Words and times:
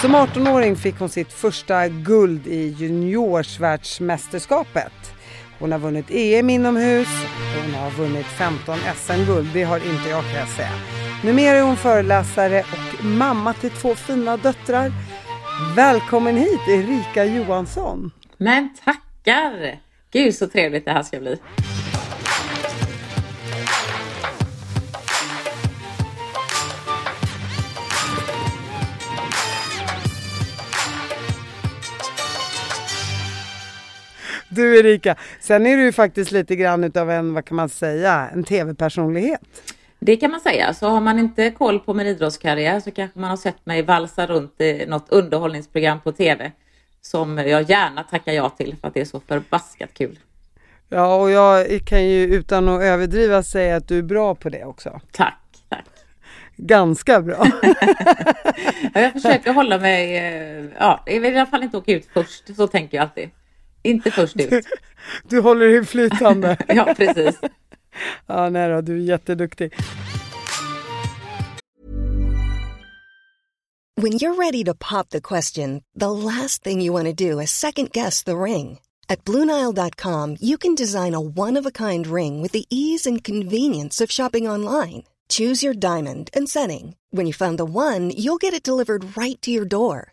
Som 0.00 0.16
18-åring 0.16 0.76
fick 0.76 0.98
hon 0.98 1.08
sitt 1.08 1.32
första 1.32 1.88
guld 1.88 2.46
i 2.46 2.74
juniorsvärldsmästerskapet. 2.78 4.92
Hon 5.58 5.72
har 5.72 5.78
vunnit 5.78 6.10
EM 6.10 6.50
inomhus, 6.50 7.08
och 7.24 7.30
hon 7.64 7.74
har 7.74 7.90
vunnit 7.90 8.26
15 8.26 8.78
SM-guld, 8.96 9.48
det 9.52 9.62
har 9.62 9.76
inte 9.76 10.08
jag 10.08 10.24
kan 10.24 10.34
jag 10.34 10.48
säga. 10.48 10.72
Numera 11.24 11.56
är 11.56 11.62
hon 11.62 11.76
föreläsare 11.76 12.60
och 12.60 13.04
mamma 13.04 13.52
till 13.52 13.70
två 13.70 13.94
fina 13.94 14.36
döttrar. 14.36 14.92
Välkommen 15.76 16.36
hit 16.36 16.68
Erika 16.68 17.24
Johansson! 17.24 18.10
Men 18.36 18.76
tackar! 18.84 19.78
Gud 20.10 20.34
så 20.34 20.46
trevligt 20.46 20.84
det 20.84 20.92
här 20.92 21.02
ska 21.02 21.20
bli. 21.20 21.38
Du 34.58 34.78
Erika, 34.78 35.16
sen 35.40 35.66
är 35.66 35.76
du 35.76 35.82
ju 35.82 35.92
faktiskt 35.92 36.32
lite 36.32 36.56
grann 36.56 36.84
utav 36.84 37.10
en, 37.10 37.34
vad 37.34 37.44
kan 37.44 37.56
man 37.56 37.68
säga, 37.68 38.30
en 38.32 38.44
tv-personlighet. 38.44 39.40
Det 39.98 40.16
kan 40.16 40.30
man 40.30 40.40
säga. 40.40 40.74
Så 40.74 40.88
har 40.88 41.00
man 41.00 41.18
inte 41.18 41.50
koll 41.50 41.80
på 41.80 41.94
min 41.94 42.06
idrottskarriär 42.06 42.80
så 42.80 42.90
kanske 42.90 43.18
man 43.18 43.30
har 43.30 43.36
sett 43.36 43.66
mig 43.66 43.82
valsa 43.82 44.26
runt 44.26 44.60
i 44.60 44.86
något 44.86 45.06
underhållningsprogram 45.08 46.00
på 46.00 46.12
tv 46.12 46.52
som 47.00 47.38
jag 47.38 47.62
gärna 47.62 48.02
tackar 48.02 48.32
ja 48.32 48.50
till 48.50 48.76
för 48.80 48.88
att 48.88 48.94
det 48.94 49.00
är 49.00 49.04
så 49.04 49.20
förbaskat 49.20 49.94
kul. 49.94 50.18
Ja, 50.88 51.14
och 51.14 51.30
jag 51.30 51.80
kan 51.86 52.04
ju 52.04 52.24
utan 52.24 52.68
att 52.68 52.82
överdriva 52.82 53.42
säga 53.42 53.76
att 53.76 53.88
du 53.88 53.98
är 53.98 54.02
bra 54.02 54.34
på 54.34 54.48
det 54.48 54.64
också. 54.64 55.00
Tack, 55.12 55.40
tack. 55.68 55.86
Ganska 56.56 57.22
bra. 57.22 57.46
jag 58.94 59.12
försöker 59.12 59.52
hålla 59.52 59.78
mig, 59.78 60.16
eh, 60.16 60.64
ja, 60.78 61.04
i 61.06 61.26
alla 61.26 61.46
fall 61.46 61.62
inte 61.62 61.76
åka 61.76 61.92
ut 61.92 62.08
först, 62.12 62.56
så 62.56 62.66
tänker 62.66 62.96
jag 62.96 63.02
alltid. 63.02 63.30
Inte 63.82 64.10
först 64.10 64.36
ut. 64.36 64.50
Du, 64.50 64.62
du 65.24 65.40
håller 65.40 65.68
dig 65.68 65.84
flytande. 65.84 66.56
ja, 66.68 66.94
precis. 66.96 67.40
Ja, 68.26 68.50
nej 68.50 68.70
då, 68.70 68.80
du 68.80 68.92
är 68.92 68.98
jätteduktig. 68.98 69.74
When 73.96 74.12
you're 74.12 74.34
ready 74.34 74.64
to 74.64 74.74
pop 74.74 75.08
the 75.08 75.20
question, 75.20 75.82
the 76.00 76.10
last 76.10 76.62
thing 76.62 76.80
you 76.80 76.92
want 76.92 77.06
to 77.06 77.30
do 77.30 77.40
is 77.40 77.50
second 77.50 77.90
guess 77.92 78.22
the 78.22 78.36
ring. 78.36 78.78
At 79.08 79.24
BlueNile.com 79.24 80.36
you 80.40 80.58
can 80.58 80.74
design 80.76 81.14
a 81.14 81.20
one-of-a-kind 81.20 82.06
ring 82.06 82.42
with 82.42 82.52
the 82.52 82.64
ease 82.70 83.10
and 83.10 83.24
convenience 83.24 84.04
of 84.04 84.12
shopping 84.12 84.48
online. 84.48 85.02
Choose 85.28 85.66
your 85.66 85.74
diamond 85.74 86.30
and 86.34 86.48
setting. 86.48 86.94
When 87.10 87.26
you 87.26 87.32
find 87.32 87.58
the 87.58 87.64
one, 87.64 88.10
you'll 88.10 88.38
get 88.38 88.54
it 88.54 88.62
delivered 88.62 89.16
right 89.16 89.40
to 89.42 89.50
your 89.50 89.64
door. 89.64 90.12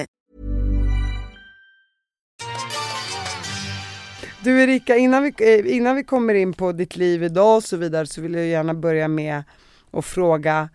Du 4.43 4.63
Erika, 4.63 4.97
innan 4.97 5.23
vi, 5.23 5.33
eh, 5.39 5.75
innan 5.75 5.95
vi 5.95 6.03
kommer 6.03 6.33
in 6.33 6.53
på 6.53 6.71
ditt 6.71 6.95
liv 6.95 7.23
idag 7.23 7.55
och 7.55 7.63
så 7.63 7.77
vidare 7.77 8.05
så 8.05 8.21
vill 8.21 8.33
jag 8.33 8.47
gärna 8.47 8.73
börja 8.73 9.07
med 9.07 9.43
att 9.91 10.05
fråga 10.05 10.69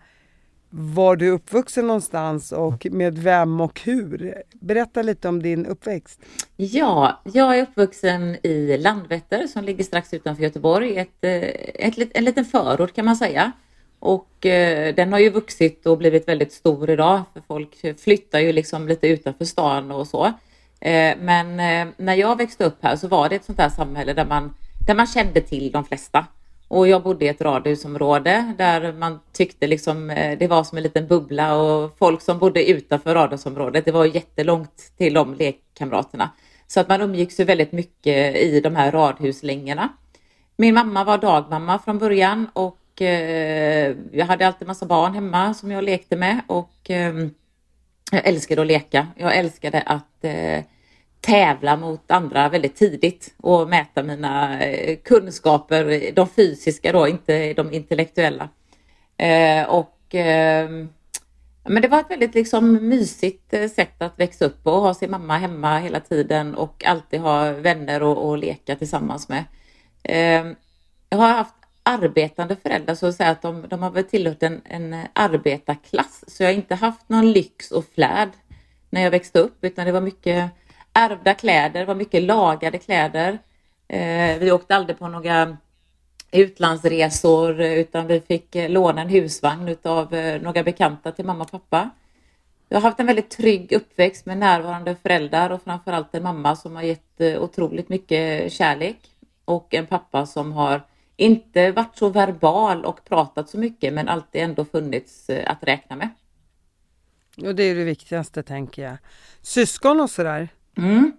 var 0.69 1.15
du 1.15 1.27
är 1.27 1.31
uppvuxen 1.31 1.87
någonstans 1.87 2.51
och 2.51 2.87
med 2.91 3.17
vem 3.17 3.61
och 3.61 3.81
hur? 3.81 4.43
Berätta 4.53 5.01
lite 5.01 5.29
om 5.29 5.41
din 5.41 5.65
uppväxt. 5.65 6.19
Ja, 6.55 7.21
jag 7.33 7.57
är 7.57 7.63
uppvuxen 7.63 8.37
i 8.43 8.77
Landvetter 8.77 9.47
som 9.47 9.63
ligger 9.63 9.83
strax 9.83 10.13
utanför 10.13 10.43
Göteborg, 10.43 10.97
ett, 10.97 11.23
eh, 11.23 11.31
ett, 11.87 12.11
en 12.13 12.25
liten 12.25 12.45
förort 12.45 12.93
kan 12.95 13.05
man 13.05 13.15
säga. 13.15 13.51
Och 13.99 14.45
eh, 14.45 14.95
den 14.95 15.13
har 15.13 15.19
ju 15.19 15.29
vuxit 15.29 15.85
och 15.85 15.97
blivit 15.97 16.27
väldigt 16.27 16.53
stor 16.53 16.89
idag 16.89 17.21
för 17.33 17.41
folk 17.47 17.99
flyttar 17.99 18.39
ju 18.39 18.51
liksom 18.51 18.87
lite 18.87 19.07
utanför 19.07 19.45
stan 19.45 19.91
och 19.91 20.07
så. 20.07 20.33
Eh, 20.79 21.17
men 21.19 21.59
eh, 21.59 21.93
när 21.97 22.15
jag 22.15 22.37
växte 22.37 22.65
upp 22.65 22.77
här 22.81 22.95
så 22.95 23.07
var 23.07 23.29
det 23.29 23.35
ett 23.35 23.45
sånt 23.45 23.59
här 23.59 23.69
samhälle 23.69 24.13
där 24.13 24.25
man, 24.25 24.53
där 24.87 24.95
man 24.95 25.07
kände 25.07 25.41
till 25.41 25.71
de 25.71 25.85
flesta. 25.85 26.25
Och 26.67 26.87
jag 26.87 27.03
bodde 27.03 27.25
i 27.25 27.27
ett 27.27 27.41
radhusområde 27.41 28.53
där 28.57 28.93
man 28.93 29.19
tyckte 29.33 29.67
liksom 29.67 30.09
eh, 30.09 30.37
det 30.37 30.47
var 30.47 30.63
som 30.63 30.77
en 30.77 30.83
liten 30.83 31.07
bubbla 31.07 31.55
och 31.55 31.97
folk 31.97 32.21
som 32.21 32.39
bodde 32.39 32.69
utanför 32.69 33.15
radhusområdet, 33.15 33.85
det 33.85 33.91
var 33.91 34.05
jättelångt 34.05 34.91
till 34.97 35.13
de 35.13 35.33
lekkamraterna. 35.33 36.29
Så 36.67 36.79
att 36.79 36.89
man 36.89 37.01
umgicks 37.01 37.39
ju 37.39 37.43
väldigt 37.43 37.71
mycket 37.71 38.35
i 38.35 38.61
de 38.63 38.75
här 38.75 38.91
radhuslängorna. 38.91 39.89
Min 40.57 40.73
mamma 40.73 41.03
var 41.03 41.17
dagmamma 41.17 41.79
från 41.79 41.97
början 41.97 42.49
och 42.53 42.77
jag 44.11 44.25
hade 44.25 44.47
alltid 44.47 44.67
massa 44.67 44.85
barn 44.85 45.13
hemma 45.13 45.53
som 45.53 45.71
jag 45.71 45.83
lekte 45.83 46.15
med 46.15 46.41
och 46.47 46.89
ehm, 46.89 47.31
jag 48.11 48.27
älskade 48.27 48.61
att 48.61 48.67
leka. 48.67 49.07
Jag 49.15 49.37
älskade 49.37 49.81
att 49.81 50.16
eh, 50.25 50.63
tävla 51.21 51.77
mot 51.77 52.11
andra 52.11 52.49
väldigt 52.49 52.75
tidigt 52.75 53.33
och 53.37 53.69
mäta 53.69 54.03
mina 54.03 54.63
eh, 54.65 54.97
kunskaper, 55.03 56.11
de 56.11 56.29
fysiska 56.29 56.91
då, 56.91 57.07
inte 57.07 57.53
de 57.53 57.73
intellektuella. 57.73 58.49
Eh, 59.17 59.63
och 59.63 60.15
eh, 60.15 60.69
men 61.69 61.81
det 61.81 61.87
var 61.87 61.99
ett 61.99 62.11
väldigt 62.11 62.35
liksom 62.35 62.89
mysigt 62.89 63.53
eh, 63.53 63.69
sätt 63.69 64.01
att 64.01 64.19
växa 64.19 64.45
upp 64.45 64.67
och 64.67 64.81
ha 64.81 64.93
sin 64.93 65.11
mamma 65.11 65.37
hemma 65.37 65.79
hela 65.79 65.99
tiden 65.99 66.55
och 66.55 66.85
alltid 66.85 67.19
ha 67.19 67.51
vänner 67.51 68.03
och, 68.03 68.37
leka 68.37 68.75
tillsammans 68.75 69.29
med. 69.29 69.43
Eh, 70.03 70.53
jag 71.09 71.17
har 71.17 71.29
haft 71.29 71.55
arbetande 71.83 72.55
föräldrar 72.55 72.95
så 72.95 73.07
att 73.07 73.15
säga 73.15 73.29
att 73.29 73.41
de, 73.41 73.65
de 73.69 73.83
har 73.83 73.91
väl 73.91 74.03
tillhört 74.03 74.43
en, 74.43 74.61
en 74.65 74.95
arbetarklass. 75.13 76.23
Så 76.27 76.43
jag 76.43 76.49
har 76.49 76.55
inte 76.55 76.75
haft 76.75 77.09
någon 77.09 77.31
lyx 77.31 77.71
och 77.71 77.85
flärd 77.95 78.29
när 78.97 79.03
jag 79.03 79.11
växte 79.11 79.39
upp 79.39 79.57
utan 79.61 79.85
det 79.85 79.91
var 79.91 80.01
mycket 80.01 80.51
ärvda 80.93 81.33
kläder, 81.33 81.79
det 81.79 81.85
var 81.85 81.95
mycket 81.95 82.23
lagade 82.23 82.77
kläder. 82.77 83.39
Eh, 83.87 84.37
vi 84.39 84.51
åkte 84.51 84.75
aldrig 84.75 84.99
på 84.99 85.07
några 85.07 85.57
utlandsresor 86.31 87.61
utan 87.61 88.07
vi 88.07 88.21
fick 88.21 88.55
eh, 88.55 88.69
låna 88.69 89.01
en 89.01 89.09
husvagn 89.09 89.67
utav 89.67 90.13
eh, 90.13 90.41
några 90.41 90.63
bekanta 90.63 91.11
till 91.11 91.25
mamma 91.25 91.43
och 91.43 91.51
pappa. 91.51 91.89
Jag 92.69 92.77
har 92.77 92.81
haft 92.81 92.99
en 92.99 93.05
väldigt 93.05 93.29
trygg 93.29 93.71
uppväxt 93.71 94.25
med 94.25 94.37
närvarande 94.37 94.95
föräldrar 94.95 95.49
och 95.49 95.63
framförallt 95.63 96.15
en 96.15 96.23
mamma 96.23 96.55
som 96.55 96.75
har 96.75 96.83
gett 96.83 97.21
eh, 97.21 97.41
otroligt 97.41 97.89
mycket 97.89 98.51
kärlek 98.53 98.99
och 99.45 99.73
en 99.73 99.87
pappa 99.87 100.25
som 100.25 100.51
har 100.51 100.81
inte 101.17 101.71
varit 101.71 101.97
så 101.97 102.09
verbal 102.09 102.85
och 102.85 103.05
pratat 103.05 103.49
så 103.49 103.57
mycket 103.57 103.93
men 103.93 104.07
alltid 104.07 104.41
ändå 104.41 104.65
funnits 104.65 105.29
att 105.45 105.63
räkna 105.63 105.95
med. 105.95 106.09
Och 107.45 107.55
det 107.55 107.63
är 107.63 107.75
det 107.75 107.83
viktigaste 107.83 108.43
tänker 108.43 108.83
jag. 108.83 108.97
Syskon 109.41 110.01
och 110.01 110.09
sådär? 110.09 110.49
Mm. 110.77 111.11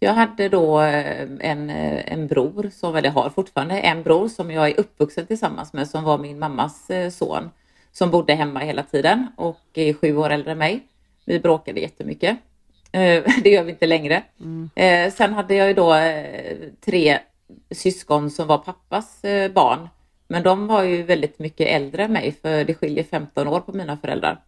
Jag 0.00 0.14
hade 0.14 0.48
då 0.48 0.80
eh, 0.80 1.28
en, 1.40 1.70
eh, 1.70 2.12
en 2.12 2.26
bror, 2.26 2.70
som, 2.72 2.96
eller 2.96 3.10
har 3.10 3.30
fortfarande 3.30 3.78
en 3.80 4.02
bror 4.02 4.28
som 4.28 4.50
jag 4.50 4.68
är 4.68 4.80
uppvuxen 4.80 5.26
tillsammans 5.26 5.72
med 5.72 5.88
som 5.88 6.04
var 6.04 6.18
min 6.18 6.38
mammas 6.38 6.90
son. 7.10 7.50
Som 7.92 8.10
bodde 8.10 8.34
hemma 8.34 8.60
hela 8.60 8.82
tiden 8.82 9.26
och 9.36 9.60
är 9.74 9.92
sju 9.92 10.16
år 10.16 10.30
äldre 10.30 10.52
än 10.52 10.58
mig. 10.58 10.80
Vi 11.24 11.40
bråkade 11.40 11.80
jättemycket. 11.80 12.38
Det 13.42 13.50
gör 13.50 13.64
vi 13.64 13.70
inte 13.70 13.86
längre. 13.86 14.22
Mm. 14.40 14.70
Sen 15.10 15.32
hade 15.32 15.54
jag 15.54 15.68
ju 15.68 15.74
då 15.74 15.94
tre 16.84 17.18
syskon 17.70 18.30
som 18.30 18.46
var 18.46 18.58
pappas 18.58 19.24
eh, 19.24 19.52
barn. 19.52 19.88
Men 20.28 20.42
de 20.42 20.66
var 20.66 20.82
ju 20.82 21.02
väldigt 21.02 21.38
mycket 21.38 21.68
äldre 21.68 22.04
än 22.04 22.12
mig 22.12 22.36
för 22.42 22.64
det 22.64 22.74
skiljer 22.74 23.04
15 23.04 23.48
år 23.48 23.60
på 23.60 23.72
mina 23.72 23.96
föräldrar. 23.96 24.40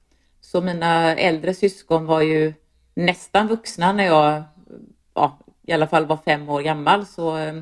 Så 0.46 0.60
mina 0.60 1.14
äldre 1.14 1.54
syskon 1.54 2.06
var 2.06 2.20
ju 2.20 2.54
nästan 2.94 3.48
vuxna 3.48 3.92
när 3.92 4.04
jag 4.04 4.42
ja, 5.14 5.38
i 5.62 5.72
alla 5.72 5.86
fall 5.86 6.06
var 6.06 6.16
fem 6.16 6.48
år 6.48 6.62
gammal. 6.62 7.06
Så 7.06 7.36
eh, 7.38 7.54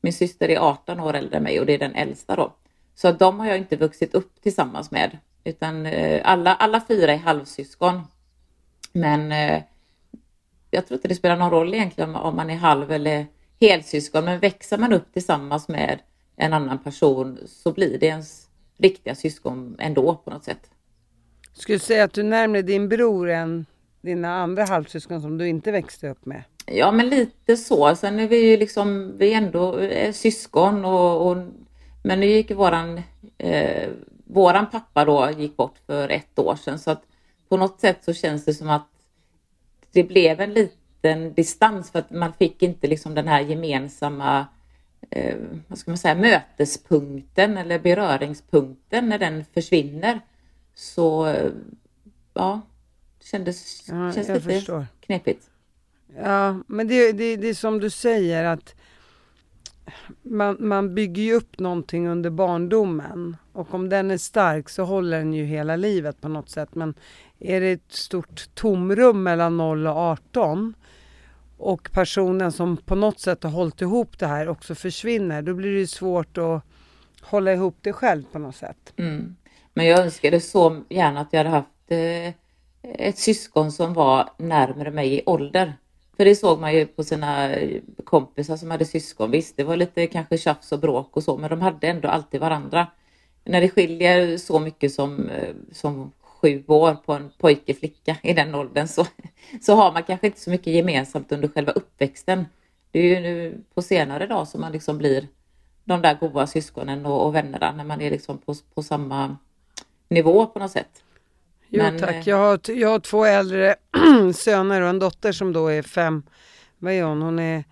min 0.00 0.12
syster 0.12 0.48
är 0.48 0.58
18 0.58 1.00
år 1.00 1.14
äldre 1.14 1.36
än 1.36 1.42
mig 1.42 1.60
och 1.60 1.66
det 1.66 1.72
är 1.74 1.78
den 1.78 1.94
äldsta 1.94 2.36
då. 2.36 2.52
Så 2.94 3.12
de 3.12 3.40
har 3.40 3.46
jag 3.46 3.58
inte 3.58 3.76
vuxit 3.76 4.14
upp 4.14 4.42
tillsammans 4.42 4.90
med. 4.90 5.18
Utan 5.44 5.86
eh, 5.86 6.20
alla, 6.24 6.54
alla 6.54 6.80
fyra 6.88 7.12
är 7.12 7.16
halvsyskon. 7.16 8.02
Men 8.92 9.32
eh, 9.32 9.62
jag 10.70 10.86
tror 10.86 10.98
inte 10.98 11.08
det 11.08 11.14
spelar 11.14 11.36
någon 11.36 11.50
roll 11.50 11.74
egentligen 11.74 12.14
om 12.14 12.36
man 12.36 12.50
är 12.50 12.56
halv 12.56 12.92
eller 12.92 13.26
helsyskon, 13.60 14.24
men 14.24 14.40
växer 14.40 14.78
man 14.78 14.92
upp 14.92 15.12
tillsammans 15.12 15.68
med 15.68 15.98
en 16.36 16.52
annan 16.52 16.78
person 16.78 17.38
så 17.46 17.72
blir 17.72 17.98
det 17.98 18.06
ens 18.06 18.48
riktiga 18.76 19.14
syskon 19.14 19.76
ändå 19.78 20.14
på 20.14 20.30
något 20.30 20.44
sätt. 20.44 20.70
Skulle 21.58 21.78
du 21.78 21.84
säga 21.84 22.04
att 22.04 22.12
du 22.12 22.22
närmare 22.22 22.62
din 22.62 22.88
bror 22.88 23.30
än 23.30 23.66
dina 24.00 24.34
andra 24.34 24.64
halvsyskon 24.64 25.22
som 25.22 25.38
du 25.38 25.48
inte 25.48 25.72
växte 25.72 26.08
upp 26.08 26.26
med? 26.26 26.42
Ja, 26.66 26.92
men 26.92 27.08
lite 27.08 27.56
så. 27.56 27.96
Sen 27.96 28.18
är 28.18 28.28
vi 28.28 28.50
ju 28.50 28.56
liksom, 28.56 29.16
vi 29.18 29.32
är 29.32 29.36
ändå 29.36 29.78
eh, 29.78 30.12
syskon 30.12 30.84
och, 30.84 31.30
och 31.30 31.36
men 32.02 32.20
nu 32.20 32.26
gick 32.26 32.50
våran, 32.50 33.02
eh, 33.38 33.88
våran 34.24 34.66
pappa 34.70 35.04
då 35.04 35.30
gick 35.38 35.56
bort 35.56 35.74
för 35.86 36.08
ett 36.08 36.38
år 36.38 36.56
sedan 36.56 36.78
så 36.78 36.90
att 36.90 37.02
på 37.48 37.56
något 37.56 37.80
sätt 37.80 37.98
så 38.04 38.12
känns 38.12 38.44
det 38.44 38.54
som 38.54 38.70
att 38.70 38.88
det 39.92 40.04
blev 40.04 40.40
en 40.40 40.54
liten 40.54 41.34
distans 41.34 41.90
för 41.90 41.98
att 41.98 42.10
man 42.10 42.32
fick 42.32 42.62
inte 42.62 42.86
liksom 42.86 43.14
den 43.14 43.28
här 43.28 43.40
gemensamma 43.40 44.46
eh, 45.10 45.36
vad 45.68 45.78
ska 45.78 45.90
man 45.90 45.98
säga, 45.98 46.14
mötespunkten 46.14 47.58
eller 47.58 47.78
beröringspunkten 47.78 49.08
när 49.08 49.18
den 49.18 49.44
försvinner. 49.54 50.20
Så 50.78 51.34
ja, 52.34 52.60
det 53.18 53.26
kändes, 53.26 53.88
ja, 53.88 54.12
känns 54.12 54.28
lite 54.28 54.40
förstår. 54.40 54.86
knepigt. 55.00 55.50
Ja, 56.16 56.56
men 56.66 56.88
det, 56.88 57.12
det, 57.12 57.36
det 57.36 57.48
är 57.48 57.54
som 57.54 57.80
du 57.80 57.90
säger 57.90 58.44
att 58.44 58.74
man, 60.22 60.56
man 60.60 60.94
bygger 60.94 61.22
ju 61.22 61.34
upp 61.34 61.58
någonting 61.58 62.08
under 62.08 62.30
barndomen 62.30 63.36
och 63.52 63.74
om 63.74 63.88
den 63.88 64.10
är 64.10 64.18
stark 64.18 64.68
så 64.68 64.84
håller 64.84 65.18
den 65.18 65.34
ju 65.34 65.44
hela 65.44 65.76
livet 65.76 66.20
på 66.20 66.28
något 66.28 66.50
sätt. 66.50 66.74
Men 66.74 66.94
är 67.38 67.60
det 67.60 67.70
ett 67.70 67.92
stort 67.92 68.54
tomrum 68.54 69.22
mellan 69.22 69.56
0 69.56 69.86
och 69.86 69.96
18 69.96 70.74
och 71.56 71.90
personen 71.92 72.52
som 72.52 72.76
på 72.76 72.94
något 72.94 73.20
sätt 73.20 73.42
har 73.42 73.50
hållit 73.50 73.80
ihop 73.80 74.18
det 74.18 74.26
här 74.26 74.48
också 74.48 74.74
försvinner, 74.74 75.42
då 75.42 75.54
blir 75.54 75.74
det 75.80 75.86
svårt 75.86 76.38
att 76.38 76.62
hålla 77.20 77.52
ihop 77.52 77.76
det 77.80 77.92
själv 77.92 78.22
på 78.32 78.38
något 78.38 78.56
sätt. 78.56 78.92
Mm. 78.96 79.36
Men 79.78 79.86
jag 79.86 79.98
önskade 79.98 80.40
så 80.40 80.82
gärna 80.88 81.20
att 81.20 81.28
jag 81.30 81.38
hade 81.38 81.50
haft 81.50 81.68
eh, 81.88 82.34
ett 82.82 83.18
syskon 83.18 83.72
som 83.72 83.94
var 83.94 84.30
närmare 84.36 84.90
mig 84.90 85.14
i 85.14 85.22
ålder. 85.26 85.72
För 86.16 86.24
det 86.24 86.36
såg 86.36 86.60
man 86.60 86.74
ju 86.74 86.86
på 86.86 87.04
sina 87.04 87.54
eh, 87.54 87.80
kompisar 88.04 88.56
som 88.56 88.70
hade 88.70 88.84
syskon. 88.84 89.30
Visst, 89.30 89.56
det 89.56 89.64
var 89.64 89.76
lite 89.76 90.06
kanske 90.06 90.38
tjafs 90.38 90.72
och 90.72 90.78
bråk 90.78 91.16
och 91.16 91.22
så, 91.22 91.36
men 91.36 91.50
de 91.50 91.60
hade 91.60 91.88
ändå 91.88 92.08
alltid 92.08 92.40
varandra. 92.40 92.86
När 93.44 93.60
det 93.60 93.68
skiljer 93.68 94.36
så 94.36 94.58
mycket 94.58 94.92
som, 94.92 95.28
eh, 95.28 95.54
som 95.72 96.12
sju 96.20 96.64
år 96.66 96.94
på 96.94 97.12
en 97.12 97.30
pojke 97.38 97.74
flicka 97.74 98.16
i 98.22 98.32
den 98.32 98.54
åldern 98.54 98.88
så, 98.88 99.06
så 99.62 99.74
har 99.74 99.92
man 99.92 100.02
kanske 100.02 100.26
inte 100.26 100.40
så 100.40 100.50
mycket 100.50 100.72
gemensamt 100.72 101.32
under 101.32 101.48
själva 101.48 101.72
uppväxten. 101.72 102.46
Det 102.90 102.98
är 102.98 103.04
ju 103.04 103.20
nu 103.20 103.62
på 103.74 103.82
senare 103.82 104.26
dag 104.26 104.48
som 104.48 104.60
man 104.60 104.72
liksom 104.72 104.98
blir 104.98 105.28
de 105.84 106.02
där 106.02 106.14
goda 106.14 106.46
syskonen 106.46 107.06
och, 107.06 107.26
och 107.26 107.34
vännerna 107.34 107.72
när 107.72 107.84
man 107.84 108.00
är 108.00 108.10
liksom 108.10 108.38
på, 108.38 108.54
på 108.74 108.82
samma 108.82 109.36
nivå 110.08 110.46
på 110.46 110.58
något 110.58 110.70
sätt. 110.70 111.02
Jo 111.68 111.82
Men, 111.82 111.98
tack, 111.98 112.14
eh, 112.14 112.28
jag 112.28 112.36
har, 112.36 112.70
jag 112.70 112.88
har 112.88 113.00
två 113.00 113.24
äldre 113.24 113.74
söner 114.34 114.80
och 114.80 114.88
en 114.88 114.98
dotter 114.98 115.32
som 115.32 115.52
då 115.52 115.66
är 115.66 115.82
fem, 115.82 116.22
vad 116.78 116.92
är 116.92 117.02
hon, 117.02 117.22
hon 117.22 117.38
är 117.38 117.64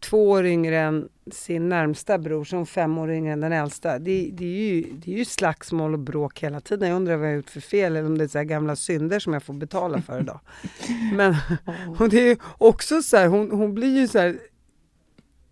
två 0.00 0.30
år 0.30 0.46
yngre 0.46 0.78
än 0.78 1.08
sin 1.32 1.68
närmsta 1.68 2.18
bror 2.18 2.44
som 2.44 2.66
fem 2.66 2.98
år 2.98 3.12
yngre 3.12 3.32
än 3.32 3.40
den 3.40 3.52
äldsta. 3.52 3.98
Det, 3.98 4.30
det, 4.32 4.44
är 4.44 4.72
ju, 4.72 4.82
det 4.92 5.12
är 5.12 5.16
ju 5.18 5.24
slagsmål 5.24 5.92
och 5.92 5.98
bråk 5.98 6.42
hela 6.42 6.60
tiden. 6.60 6.88
Jag 6.88 6.96
undrar 6.96 7.16
vad 7.16 7.26
jag 7.26 7.32
har 7.32 7.36
gjort 7.36 7.50
för 7.50 7.60
fel 7.60 7.96
eller 7.96 8.06
om 8.06 8.18
det 8.18 8.24
är 8.24 8.28
så 8.28 8.42
gamla 8.42 8.76
synder 8.76 9.18
som 9.18 9.32
jag 9.32 9.42
får 9.42 9.54
betala 9.54 10.02
för 10.02 10.20
idag. 10.20 10.40
Men 11.12 11.36
och 11.98 12.08
det 12.08 12.30
är 12.30 12.38
också 12.58 13.02
så 13.02 13.16
här, 13.16 13.26
hon, 13.26 13.50
hon 13.50 13.74
blir 13.74 14.00
ju 14.00 14.08
så 14.08 14.18
här, 14.18 14.38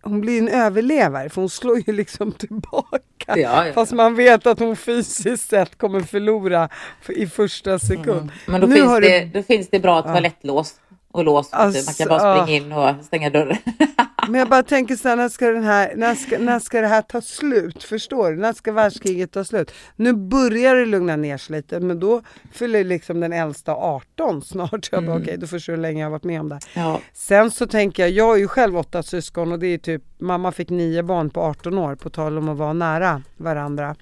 hon 0.03 0.21
blir 0.21 0.39
en 0.39 0.49
överlevare 0.49 1.29
för 1.29 1.41
hon 1.41 1.51
slår 1.51 1.79
ju 1.87 1.93
liksom 1.93 2.33
tillbaka. 2.39 3.01
Ja, 3.27 3.67
ja, 3.67 3.73
Fast 3.73 3.93
man 3.93 4.15
vet 4.15 4.47
att 4.47 4.59
hon 4.59 4.77
fysiskt 4.77 5.51
sett 5.51 5.79
kommer 5.79 6.01
förlora 6.01 6.69
i 7.09 7.27
första 7.27 7.79
sekund. 7.79 8.09
Mm. 8.09 8.31
Men 8.47 8.61
då 8.61 8.69
finns, 8.69 8.95
det, 8.95 9.01
det, 9.01 9.25
då 9.25 9.43
finns 9.43 9.69
det 9.71 9.81
bra 9.81 10.03
toalettlås 10.03 10.75
och 11.13 11.25
lås. 11.25 11.53
Alltså, 11.53 11.85
man 11.87 11.95
kan 11.95 12.09
bara 12.09 12.43
springa 12.45 12.59
in 12.59 12.73
och 12.73 13.05
stänga 13.05 13.31
dörren. 13.31 13.57
Men 14.29 14.39
jag 14.39 14.49
bara 14.49 14.63
tänker 14.63 14.97
så 14.97 15.09
här, 15.09 15.17
när 15.17 15.29
ska, 15.29 15.51
den 15.51 15.65
här, 15.65 15.93
när, 15.97 16.15
ska, 16.15 16.39
när 16.39 16.59
ska 16.59 16.81
det 16.81 16.87
här 16.87 17.03
ta 17.03 17.21
slut? 17.21 17.83
Förstår 17.83 18.31
du? 18.31 18.37
När 18.37 18.53
ska 18.53 18.73
världskriget 18.73 19.33
ta 19.33 19.45
slut? 19.45 19.73
Nu 19.97 20.13
börjar 20.13 20.75
det 20.75 20.87
lugna 20.87 21.17
ner 21.17 21.37
sig 21.39 21.57
lite, 21.57 21.81
men 21.81 22.01
då 22.01 22.23
fyller 22.53 22.85
liksom 22.85 23.21
den 23.21 23.33
äldsta 23.33 23.75
18 23.75 24.43
snart. 24.43 24.89
Jag 24.93 25.03
bara, 25.03 25.11
mm. 25.11 25.23
okej, 25.23 25.23
okay, 25.23 25.37
då 25.37 25.47
förstår 25.47 25.73
du 25.73 25.77
hur 25.77 25.83
länge 25.83 26.01
jag 26.01 26.07
har 26.07 26.11
varit 26.11 26.25
med 26.25 26.41
om 26.41 26.49
det 26.49 26.59
ja. 26.75 27.01
Sen 27.13 27.51
så 27.51 27.67
tänker 27.67 28.03
jag, 28.03 28.11
jag 28.11 28.35
är 28.35 28.39
ju 28.39 28.49
själv 28.49 28.79
åtta 28.79 29.03
syskon 29.03 29.53
och 29.53 29.59
det 29.59 29.67
är 29.67 29.79
typ, 29.79 30.03
mamma 30.19 30.53
fick 30.53 30.71
nio 30.71 31.03
barn 31.03 31.31
på 31.31 31.41
18 31.41 31.79
år, 31.79 31.95
på 31.95 32.11
tal 32.11 32.39
om 32.39 32.49
att 32.49 32.59
vara 32.59 32.73
nära 32.73 33.23
varandra. 33.37 33.97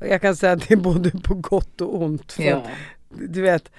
Jag 0.00 0.20
kan 0.20 0.36
säga 0.36 0.52
att 0.52 0.68
det 0.68 0.74
är 0.74 0.78
både 0.78 1.10
på 1.10 1.34
gott 1.34 1.80
och 1.80 2.02
ont. 2.02 2.32
För 2.32 2.42
ja. 2.42 2.62
Du 3.08 3.42
vet, 3.42 3.70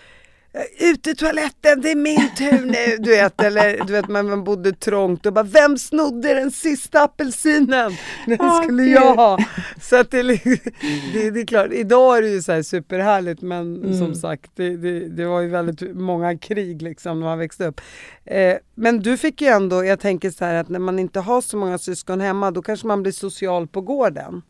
ut 0.79 1.07
i 1.07 1.15
toaletten, 1.15 1.81
det 1.81 1.91
är 1.91 1.95
min 1.95 2.29
tur 2.37 2.65
nu, 2.65 2.97
du 2.99 3.09
vet, 3.09 3.41
eller 3.41 3.85
du 3.87 3.93
vet 3.93 4.07
man, 4.07 4.43
bodde 4.43 4.71
trångt 4.71 5.25
och 5.25 5.33
bara, 5.33 5.43
vem 5.43 5.77
snodde 5.77 6.33
den 6.33 6.51
sista 6.51 7.03
apelsinen? 7.03 7.91
Den 8.25 8.41
oh, 8.41 8.63
skulle 8.63 8.83
Gud. 8.83 8.93
jag 8.93 9.15
ha. 9.15 9.37
Så 9.81 9.95
att 9.95 10.11
det, 10.11 10.23
det, 10.23 11.31
det, 11.31 11.39
är 11.39 11.45
klart, 11.45 11.71
idag 11.71 12.17
är 12.17 12.21
det 12.21 12.29
ju 12.29 12.41
så 12.41 12.51
här 12.51 12.61
superhärligt 12.61 13.41
men 13.41 13.75
mm. 13.75 13.97
som 13.97 14.15
sagt, 14.15 14.51
det, 14.55 14.77
det, 14.77 14.99
det, 14.99 15.25
var 15.25 15.41
ju 15.41 15.47
väldigt 15.47 15.95
många 15.95 16.37
krig 16.37 16.81
liksom 16.81 17.19
när 17.19 17.27
man 17.27 17.39
växte 17.39 17.65
upp. 17.65 17.81
Eh, 18.25 18.55
men 18.75 18.99
du 18.99 19.17
fick 19.17 19.41
ju 19.41 19.47
ändå, 19.47 19.85
jag 19.85 19.99
tänker 19.99 20.29
så 20.29 20.45
här 20.45 20.55
att 20.55 20.69
när 20.69 20.79
man 20.79 20.99
inte 20.99 21.19
har 21.19 21.41
så 21.41 21.57
många 21.57 21.77
syskon 21.77 22.21
hemma, 22.21 22.51
då 22.51 22.61
kanske 22.61 22.87
man 22.87 23.01
blir 23.01 23.11
social 23.11 23.67
på 23.67 23.81
gården. 23.81 24.41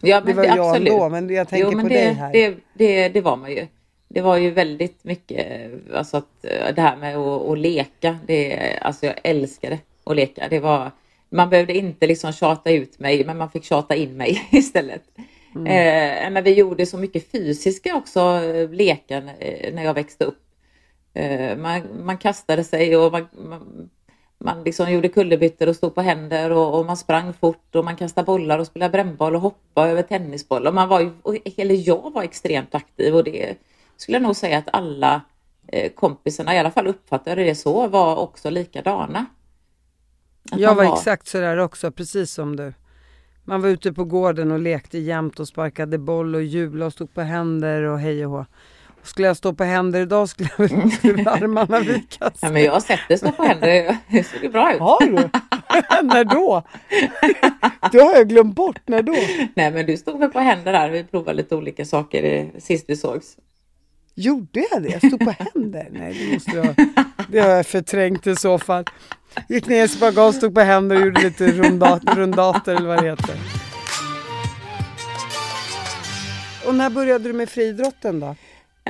Ja, 0.00 0.20
men 0.20 0.26
det 0.26 0.32
var 0.32 0.42
det, 0.42 0.56
jag 0.56 0.66
absolut. 0.66 0.92
ändå, 0.92 1.08
men 1.08 1.30
jag 1.30 1.48
tänker 1.48 1.70
jo, 1.70 1.76
men 1.76 1.86
på 1.86 1.88
dig 1.88 2.12
här. 2.12 2.32
Det, 2.32 2.54
det, 2.74 3.08
det 3.08 3.20
var 3.20 3.36
man 3.36 3.50
ju 3.50 3.66
det 4.08 4.20
var 4.20 4.36
ju 4.36 4.50
väldigt 4.50 5.04
mycket, 5.04 5.72
alltså 5.94 6.16
att 6.16 6.44
eh, 6.44 6.74
det 6.74 6.82
här 6.82 6.96
med 6.96 7.16
att, 7.16 7.48
att 7.48 7.58
leka, 7.58 8.18
det, 8.26 8.78
alltså 8.82 9.06
jag 9.06 9.14
älskade 9.24 9.78
att 10.04 10.16
leka. 10.16 10.48
Det 10.48 10.60
var, 10.60 10.90
man 11.30 11.50
behövde 11.50 11.76
inte 11.76 12.06
liksom 12.06 12.32
tjata 12.32 12.70
ut 12.70 12.98
mig, 12.98 13.24
men 13.24 13.36
man 13.36 13.50
fick 13.50 13.64
tjata 13.64 13.94
in 13.94 14.16
mig 14.16 14.48
istället. 14.50 15.02
Mm. 15.54 15.66
Eh, 15.66 16.30
men 16.30 16.44
vi 16.44 16.54
gjorde 16.54 16.86
så 16.86 16.98
mycket 16.98 17.30
fysiska 17.32 17.96
också 17.96 18.20
eh, 18.20 18.70
lekar 18.70 19.22
eh, 19.38 19.74
när 19.74 19.84
jag 19.84 19.94
växte 19.94 20.24
upp. 20.24 20.42
Eh, 21.14 21.56
man, 21.56 21.82
man, 22.04 22.18
kastade 22.18 22.64
sig 22.64 22.96
och 22.96 23.12
man, 23.12 23.28
man, 23.48 23.90
man 24.38 24.64
liksom 24.64 24.92
gjorde 24.92 25.08
kullerbyttor 25.08 25.68
och 25.68 25.76
stod 25.76 25.94
på 25.94 26.00
händer 26.00 26.52
och, 26.52 26.78
och, 26.78 26.86
man 26.86 26.96
sprang 26.96 27.32
fort 27.32 27.74
och 27.74 27.84
man 27.84 27.96
kastade 27.96 28.26
bollar 28.26 28.58
och 28.58 28.66
spelade 28.66 28.92
brännboll 28.92 29.34
och 29.34 29.40
hoppade 29.40 29.90
över 29.90 30.02
tennisboll. 30.02 30.66
Och 30.66 30.74
man 30.74 30.88
var 30.88 31.00
ju, 31.00 31.10
eller 31.56 31.88
jag 31.88 32.12
var 32.14 32.22
extremt 32.22 32.74
aktiv 32.74 33.14
och 33.14 33.24
det 33.24 33.56
skulle 33.96 34.16
jag 34.16 34.22
nog 34.22 34.36
säga 34.36 34.58
att 34.58 34.68
alla 34.72 35.20
eh, 35.68 35.92
kompisarna, 35.92 36.54
i 36.54 36.58
alla 36.58 36.70
fall 36.70 36.86
uppfattade 36.86 37.44
det 37.44 37.54
så, 37.54 37.88
var 37.88 38.16
också 38.16 38.50
likadana. 38.50 39.26
Att 40.50 40.60
jag 40.60 40.74
var, 40.74 40.84
var 40.84 40.94
exakt 40.96 41.26
sådär 41.26 41.56
också, 41.56 41.90
precis 41.90 42.32
som 42.32 42.56
du. 42.56 42.72
Man 43.44 43.62
var 43.62 43.68
ute 43.68 43.92
på 43.92 44.04
gården 44.04 44.50
och 44.50 44.58
lekte 44.58 44.98
jämt 44.98 45.40
och 45.40 45.48
sparkade 45.48 45.98
boll 45.98 46.34
och 46.34 46.42
hjulade 46.42 46.84
och 46.84 46.92
stod 46.92 47.14
på 47.14 47.20
händer 47.20 47.82
och 47.82 47.98
hej 47.98 48.26
och 48.26 48.32
hå. 48.32 48.46
Skulle 49.02 49.26
jag 49.26 49.36
stå 49.36 49.52
på 49.52 49.64
händer 49.64 50.00
idag 50.00 50.28
skulle 50.28 50.48
jag 50.58 50.68
väl 50.68 51.28
armarna 51.28 51.80
vika 51.80 52.24
sig. 52.24 52.32
Ja, 52.40 52.50
men 52.50 52.62
jag 52.62 52.72
har 52.72 52.80
sett 52.80 53.08
dig 53.08 53.18
stå 53.18 53.32
på 53.32 53.42
händer, 53.42 53.96
det 54.08 54.24
såg 54.24 54.52
bra 54.52 54.74
ut. 54.74 54.80
Har 54.80 55.00
du? 55.00 55.12
när 56.06 56.24
då? 56.24 56.62
det 57.92 57.98
har 57.98 58.14
jag 58.14 58.28
glömt 58.28 58.54
bort, 58.54 58.80
när 58.86 59.02
då? 59.02 59.16
Nej 59.54 59.70
men 59.72 59.86
du 59.86 59.96
stod 59.96 60.18
väl 60.18 60.30
på 60.30 60.38
händer 60.38 60.72
där, 60.72 60.90
vi 60.90 61.04
provade 61.04 61.36
lite 61.36 61.56
olika 61.56 61.84
saker 61.84 62.50
sist 62.58 62.84
vi 62.88 62.96
sågs. 62.96 63.36
Gjorde 64.18 64.66
jag 64.70 64.82
det? 64.82 64.88
Jag 64.88 64.98
stod 64.98 65.20
på 65.20 65.34
händer? 65.38 65.88
Nej, 65.90 66.14
det 66.14 66.34
måste 66.34 66.56
jag, 66.56 66.74
det 67.28 67.38
har 67.38 67.48
jag 67.48 67.66
förträngt 67.66 68.26
i 68.26 68.36
så 68.36 68.58
fall. 68.58 68.84
Gick 69.48 69.66
ner 69.66 69.84
i 69.84 69.88
spagat, 69.88 70.34
stod 70.34 70.54
på 70.54 70.60
händer 70.60 70.96
och 70.96 71.02
gjorde 71.02 71.22
lite 71.22 71.52
rundat, 71.52 72.02
rundater 72.16 72.74
eller 72.74 72.86
vad 72.86 73.02
det 73.02 73.10
heter. 73.10 73.36
Och 76.66 76.74
när 76.74 76.90
började 76.90 77.24
du 77.24 77.32
med 77.32 77.48
friidrotten 77.48 78.20
då? 78.20 78.34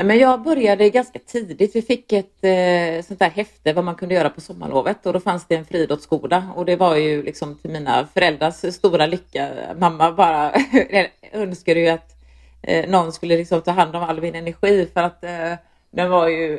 men 0.04 0.18
jag 0.18 0.42
började 0.42 0.90
ganska 0.90 1.18
tidigt. 1.26 1.76
Vi 1.76 1.82
fick 1.82 2.12
ett 2.12 2.44
eh, 2.44 3.06
sånt 3.06 3.18
där 3.18 3.30
häfte 3.30 3.72
vad 3.72 3.84
man 3.84 3.94
kunde 3.94 4.14
göra 4.14 4.30
på 4.30 4.40
sommarlovet 4.40 5.06
och 5.06 5.12
då 5.12 5.20
fanns 5.20 5.46
det 5.48 5.54
en 5.54 5.64
friidrottsskola 5.64 6.52
och 6.56 6.64
det 6.64 6.76
var 6.76 6.96
ju 6.96 7.22
liksom 7.22 7.54
till 7.54 7.70
mina 7.70 8.08
föräldrars 8.14 8.74
stora 8.74 9.06
lycka. 9.06 9.48
Mamma 9.78 10.12
bara 10.12 10.52
önskade 11.32 11.80
ju 11.80 11.88
att 11.88 12.15
eh, 12.66 12.90
någon 12.90 13.12
skulle 13.12 13.36
liksom 13.36 13.62
ta 13.62 13.70
hand 13.70 13.96
om 13.96 14.02
all 14.02 14.20
min 14.20 14.34
energi 14.34 14.88
för 14.94 15.02
att 15.02 15.24
eh, 15.24 15.52
den 15.90 16.10
var 16.10 16.28
ju, 16.28 16.58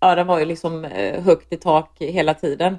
ja, 0.00 0.14
den 0.14 0.26
var 0.26 0.38
ju 0.38 0.44
liksom 0.44 0.84
eh, 0.84 1.22
högt 1.22 1.52
i 1.52 1.56
tak 1.56 1.96
hela 1.98 2.34
tiden. 2.34 2.78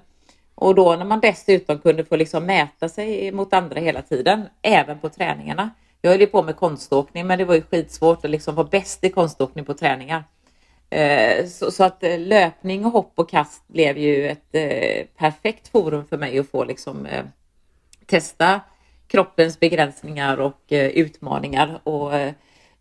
Och 0.55 0.75
då 0.75 0.95
när 0.95 1.05
man 1.05 1.19
dessutom 1.19 1.79
kunde 1.79 2.05
få 2.05 2.15
liksom 2.15 2.45
mäta 2.45 2.89
sig 2.89 3.31
mot 3.31 3.53
andra 3.53 3.79
hela 3.79 4.01
tiden, 4.01 4.45
även 4.61 4.99
på 4.99 5.09
träningarna. 5.09 5.69
Jag 6.01 6.11
höll 6.11 6.19
ju 6.19 6.27
på 6.27 6.43
med 6.43 6.55
konståkning, 6.55 7.27
men 7.27 7.37
det 7.37 7.45
var 7.45 7.55
ju 7.55 7.61
skitsvårt 7.61 8.25
att 8.25 8.31
liksom 8.31 8.55
vara 8.55 8.67
bäst 8.67 9.03
i 9.03 9.09
konståkning 9.09 9.65
på 9.65 9.73
träningar. 9.73 10.23
Eh, 10.89 11.45
så, 11.45 11.71
så, 11.71 11.83
att 11.83 12.03
eh, 12.03 12.19
löpning 12.19 12.85
och 12.85 12.91
hopp 12.91 13.11
och 13.15 13.29
kast 13.29 13.67
blev 13.67 13.97
ju 13.97 14.27
ett 14.27 14.55
eh, 14.55 15.05
perfekt 15.17 15.67
forum 15.67 16.05
för 16.05 16.17
mig 16.17 16.39
att 16.39 16.49
få 16.49 16.63
liksom 16.63 17.07
testa 18.05 18.61
kroppens 19.07 19.59
begränsningar 19.59 20.37
och 20.37 20.63
utmaningar. 20.69 21.79
Och 21.83 22.11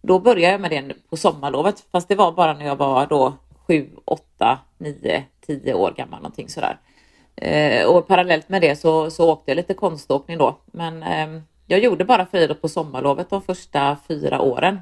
då 0.03 0.19
började 0.19 0.53
jag 0.53 0.61
med 0.61 0.71
det 0.71 1.09
på 1.11 1.17
sommarlovet, 1.17 1.85
fast 1.93 2.09
det 2.09 2.15
var 2.15 2.33
bara 2.33 2.55
när 2.55 2.67
jag 2.67 2.77
var 2.77 3.07
då 3.07 3.35
7, 3.67 3.91
8, 4.05 4.59
9, 4.79 5.25
10 5.47 5.75
år 5.75 5.95
gammal 5.97 6.23
någonting 6.23 6.49
sådär. 6.49 6.79
Eh, 7.37 7.87
och 7.87 8.07
parallellt 8.09 8.49
med 8.49 8.63
det 8.63 8.77
så, 8.77 9.11
så 9.11 9.31
åkte 9.33 9.51
jag 9.51 9.57
lite 9.57 9.75
konståkning 9.75 10.39
då, 10.39 10.59
men 10.67 11.03
eh, 11.03 11.43
jag 11.67 11.81
gjorde 11.81 12.05
bara 12.05 12.27
friidrott 12.27 12.63
på 12.63 12.69
sommarlovet 12.69 13.31
de 13.31 13.43
första 13.43 13.97
fyra 14.09 14.41
åren. 14.41 14.79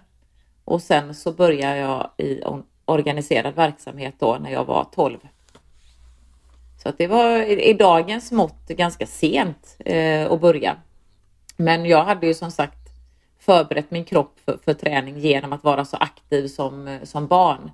Och 0.65 0.83
sen 0.83 1.15
så 1.15 1.33
började 1.33 1.77
jag 1.77 2.11
i 2.17 2.43
organiserad 2.85 3.55
verksamhet 3.55 4.15
då 4.19 4.37
när 4.41 4.51
jag 4.51 4.65
var 4.65 4.87
12. 4.95 5.19
Så 6.83 6.89
att 6.89 6.99
det 6.99 7.07
var 7.07 7.43
i, 7.43 7.73
dagens 7.73 8.33
mått 8.33 8.69
ganska 8.69 9.07
sent 9.07 9.77
eh, 9.79 10.33
att 10.33 10.41
börja. 10.41 10.77
Men 11.57 11.85
jag 11.85 12.05
hade 12.05 12.27
ju 12.27 12.35
som 12.35 12.51
sagt 12.51 12.84
förberett 13.45 13.91
min 13.91 14.05
kropp 14.05 14.41
för, 14.45 14.59
för 14.65 14.75
träning 14.75 15.19
genom 15.19 15.53
att 15.53 15.65
vara 15.65 15.85
så 15.85 15.97
aktiv 15.97 16.49
som, 16.49 16.99
som 17.03 17.27
barn. 17.27 17.71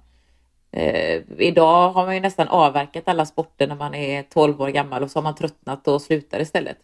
Eh, 0.72 1.22
idag 1.38 1.90
har 1.90 2.06
man 2.06 2.14
ju 2.14 2.20
nästan 2.20 2.48
avverkat 2.48 3.08
alla 3.08 3.26
sporter 3.26 3.66
när 3.66 3.76
man 3.76 3.94
är 3.94 4.22
12 4.22 4.60
år 4.62 4.68
gammal 4.68 5.02
och 5.02 5.10
så 5.10 5.18
har 5.18 5.22
man 5.22 5.34
tröttnat 5.34 5.88
och 5.88 6.02
slutar 6.02 6.40
istället. 6.40 6.78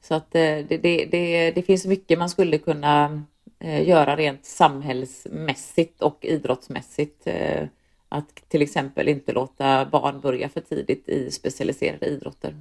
Så 0.00 0.14
att 0.14 0.34
eh, 0.34 0.40
det, 0.40 0.78
det, 0.82 1.08
det, 1.10 1.50
det 1.50 1.62
finns 1.62 1.86
mycket 1.86 2.18
man 2.18 2.30
skulle 2.30 2.58
kunna 2.58 3.22
eh, 3.58 3.88
göra 3.88 4.16
rent 4.16 4.44
samhällsmässigt 4.44 6.02
och 6.02 6.24
idrottsmässigt. 6.24 7.26
Eh, 7.26 7.66
att 8.08 8.48
till 8.48 8.62
exempel 8.62 9.08
inte 9.08 9.32
låta 9.32 9.86
barn 9.86 10.20
börja 10.20 10.48
för 10.48 10.60
tidigt 10.60 11.08
i 11.08 11.30
specialiserade 11.30 12.06
idrotter. 12.06 12.54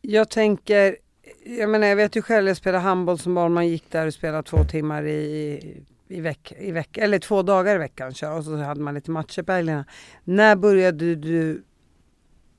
Jag 0.00 0.30
tänker, 0.30 0.96
jag 1.44 1.70
menar 1.70 1.86
jag 1.86 1.96
vet 1.96 2.16
ju 2.16 2.22
själv, 2.22 2.48
jag 2.48 2.56
spelade 2.56 2.84
handboll 2.84 3.18
som 3.18 3.34
barn, 3.34 3.52
man 3.52 3.68
gick 3.68 3.90
där 3.90 4.06
och 4.06 4.14
spelade 4.14 4.42
två 4.42 4.64
timmar 4.64 5.06
i, 5.06 5.82
i 6.08 6.20
veckan, 6.20 6.58
i 6.58 6.72
veck, 6.72 6.98
eller 6.98 7.18
två 7.18 7.42
dagar 7.42 7.74
i 7.74 7.78
veckan 7.78 8.08
och 8.08 8.44
så 8.44 8.56
hade 8.56 8.80
man 8.80 8.94
lite 8.94 9.10
matcher 9.10 9.42
på 9.42 9.52
helgerna. 9.52 9.84
När 10.24 10.56
började 10.56 11.14
du 11.14 11.64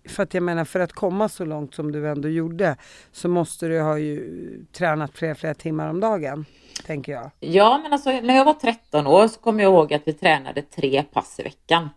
för 0.08 0.24
att 0.24 0.34
jag 0.34 0.44
menar 0.44 0.66
för 0.66 0.80
att 0.80 0.94
komma 0.94 1.30
så 1.30 1.46
långt 1.46 1.76
som 1.76 1.92
du 1.92 2.10
ändå 2.10 2.30
gjorde 2.30 2.76
så 3.12 3.28
måste 3.28 3.68
du 3.68 3.82
ha 3.82 3.98
ju 3.98 4.66
tränat 4.72 5.18
flera, 5.18 5.36
flera 5.36 5.54
timmar 5.54 5.90
om 5.90 6.00
dagen. 6.00 6.46
Tänker 6.86 7.12
jag. 7.12 7.32
Ja, 7.40 7.80
men 7.84 7.94
alltså 7.94 8.12
när 8.12 8.36
jag 8.36 8.46
var 8.46 8.54
13 8.54 9.08
år 9.08 9.28
så 9.28 9.40
kommer 9.40 9.64
jag 9.64 9.74
ihåg 9.74 9.94
att 9.94 10.02
vi 10.06 10.14
tränade 10.14 10.62
tre 10.62 11.04
pass 11.14 11.40
i 11.40 11.44
veckan. 11.44 11.90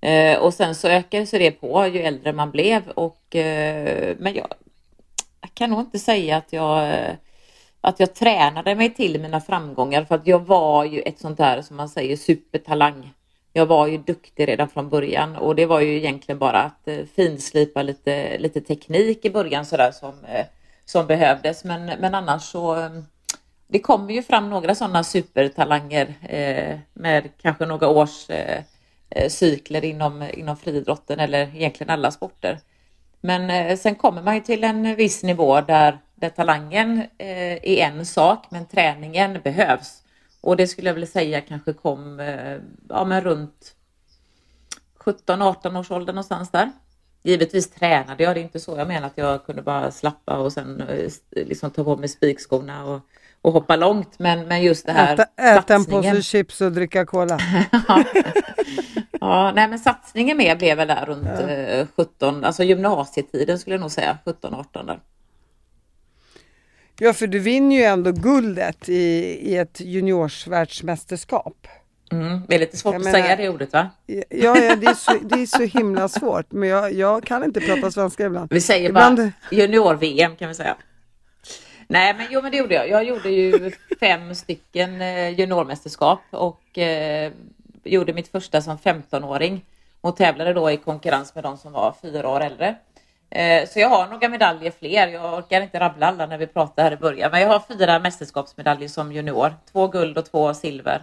Eh, 0.00 0.38
och 0.38 0.54
sen 0.54 0.74
så 0.74 0.88
ökade 0.88 1.26
sig 1.26 1.38
det 1.38 1.50
på 1.50 1.86
ju 1.86 2.00
äldre 2.00 2.32
man 2.32 2.50
blev 2.50 2.88
och 2.88 3.36
eh, 3.36 4.16
men 4.18 4.34
jag, 4.34 4.46
jag, 5.40 5.54
kan 5.54 5.70
nog 5.70 5.80
inte 5.80 5.98
säga 5.98 6.36
att 6.36 6.52
jag 6.52 7.16
att 7.80 8.00
jag 8.00 8.14
tränade 8.14 8.74
mig 8.74 8.94
till 8.94 9.20
mina 9.20 9.40
framgångar 9.40 10.04
för 10.04 10.14
att 10.14 10.26
jag 10.26 10.38
var 10.38 10.84
ju 10.84 11.00
ett 11.00 11.18
sånt 11.18 11.38
där 11.38 11.62
som 11.62 11.76
man 11.76 11.88
säger 11.88 12.16
supertalang 12.16 13.12
jag 13.52 13.66
var 13.66 13.86
ju 13.86 13.98
duktig 13.98 14.48
redan 14.48 14.68
från 14.68 14.88
början 14.88 15.36
och 15.36 15.54
det 15.54 15.66
var 15.66 15.80
ju 15.80 15.96
egentligen 15.96 16.38
bara 16.38 16.62
att 16.62 16.88
eh, 16.88 17.04
finslipa 17.16 17.82
lite, 17.82 18.38
lite 18.38 18.60
teknik 18.60 19.24
i 19.24 19.30
början 19.30 19.66
sådär 19.66 19.92
som, 19.92 20.24
eh, 20.24 20.46
som 20.84 21.06
behövdes. 21.06 21.64
Men, 21.64 21.86
men 21.86 22.14
annars 22.14 22.42
så 22.42 22.76
eh, 22.76 22.90
det 23.66 23.78
kommer 23.78 24.14
ju 24.14 24.22
fram 24.22 24.50
några 24.50 24.74
sådana 24.74 25.04
supertalanger 25.04 26.14
eh, 26.28 26.78
med 26.92 27.28
kanske 27.42 27.66
några 27.66 27.88
års 27.88 28.30
eh, 28.30 28.62
cykler 29.28 29.84
inom, 29.84 30.28
inom 30.34 30.56
friidrotten 30.56 31.20
eller 31.20 31.56
egentligen 31.56 31.90
alla 31.90 32.10
sporter. 32.10 32.58
Men 33.20 33.50
eh, 33.50 33.78
sen 33.78 33.94
kommer 33.94 34.22
man 34.22 34.34
ju 34.34 34.40
till 34.40 34.64
en 34.64 34.96
viss 34.96 35.22
nivå 35.22 35.60
där, 35.60 35.98
där 36.14 36.28
talangen 36.28 37.02
är 37.18 37.66
en 37.66 38.06
sak 38.06 38.46
men 38.50 38.66
träningen 38.66 39.38
behövs. 39.44 40.02
Och 40.40 40.56
det 40.56 40.66
skulle 40.66 40.88
jag 40.88 40.94
vilja 40.94 41.06
säga 41.06 41.40
kanske 41.40 41.72
kom 41.72 42.20
eh, 42.20 42.56
ja, 42.88 43.04
men 43.04 43.20
runt 43.20 43.74
17-18 45.04 45.78
års 45.78 45.90
ålder 45.90 46.12
någonstans 46.12 46.50
där. 46.50 46.70
Givetvis 47.22 47.70
tränade 47.70 48.22
jag, 48.22 48.36
det 48.36 48.40
är 48.40 48.42
inte 48.42 48.60
så 48.60 48.76
jag 48.76 48.88
menar 48.88 49.06
att 49.06 49.18
jag 49.18 49.46
kunde 49.46 49.62
bara 49.62 49.90
slappa 49.90 50.38
och 50.38 50.52
sen 50.52 50.80
eh, 50.80 51.10
liksom 51.30 51.70
ta 51.70 51.84
på 51.84 51.96
mig 51.96 52.08
spikskorna 52.08 52.84
och, 52.84 53.00
och 53.42 53.52
hoppa 53.52 53.76
långt. 53.76 54.18
Men, 54.18 54.48
men 54.48 54.62
just 54.62 54.86
det 54.86 54.92
här 54.92 55.14
Äta, 55.14 55.58
äta 55.58 55.74
en 55.74 55.84
påse 55.84 56.22
chips 56.22 56.60
och 56.60 56.72
dricka 56.72 57.06
cola. 57.06 57.38
ja. 57.88 58.04
Ja, 59.20 59.52
nej 59.54 59.68
men 59.68 59.78
satsningen 59.78 60.36
med 60.36 60.58
blev 60.58 60.76
väl 60.76 60.88
där 60.88 61.06
runt 61.06 61.28
ja. 61.96 62.04
17, 62.04 62.44
alltså 62.44 62.62
gymnasietiden 62.62 63.58
skulle 63.58 63.74
jag 63.74 63.80
nog 63.80 63.90
säga, 63.90 64.18
17-18 64.24 64.86
där. 64.86 65.00
Ja, 67.02 67.12
för 67.12 67.26
du 67.26 67.38
vinner 67.38 67.76
ju 67.76 67.82
ändå 67.82 68.12
guldet 68.12 68.88
i, 68.88 69.02
i 69.50 69.56
ett 69.56 69.80
juniorsvärldsmästerskap. 69.80 71.66
Mm, 72.12 72.40
det 72.48 72.54
är 72.54 72.58
lite 72.58 72.76
svårt 72.76 72.92
jag 72.92 73.00
att 73.00 73.04
menar, 73.04 73.18
säga 73.18 73.36
det 73.36 73.48
ordet 73.48 73.72
va? 73.72 73.90
Ja, 74.06 74.22
ja 74.28 74.54
det, 74.76 74.86
är 74.86 74.94
så, 74.94 75.12
det 75.22 75.42
är 75.42 75.46
så 75.46 75.62
himla 75.62 76.08
svårt. 76.08 76.52
Men 76.52 76.68
jag, 76.68 76.92
jag 76.92 77.24
kan 77.24 77.44
inte 77.44 77.60
prata 77.60 77.90
svenska 77.90 78.26
ibland. 78.26 78.52
Vi 78.52 78.60
säger 78.60 78.88
ibland... 78.88 79.16
bara 79.16 79.32
junior-VM 79.50 80.36
kan 80.36 80.48
vi 80.48 80.54
säga. 80.54 80.76
Nej, 81.88 82.14
men 82.14 82.26
jo, 82.30 82.42
men 82.42 82.50
det 82.50 82.56
gjorde 82.56 82.74
jag. 82.74 82.88
Jag 82.88 83.04
gjorde 83.04 83.28
ju 83.30 83.70
fem 84.00 84.34
stycken 84.34 85.00
eh, 85.00 85.28
juniormästerskap 85.28 86.20
och 86.30 86.78
eh, 86.78 87.32
gjorde 87.84 88.12
mitt 88.12 88.28
första 88.28 88.62
som 88.62 88.78
15-åring 88.78 89.64
och 90.00 90.16
tävlade 90.16 90.52
då 90.52 90.70
i 90.70 90.76
konkurrens 90.76 91.34
med 91.34 91.44
de 91.44 91.56
som 91.58 91.72
var 91.72 91.94
fyra 92.02 92.28
år 92.28 92.40
äldre. 92.40 92.76
Eh, 93.30 93.68
så 93.68 93.80
jag 93.80 93.88
har 93.88 94.08
några 94.08 94.28
medaljer 94.28 94.70
fler. 94.70 95.08
Jag 95.08 95.38
orkar 95.38 95.60
inte 95.60 95.80
rabbla 95.80 96.06
alla 96.06 96.26
när 96.26 96.38
vi 96.38 96.46
pratar 96.46 96.82
här 96.82 96.92
i 96.92 96.96
början. 96.96 97.30
Men 97.30 97.40
jag 97.40 97.48
har 97.48 97.62
fyra 97.68 97.98
mästerskapsmedaljer 97.98 98.88
som 98.88 99.12
junior. 99.12 99.54
Två 99.72 99.88
guld 99.88 100.18
och 100.18 100.30
två 100.30 100.54
silver. 100.54 101.02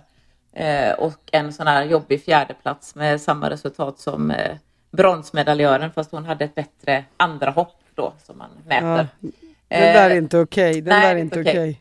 Eh, 0.54 0.92
och 0.92 1.20
en 1.32 1.54
sån 1.54 1.68
här 1.68 1.86
jobbig 1.86 2.24
fjärdeplats 2.24 2.96
med 2.96 3.22
samma 3.22 3.50
resultat 3.50 4.00
som 4.00 4.32
eh, 4.32 4.58
bronsmedaljören 4.92 5.92
fast 5.92 6.12
hon 6.12 6.26
hade 6.26 6.46
ett 6.46 6.56
bättre 6.56 7.06
andra 7.18 7.52
hopp 7.52 7.82
då 7.96 8.14
som 8.24 8.38
man 8.38 8.50
mäter. 8.66 9.08
Ja, 9.20 9.30
det 9.68 9.94
där 9.94 10.10
är 10.10 10.16
inte 10.16 10.40
okej. 10.40 10.70
Okay. 10.70 10.82
Den 10.82 11.02
där 11.02 11.16
är 11.16 11.20
inte 11.20 11.40
okej. 11.40 11.52
Okay. 11.52 11.76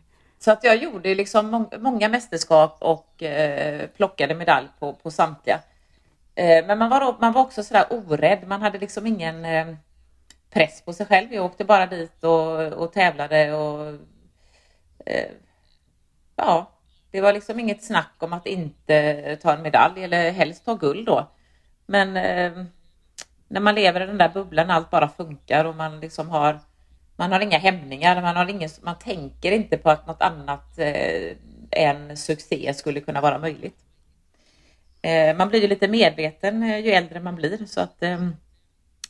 Så 0.46 0.52
att 0.52 0.64
jag 0.64 0.76
gjorde 0.76 1.14
liksom 1.14 1.68
många 1.78 2.08
mästerskap 2.08 2.76
och 2.80 3.22
eh, 3.22 3.86
plockade 3.86 4.34
medalj 4.34 4.68
på, 4.78 4.92
på 4.92 5.10
samtliga. 5.10 5.60
Eh, 6.34 6.66
men 6.66 6.78
man 6.78 6.90
var, 6.90 7.16
man 7.20 7.32
var 7.32 7.42
också 7.42 7.62
sådär 7.62 7.86
orädd. 7.90 8.48
Man 8.48 8.62
hade 8.62 8.78
liksom 8.78 9.06
ingen 9.06 9.44
eh, 9.44 9.74
press 10.50 10.82
på 10.82 10.92
sig 10.92 11.06
själv. 11.06 11.34
Jag 11.34 11.44
åkte 11.44 11.64
bara 11.64 11.86
dit 11.86 12.24
och, 12.24 12.72
och 12.72 12.92
tävlade 12.92 13.52
och 13.52 13.98
eh, 15.06 15.30
ja, 16.36 16.70
det 17.10 17.20
var 17.20 17.32
liksom 17.32 17.60
inget 17.60 17.84
snack 17.84 18.14
om 18.18 18.32
att 18.32 18.46
inte 18.46 19.36
ta 19.42 19.52
en 19.52 19.62
medalj 19.62 20.04
eller 20.04 20.30
helst 20.30 20.64
ta 20.64 20.74
guld 20.74 21.06
då. 21.06 21.30
Men 21.86 22.16
eh, 22.16 22.64
när 23.48 23.60
man 23.60 23.74
lever 23.74 24.00
i 24.00 24.06
den 24.06 24.18
där 24.18 24.28
bubblan, 24.28 24.70
allt 24.70 24.90
bara 24.90 25.08
funkar 25.08 25.64
och 25.64 25.76
man 25.76 26.00
liksom 26.00 26.30
har 26.30 26.60
man 27.16 27.32
har 27.32 27.40
inga 27.40 27.58
hämningar, 27.58 28.22
man, 28.22 28.36
har 28.36 28.48
ingen, 28.48 28.70
man 28.82 28.98
tänker 28.98 29.52
inte 29.52 29.76
på 29.76 29.90
att 29.90 30.06
något 30.06 30.22
annat 30.22 30.78
eh, 30.78 31.36
än 31.70 32.16
succé 32.16 32.74
skulle 32.74 33.00
kunna 33.00 33.20
vara 33.20 33.38
möjligt. 33.38 33.76
Eh, 35.02 35.36
man 35.36 35.48
blir 35.48 35.60
ju 35.60 35.68
lite 35.68 35.88
medveten 35.88 36.62
eh, 36.62 36.78
ju 36.78 36.90
äldre 36.90 37.20
man 37.20 37.34
blir 37.36 37.66
så 37.66 37.80
att 37.80 38.02
eh, 38.02 38.28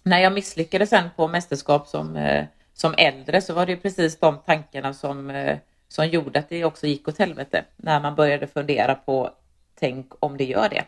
när 0.02 0.18
jag 0.18 0.32
misslyckades 0.32 0.90
sen 0.90 1.08
på 1.16 1.28
mästerskap 1.28 1.88
som, 1.88 2.16
eh, 2.16 2.44
som 2.74 2.94
äldre 2.98 3.40
så 3.40 3.54
var 3.54 3.66
det 3.66 3.76
precis 3.76 4.18
de 4.18 4.38
tankarna 4.46 4.94
som, 4.94 5.30
eh, 5.30 5.58
som 5.88 6.06
gjorde 6.06 6.38
att 6.38 6.48
det 6.48 6.64
också 6.64 6.86
gick 6.86 7.08
åt 7.08 7.18
helvete. 7.18 7.64
När 7.76 8.00
man 8.00 8.14
började 8.14 8.46
fundera 8.46 8.94
på 8.94 9.30
tänk 9.78 10.12
om 10.20 10.36
det 10.36 10.44
gör 10.44 10.68
det. 10.68 10.84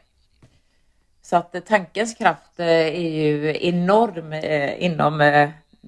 Så 1.23 1.37
att 1.37 1.55
eh, 1.55 1.61
tankens 1.61 2.15
kraft 2.15 2.61
eh, 2.61 2.67
är 2.67 3.11
ju 3.11 3.57
enorm 3.61 4.33
eh, 4.33 4.85
inom 4.85 5.21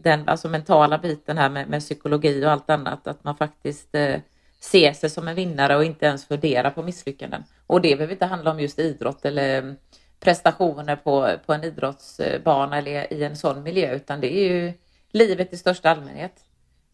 den 0.02 0.28
alltså 0.28 0.48
mentala 0.48 0.98
biten 0.98 1.38
här 1.38 1.50
med, 1.50 1.68
med 1.68 1.80
psykologi 1.80 2.44
och 2.46 2.50
allt 2.50 2.70
annat. 2.70 3.06
Att 3.06 3.24
man 3.24 3.36
faktiskt 3.36 3.94
eh, 3.94 4.20
ser 4.60 4.92
sig 4.92 5.10
som 5.10 5.28
en 5.28 5.34
vinnare 5.34 5.76
och 5.76 5.84
inte 5.84 6.06
ens 6.06 6.26
funderar 6.26 6.70
på 6.70 6.82
misslyckanden. 6.82 7.44
Och 7.66 7.80
det 7.80 7.96
behöver 7.96 8.12
inte 8.12 8.26
handla 8.26 8.50
om 8.50 8.60
just 8.60 8.78
idrott 8.78 9.24
eller 9.24 9.58
mm, 9.58 9.76
prestationer 10.20 10.96
på, 10.96 11.30
på 11.46 11.52
en 11.52 11.64
idrottsbana 11.64 12.78
eller 12.78 13.12
i 13.12 13.24
en 13.24 13.36
sån 13.36 13.62
miljö, 13.62 13.94
utan 13.94 14.20
det 14.20 14.36
är 14.36 14.52
ju 14.52 14.72
livet 15.10 15.52
i 15.52 15.56
största 15.56 15.90
allmänhet. 15.90 16.32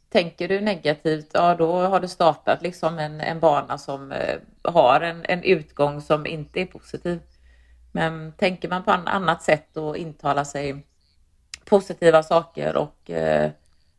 Tänker 0.08 0.48
du 0.48 0.60
negativt, 0.60 1.30
ja 1.32 1.54
då 1.54 1.80
har 1.80 2.00
du 2.00 2.08
startat 2.08 2.62
liksom 2.62 2.98
en, 2.98 3.20
en 3.20 3.40
bana 3.40 3.78
som 3.78 4.12
eh, 4.12 4.38
har 4.62 5.00
en, 5.00 5.24
en 5.24 5.42
utgång 5.42 6.00
som 6.00 6.26
inte 6.26 6.60
är 6.60 6.66
positiv. 6.66 7.20
Men 7.92 8.32
tänker 8.32 8.68
man 8.68 8.84
på 8.84 8.90
ett 8.90 9.00
annat 9.06 9.42
sätt 9.42 9.76
och 9.76 9.96
intalar 9.96 10.44
sig 10.44 10.86
positiva 11.66 12.22
saker 12.22 12.76
och 12.76 13.10
eh, 13.10 13.50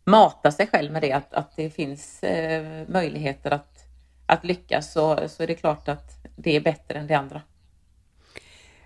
mata 0.04 0.52
sig 0.52 0.68
själv 0.68 0.92
med 0.92 1.02
det, 1.02 1.12
att, 1.12 1.34
att 1.34 1.56
det 1.56 1.70
finns 1.70 2.24
eh, 2.24 2.88
möjligheter 2.88 3.52
att, 3.52 3.86
att 4.26 4.46
lyckas, 4.46 4.94
så, 4.94 5.28
så 5.28 5.44
är 5.44 5.48
det 5.48 5.56
klart 5.56 5.88
att 5.88 6.12
det 6.36 6.56
är 6.56 6.62
bättre 6.62 7.00
än 7.00 7.08
det 7.08 7.14
andra. 7.14 7.42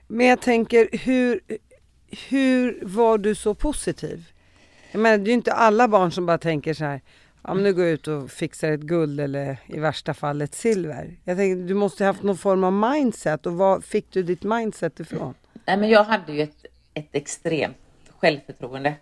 Men 0.08 0.28
jag 0.28 0.42
tänker, 0.42 0.90
hur, 0.98 1.40
hur 2.30 2.80
var 2.82 3.18
du 3.18 3.36
så 3.36 3.56
positiv? 3.56 4.32
Jag 4.92 5.00
menar, 5.00 5.18
det 5.18 5.24
är 5.24 5.28
ju 5.28 5.34
inte 5.34 5.54
alla 5.54 5.88
barn 5.88 6.12
som 6.12 6.26
bara 6.26 6.38
tänker 6.38 6.74
så 6.74 6.86
här, 6.86 7.02
ja 7.44 7.54
men 7.54 7.64
nu 7.64 7.74
går 7.74 7.86
jag 7.86 7.94
ut 7.94 8.08
och 8.08 8.32
fixar 8.32 8.72
ett 8.72 8.82
guld 8.82 9.20
eller 9.20 9.58
i 9.68 9.80
värsta 9.80 10.14
fall 10.14 10.42
ett 10.42 10.56
silver. 10.56 11.16
Jag 11.24 11.38
tänker, 11.38 11.68
du 11.68 11.74
måste 11.74 12.04
ha 12.04 12.10
haft 12.10 12.24
någon 12.24 12.38
form 12.38 12.64
av 12.64 12.74
mindset 12.74 13.46
och 13.46 13.54
var 13.54 13.82
fick 13.82 14.12
du 14.12 14.24
ditt 14.24 14.44
mindset 14.44 15.00
ifrån? 15.00 15.34
Nej, 15.66 15.78
men 15.78 15.90
jag 15.90 16.04
hade 16.04 16.34
ju 16.34 16.42
ett, 16.42 16.66
ett 16.94 17.10
extremt 17.12 17.78
självförtroende. 18.22 18.96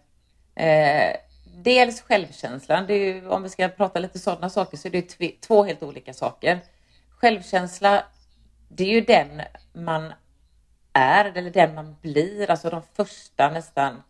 Eh, 0.56 1.16
dels 1.64 2.02
självkänslan, 2.02 2.88
det 2.88 2.94
är 2.94 3.14
ju, 3.14 3.28
om 3.28 3.44
vi 3.44 3.50
ska 3.50 3.68
prata 3.68 4.00
lite 4.00 4.20
sådana 4.20 4.50
saker 4.50 4.78
så 4.78 4.88
är 4.88 4.92
det 4.92 5.42
två 5.42 5.64
helt 5.64 5.84
olika 5.84 6.14
saker. 6.14 6.60
Självkänsla, 7.10 8.04
det 8.70 8.84
är 8.84 8.94
ju 8.94 9.02
den 9.02 9.42
man 9.74 10.14
är 10.94 11.26
eller 11.38 11.52
den 11.52 11.76
man 11.76 11.96
blir, 12.02 12.52
alltså 12.52 12.70
de 12.70 12.82
första 12.94 13.50
nästan, 13.50 14.04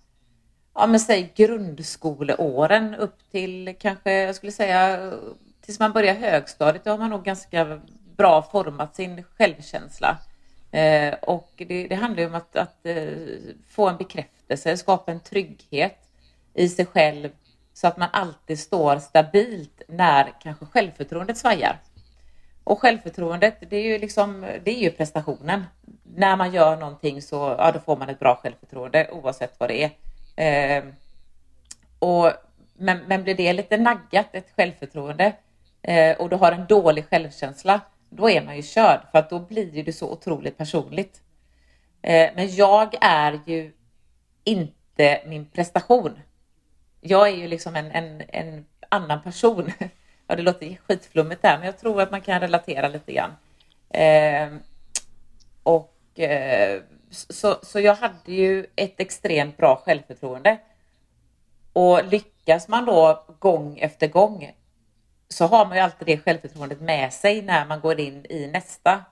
ja 0.74 0.88
men 0.88 1.00
säg 1.00 1.34
grundskoleåren 1.36 2.96
upp 2.96 3.32
till 3.32 3.76
kanske, 3.80 4.12
jag 4.12 4.36
skulle 4.36 4.52
säga 4.52 5.12
tills 5.62 5.80
man 5.80 5.94
börjar 5.94 6.14
högstadiet, 6.14 6.84
då 6.84 6.92
har 6.92 6.98
man 6.98 7.10
nog 7.10 7.24
ganska 7.24 7.82
bra 8.18 8.42
format 8.42 8.96
sin 8.96 9.24
självkänsla. 9.24 10.18
Eh, 10.72 11.14
och 11.14 11.52
det, 11.56 11.88
det, 11.88 11.96
handlar 11.96 12.24
ju 12.24 12.30
om 12.30 12.36
att, 12.36 12.56
att 12.56 12.86
eh, 12.86 13.08
få 13.70 13.88
en 13.88 13.98
bekräftelse, 13.98 14.78
skapa 14.78 15.12
en 15.12 15.20
trygghet 15.20 15.98
i 16.54 16.70
sig 16.70 16.86
själv 16.86 17.30
så 17.74 17.88
att 17.88 17.98
man 17.98 18.10
alltid 18.12 18.60
står 18.60 19.00
stabilt 19.00 19.82
när 19.88 20.34
kanske 20.42 20.66
självförtroendet 20.66 21.38
svajar. 21.38 21.80
Och 22.64 22.80
självförtroendet, 22.80 23.58
det 23.70 23.78
är 23.78 23.84
ju 23.84 24.00
liksom, 24.00 24.46
det 24.64 24.72
är 24.72 24.80
ju 24.80 24.92
prestationen. 24.92 25.66
När 26.16 26.36
man 26.36 26.54
gör 26.54 26.78
någonting 26.78 27.22
så, 27.22 27.56
ja, 27.58 27.72
då 27.72 27.80
får 27.80 27.98
man 27.98 28.10
ett 28.10 28.20
bra 28.20 28.36
självförtroende 28.36 29.10
oavsett 29.12 29.54
vad 29.58 29.70
det 29.70 29.84
är. 29.84 30.78
Eh, 30.78 30.84
och, 32.00 32.32
men, 32.78 33.00
men 33.08 33.24
blir 33.24 33.36
det 33.36 33.54
lite 33.54 33.78
naggat, 33.78 34.28
ett 34.32 34.52
självförtroende, 34.56 35.34
eh, 35.82 36.18
och 36.18 36.30
du 36.30 36.36
har 36.36 36.52
en 36.52 36.66
dålig 36.66 37.06
självkänsla, 37.10 37.82
då 38.10 38.30
är 38.30 38.46
man 38.46 38.56
ju 38.56 38.62
körd 38.62 39.02
för 39.12 39.20
att 39.20 39.30
då 39.30 39.40
blir 39.40 39.84
det 39.84 39.94
så 39.94 40.12
otroligt 40.12 40.58
personligt. 40.58 41.22
Eh, 42.02 42.30
men 42.36 42.56
jag 42.56 42.96
är 43.02 43.40
ju 43.46 43.74
inte 44.44 45.22
min 45.26 45.46
prestation. 45.46 46.20
Jag 47.02 47.28
är 47.28 47.36
ju 47.36 47.48
liksom 47.48 47.76
en, 47.76 47.92
en, 47.92 48.24
en 48.28 48.66
annan 48.90 49.22
person. 49.24 49.72
Ja, 50.32 50.36
det 50.36 50.42
låter 50.42 50.78
skitflummigt 50.88 51.42
där, 51.42 51.58
men 51.58 51.66
jag 51.66 51.78
tror 51.78 52.02
att 52.02 52.12
man 52.12 52.22
kan 52.22 52.40
relatera 52.40 52.88
lite 52.88 53.14
grann. 53.14 53.32
Ehm, 53.90 54.60
och 55.64 56.20
eh, 56.20 56.82
så, 57.10 57.58
så 57.64 57.80
jag 57.80 57.96
hade 57.96 58.34
ju 58.34 58.66
ett 58.76 59.00
extremt 59.00 59.58
bra 59.58 59.76
självförtroende. 59.76 60.58
Och 61.74 62.06
lyckas 62.06 62.68
man 62.68 62.86
då 62.86 63.24
gång 63.40 63.78
efter 63.80 64.08
gång 64.08 64.52
så 65.34 65.46
har 65.46 65.66
man 65.66 65.78
ju 65.78 65.84
alltid 65.84 66.08
det 66.08 66.18
självförtroendet 66.18 66.82
med 66.82 67.14
sig 67.14 67.42
när 67.42 67.66
man 67.66 67.80
går 67.80 68.00
in 68.00 68.26
i 68.30 68.48
nästa 68.48 69.06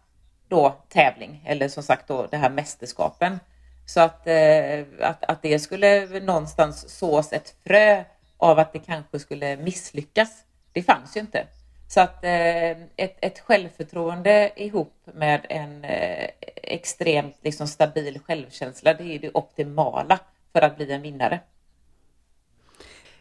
då 0.47 0.75
tävling 0.89 1.43
eller 1.45 1.67
som 1.67 1.83
sagt 1.83 2.07
då 2.07 2.27
det 2.31 2.37
här 2.37 2.49
mästerskapen. 2.49 3.39
Så 3.85 3.99
att, 3.99 4.27
eh, 4.27 4.85
att, 5.01 5.23
att 5.23 5.41
det 5.41 5.59
skulle 5.59 6.19
någonstans 6.19 6.89
sås 6.89 7.33
ett 7.33 7.55
frö 7.63 8.03
av 8.37 8.59
att 8.59 8.73
det 8.73 8.79
kanske 8.79 9.19
skulle 9.19 9.57
misslyckas. 9.57 10.43
Det 10.71 10.83
fanns 10.83 11.17
ju 11.17 11.21
inte. 11.21 11.47
Så 11.87 12.01
att 12.01 12.23
eh, 12.23 12.71
ett, 12.95 13.17
ett 13.21 13.39
självförtroende 13.39 14.51
ihop 14.55 14.93
med 15.13 15.45
en 15.49 15.83
eh, 15.83 16.29
extremt 16.55 17.35
liksom, 17.41 17.67
stabil 17.67 18.19
självkänsla, 18.19 18.93
det 18.93 19.03
är 19.03 19.19
det 19.19 19.31
optimala 19.33 20.19
för 20.53 20.61
att 20.61 20.77
bli 20.77 20.91
en 20.91 21.01
vinnare. 21.01 21.39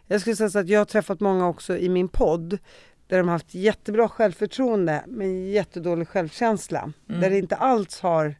Jag 0.06 0.20
skulle 0.20 0.36
säga 0.36 0.50
så 0.50 0.58
att 0.58 0.68
jag 0.68 0.80
har 0.80 0.84
träffat 0.84 1.20
många 1.20 1.48
också 1.48 1.76
i 1.76 1.88
min 1.88 2.08
podd 2.08 2.58
där 3.06 3.18
de 3.18 3.28
har 3.28 3.34
haft 3.34 3.54
jättebra 3.54 4.08
självförtroende 4.08 5.04
men 5.06 5.50
jättedålig 5.50 6.08
självkänsla. 6.08 6.92
Mm. 7.08 7.20
Där 7.20 7.30
det 7.30 7.38
inte 7.38 7.56
alls 7.56 8.00
har 8.00 8.34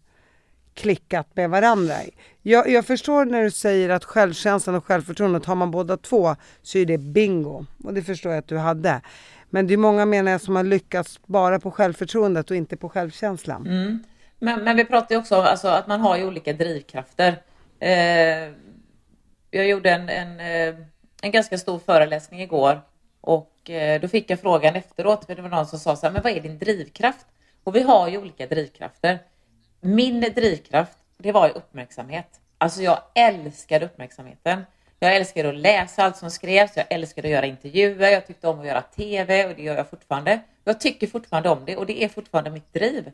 klickat 0.74 1.36
med 1.36 1.50
varandra. 1.50 1.94
Jag, 2.42 2.68
jag, 2.68 2.84
förstår 2.86 3.24
när 3.24 3.42
du 3.42 3.50
säger 3.50 3.88
att 3.88 4.04
självkänslan 4.04 4.76
och 4.76 4.84
självförtroendet, 4.84 5.44
har 5.44 5.54
man 5.54 5.70
båda 5.70 5.96
två 5.96 6.36
så 6.62 6.78
är 6.78 6.86
det 6.86 6.98
bingo. 6.98 7.66
Och 7.84 7.94
det 7.94 8.02
förstår 8.02 8.32
jag 8.32 8.38
att 8.38 8.48
du 8.48 8.58
hade. 8.58 9.00
Men 9.50 9.66
det 9.66 9.74
är 9.74 9.78
många 9.78 10.06
menar 10.06 10.32
jag 10.32 10.40
som 10.40 10.56
har 10.56 10.64
lyckats 10.64 11.20
bara 11.26 11.60
på 11.60 11.70
självförtroendet 11.70 12.50
och 12.50 12.56
inte 12.56 12.76
på 12.76 12.88
självkänslan. 12.88 13.66
Mm. 13.66 14.04
Men, 14.38 14.64
men, 14.64 14.76
vi 14.76 14.84
pratar 14.84 15.14
ju 15.14 15.20
också 15.20 15.36
om 15.36 15.44
alltså, 15.44 15.68
att 15.68 15.86
man 15.86 16.00
har 16.00 16.16
ju 16.16 16.26
olika 16.26 16.52
drivkrafter. 16.52 17.42
Eh, 17.80 18.52
jag 19.50 19.68
gjorde 19.68 19.90
en, 19.90 20.08
en, 20.08 20.40
eh, 20.40 20.74
en 21.26 21.32
ganska 21.32 21.58
stor 21.58 21.78
föreläsning 21.78 22.40
igår 22.40 22.80
och 23.20 23.70
eh, 23.70 24.00
då 24.00 24.08
fick 24.08 24.30
jag 24.30 24.40
frågan 24.40 24.76
efteråt, 24.76 25.24
för 25.24 25.34
det 25.34 25.42
var 25.42 25.48
någon 25.48 25.66
som 25.66 25.78
sa 25.78 25.96
så 25.96 26.06
här, 26.06 26.12
men 26.12 26.22
vad 26.22 26.32
är 26.32 26.40
din 26.40 26.58
drivkraft? 26.58 27.26
Och 27.64 27.76
vi 27.76 27.82
har 27.82 28.08
ju 28.08 28.18
olika 28.18 28.46
drivkrafter. 28.46 29.18
Min 29.80 30.20
drivkraft, 30.20 30.98
det 31.18 31.32
var 31.32 31.46
ju 31.46 31.52
uppmärksamhet. 31.52 32.40
Alltså 32.58 32.82
jag 32.82 32.98
älskade 33.14 33.86
uppmärksamheten. 33.86 34.62
Jag 34.98 35.16
älskade 35.16 35.48
att 35.48 35.54
läsa 35.54 36.04
allt 36.04 36.16
som 36.16 36.30
skrevs, 36.30 36.76
jag 36.76 36.86
älskade 36.90 37.28
att 37.28 37.32
göra 37.32 37.46
intervjuer, 37.46 38.10
jag 38.10 38.26
tyckte 38.26 38.48
om 38.48 38.60
att 38.60 38.66
göra 38.66 38.82
TV 38.82 39.46
och 39.46 39.54
det 39.56 39.62
gör 39.62 39.76
jag 39.76 39.90
fortfarande. 39.90 40.40
Jag 40.64 40.80
tycker 40.80 41.06
fortfarande 41.06 41.48
om 41.48 41.64
det 41.64 41.76
och 41.76 41.86
det 41.86 42.04
är 42.04 42.08
fortfarande 42.08 42.50
mitt 42.50 42.72
driv. 42.72 43.12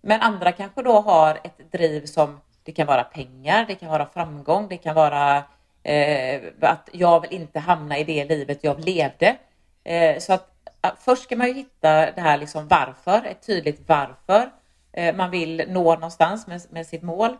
Men 0.00 0.20
andra 0.20 0.52
kanske 0.52 0.82
då 0.82 1.00
har 1.00 1.40
ett 1.44 1.72
driv 1.72 2.06
som 2.06 2.40
det 2.62 2.72
kan 2.72 2.86
vara 2.86 3.04
pengar, 3.04 3.64
det 3.68 3.74
kan 3.74 3.88
vara 3.88 4.06
framgång, 4.06 4.68
det 4.68 4.76
kan 4.76 4.94
vara 4.94 5.42
eh, 5.84 6.42
att 6.60 6.88
jag 6.92 7.20
vill 7.20 7.32
inte 7.32 7.58
hamna 7.58 7.98
i 7.98 8.04
det 8.04 8.24
livet 8.24 8.58
jag 8.62 8.84
levde. 8.84 9.36
Eh, 9.84 10.18
så 10.18 10.32
att, 10.32 10.50
att 10.80 11.02
först 11.02 11.22
ska 11.22 11.36
man 11.36 11.46
ju 11.46 11.54
hitta 11.54 12.10
det 12.10 12.20
här 12.20 12.38
liksom 12.38 12.68
varför, 12.68 13.26
ett 13.26 13.46
tydligt 13.46 13.80
varför 13.86 14.50
eh, 14.92 15.14
man 15.14 15.30
vill 15.30 15.64
nå 15.68 15.94
någonstans 15.94 16.46
med, 16.46 16.60
med 16.70 16.86
sitt 16.86 17.02
mål. 17.02 17.36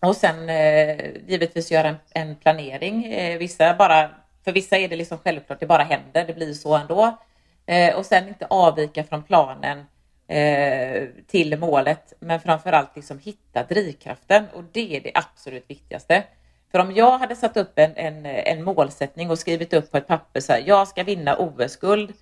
Och 0.00 0.16
sen 0.16 0.48
eh, 0.48 0.96
givetvis 1.26 1.70
göra 1.70 1.88
en, 1.88 1.96
en 2.10 2.36
planering. 2.36 3.04
Eh, 3.04 3.38
vissa 3.38 3.74
bara, 3.74 4.10
för 4.44 4.52
vissa 4.52 4.76
är 4.76 4.88
det 4.88 4.96
liksom 4.96 5.18
självklart, 5.18 5.60
det 5.60 5.66
bara 5.66 5.82
händer, 5.82 6.26
det 6.26 6.34
blir 6.34 6.52
så 6.54 6.76
ändå. 6.76 7.18
Eh, 7.66 7.96
och 7.96 8.06
sen 8.06 8.28
inte 8.28 8.46
avvika 8.46 9.04
från 9.04 9.22
planen 9.22 9.86
eh, 10.28 11.08
till 11.26 11.58
målet, 11.58 12.12
men 12.20 12.40
framförallt 12.40 12.96
liksom 12.96 13.18
hitta 13.18 13.62
drivkraften 13.62 14.46
och 14.54 14.64
det 14.72 14.96
är 14.96 15.00
det 15.00 15.12
absolut 15.14 15.70
viktigaste. 15.70 16.24
För 16.72 16.78
om 16.78 16.92
jag 16.92 17.18
hade 17.18 17.36
satt 17.36 17.56
upp 17.56 17.78
en, 17.78 17.96
en, 17.96 18.26
en 18.26 18.64
målsättning 18.64 19.30
och 19.30 19.38
skrivit 19.38 19.72
upp 19.72 19.90
på 19.90 19.96
ett 19.96 20.06
papper 20.06 20.40
så 20.40 20.52
här, 20.52 20.64
jag 20.66 20.88
ska 20.88 21.02
vinna 21.02 21.36
OS-guld 21.36 22.12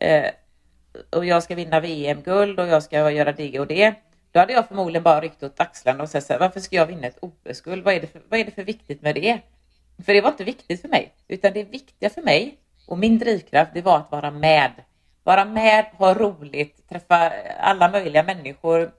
eh, 0.00 0.30
och 1.10 1.24
jag 1.24 1.42
ska 1.42 1.54
vinna 1.54 1.80
VM-guld 1.80 2.60
och 2.60 2.66
jag 2.66 2.82
ska 2.82 3.10
göra 3.10 3.32
det 3.32 3.60
och 3.60 3.66
det. 3.66 3.94
Då 4.32 4.40
hade 4.40 4.52
jag 4.52 4.68
förmodligen 4.68 5.02
bara 5.02 5.20
ryckt 5.20 5.42
åt 5.42 5.60
axlarna 5.60 6.02
och 6.02 6.08
sagt 6.08 6.26
så 6.26 6.32
här, 6.32 6.40
varför 6.40 6.60
ska 6.60 6.76
jag 6.76 6.86
vinna 6.86 7.06
ett 7.06 7.18
OS-guld? 7.20 7.84
Vad, 7.84 7.94
är 7.94 8.00
det 8.00 8.06
för, 8.06 8.22
vad 8.28 8.40
är 8.40 8.44
det 8.44 8.50
för 8.50 8.64
viktigt 8.64 9.02
med 9.02 9.14
det? 9.14 9.38
För 10.04 10.12
det 10.12 10.20
var 10.20 10.30
inte 10.30 10.44
viktigt 10.44 10.80
för 10.80 10.88
mig, 10.88 11.12
utan 11.28 11.52
det 11.52 11.64
viktiga 11.64 12.10
för 12.10 12.22
mig 12.22 12.58
och 12.86 12.98
min 12.98 13.18
drivkraft, 13.18 13.70
det 13.74 13.82
var 13.82 13.96
att 13.96 14.10
vara 14.10 14.30
med. 14.30 14.70
Vara 15.24 15.44
med, 15.44 15.84
ha 15.84 16.14
roligt, 16.14 16.88
träffa 16.88 17.32
alla 17.60 17.90
möjliga 17.90 18.22
människor 18.22 18.90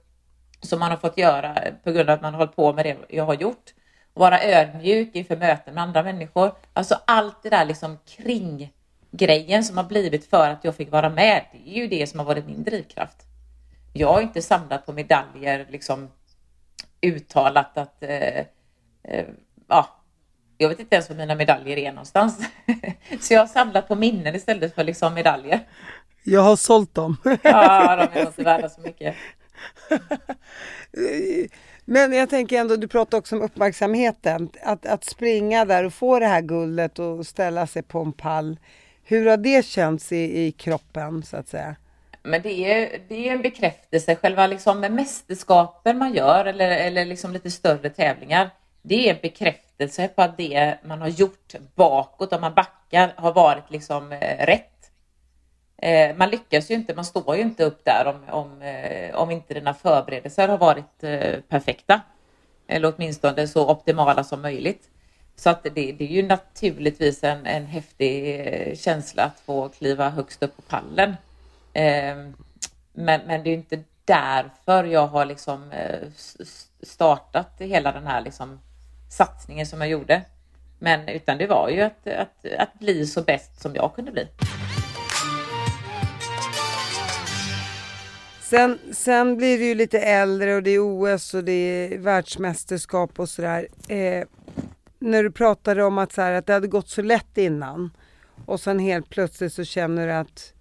som 0.60 0.80
man 0.80 0.90
har 0.90 0.96
fått 0.96 1.18
göra 1.18 1.58
på 1.84 1.92
grund 1.92 2.10
av 2.10 2.14
att 2.14 2.22
man 2.22 2.34
har 2.34 2.38
hållit 2.38 2.56
på 2.56 2.72
med 2.72 2.84
det 2.84 2.96
jag 3.08 3.24
har 3.24 3.34
gjort 3.34 3.74
vara 4.14 4.42
ödmjuk 4.42 5.10
inför 5.12 5.36
möten 5.36 5.74
med 5.74 5.82
andra 5.82 6.02
människor. 6.02 6.52
Alltså 6.72 7.00
allt 7.04 7.42
det 7.42 7.50
där 7.50 7.64
liksom 7.64 7.98
kring 8.06 8.72
grejen 9.10 9.64
som 9.64 9.76
har 9.76 9.84
blivit 9.84 10.30
för 10.30 10.50
att 10.50 10.64
jag 10.64 10.76
fick 10.76 10.92
vara 10.92 11.10
med. 11.10 11.44
Det 11.52 11.70
är 11.70 11.82
ju 11.82 11.88
det 11.88 12.06
som 12.06 12.18
har 12.18 12.26
varit 12.26 12.46
min 12.46 12.64
drivkraft. 12.64 13.16
Jag 13.92 14.12
har 14.12 14.20
inte 14.20 14.42
samlat 14.42 14.86
på 14.86 14.92
medaljer 14.92 15.66
liksom 15.70 16.10
uttalat 17.00 17.78
att 17.78 18.02
eh, 18.02 18.38
eh, 19.02 19.26
ja, 19.68 19.88
jag 20.58 20.68
vet 20.68 20.80
inte 20.80 20.94
ens 20.94 21.08
var 21.08 21.16
mina 21.16 21.34
medaljer 21.34 21.76
är 21.76 21.92
någonstans. 21.92 22.38
Så 23.20 23.34
jag 23.34 23.40
har 23.40 23.46
samlat 23.46 23.88
på 23.88 23.94
minnen 23.94 24.34
istället 24.34 24.74
för 24.74 24.84
liksom 24.84 25.14
medaljer. 25.14 25.60
Jag 26.24 26.40
har 26.40 26.56
sålt 26.56 26.94
dem. 26.94 27.16
ja, 27.42 27.96
de 27.96 28.20
är 28.20 28.26
inte 28.26 28.42
värda 28.42 28.68
så 28.68 28.80
mycket. 28.80 29.16
Men 31.84 32.12
jag 32.12 32.30
tänker 32.30 32.60
ändå, 32.60 32.76
du 32.76 32.88
pratar 32.88 33.18
också 33.18 33.36
om 33.36 33.42
uppmärksamheten. 33.42 34.50
Att, 34.62 34.86
att 34.86 35.04
springa 35.04 35.64
där 35.64 35.84
och 35.84 35.94
få 35.94 36.18
det 36.18 36.26
här 36.26 36.40
guldet 36.40 36.98
och 36.98 37.26
ställa 37.26 37.66
sig 37.66 37.82
på 37.82 38.00
en 38.00 38.12
pall. 38.12 38.58
Hur 39.04 39.26
har 39.26 39.36
det 39.36 39.66
känts 39.66 40.12
i, 40.12 40.46
i 40.46 40.52
kroppen 40.52 41.22
så 41.22 41.36
att 41.36 41.48
säga? 41.48 41.76
Men 42.22 42.42
det 42.42 42.72
är, 42.72 43.00
det 43.08 43.28
är 43.28 43.32
en 43.32 43.42
bekräftelse, 43.42 44.16
själva 44.16 44.46
liksom 44.46 44.80
mästerskapen 44.80 45.98
man 45.98 46.14
gör 46.14 46.44
eller, 46.44 46.70
eller 46.70 47.04
liksom 47.04 47.32
lite 47.32 47.50
större 47.50 47.90
tävlingar. 47.90 48.50
Det 48.82 49.08
är 49.08 49.14
en 49.14 49.20
bekräftelse 49.22 50.08
på 50.08 50.22
att 50.22 50.36
det 50.36 50.78
man 50.84 51.00
har 51.00 51.08
gjort 51.08 51.54
bakåt, 51.74 52.32
om 52.32 52.40
man 52.40 52.54
backar, 52.54 53.12
har 53.16 53.32
varit 53.32 53.70
liksom 53.70 54.12
eh, 54.12 54.46
rätt. 54.46 54.73
Eh, 55.76 56.16
man 56.16 56.30
lyckas 56.30 56.70
ju 56.70 56.74
inte, 56.74 56.94
man 56.94 57.04
står 57.04 57.36
ju 57.36 57.42
inte 57.42 57.64
upp 57.64 57.84
där 57.84 58.06
om, 58.06 58.34
om, 58.34 58.62
eh, 58.62 59.14
om 59.14 59.30
inte 59.30 59.54
dina 59.54 59.74
förberedelser 59.74 60.48
har 60.48 60.58
varit 60.58 61.04
eh, 61.04 61.40
perfekta. 61.48 62.00
Eller 62.66 62.94
åtminstone 62.96 63.48
så 63.48 63.70
optimala 63.70 64.24
som 64.24 64.42
möjligt. 64.42 64.90
Så 65.36 65.50
att 65.50 65.62
det, 65.62 65.70
det 65.70 66.04
är 66.04 66.12
ju 66.12 66.22
naturligtvis 66.22 67.24
en, 67.24 67.46
en 67.46 67.66
häftig 67.66 68.40
eh, 68.40 68.76
känsla 68.76 69.24
att 69.24 69.40
få 69.40 69.68
kliva 69.68 70.10
högst 70.10 70.42
upp 70.42 70.56
på 70.56 70.62
pallen. 70.62 71.16
Eh, 71.72 72.16
men, 72.92 73.20
men 73.26 73.42
det 73.42 73.50
är 73.50 73.54
inte 73.54 73.82
därför 74.04 74.84
jag 74.84 75.06
har 75.06 75.24
liksom 75.24 75.72
eh, 75.72 76.08
startat 76.82 77.52
hela 77.58 77.92
den 77.92 78.06
här 78.06 78.20
liksom 78.20 78.60
satsningen 79.10 79.66
som 79.66 79.80
jag 79.80 79.90
gjorde. 79.90 80.22
Men 80.78 81.08
utan 81.08 81.38
det 81.38 81.46
var 81.46 81.68
ju 81.68 81.82
att, 81.82 82.06
att, 82.06 82.46
att 82.58 82.74
bli 82.78 83.06
så 83.06 83.22
bäst 83.22 83.60
som 83.60 83.74
jag 83.74 83.94
kunde 83.94 84.12
bli. 84.12 84.28
Sen, 88.44 88.78
sen 88.92 89.36
blir 89.36 89.58
det 89.58 89.64
ju 89.64 89.74
lite 89.74 89.98
äldre 89.98 90.54
och 90.54 90.62
det 90.62 90.70
är 90.70 90.78
OS 90.80 91.34
och 91.34 91.44
det 91.44 91.52
är 91.52 91.98
världsmästerskap 91.98 93.18
och 93.18 93.28
sådär. 93.28 93.68
Eh, 93.88 94.24
när 94.98 95.22
du 95.22 95.30
pratade 95.30 95.84
om 95.84 95.98
att, 95.98 96.12
så 96.12 96.22
här, 96.22 96.32
att 96.32 96.46
det 96.46 96.52
hade 96.52 96.68
gått 96.68 96.88
så 96.88 97.02
lätt 97.02 97.38
innan 97.38 97.90
och 98.46 98.60
sen 98.60 98.78
helt 98.78 99.10
plötsligt 99.10 99.52
så 99.52 99.64
känner 99.64 100.06
du 100.06 100.12
att 100.12 100.52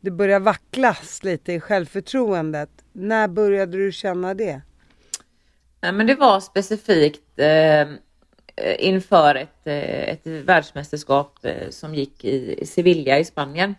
det 0.00 0.10
börjar 0.10 0.40
vacklas 0.40 1.24
lite 1.24 1.52
i 1.52 1.60
självförtroendet. 1.60 2.70
När 2.92 3.28
började 3.28 3.76
du 3.76 3.92
känna 3.92 4.34
det? 4.34 4.60
Nej, 5.80 5.92
men 5.92 6.06
det 6.06 6.14
var 6.14 6.40
specifikt 6.40 7.38
eh, 7.38 7.88
inför 8.78 9.34
ett, 9.34 9.66
eh, 9.66 10.08
ett 10.08 10.26
världsmästerskap 10.26 11.44
eh, 11.44 11.70
som 11.70 11.94
gick 11.94 12.24
i 12.24 12.66
Sevilla 12.66 13.18
i 13.18 13.24
Spanien. 13.24 13.74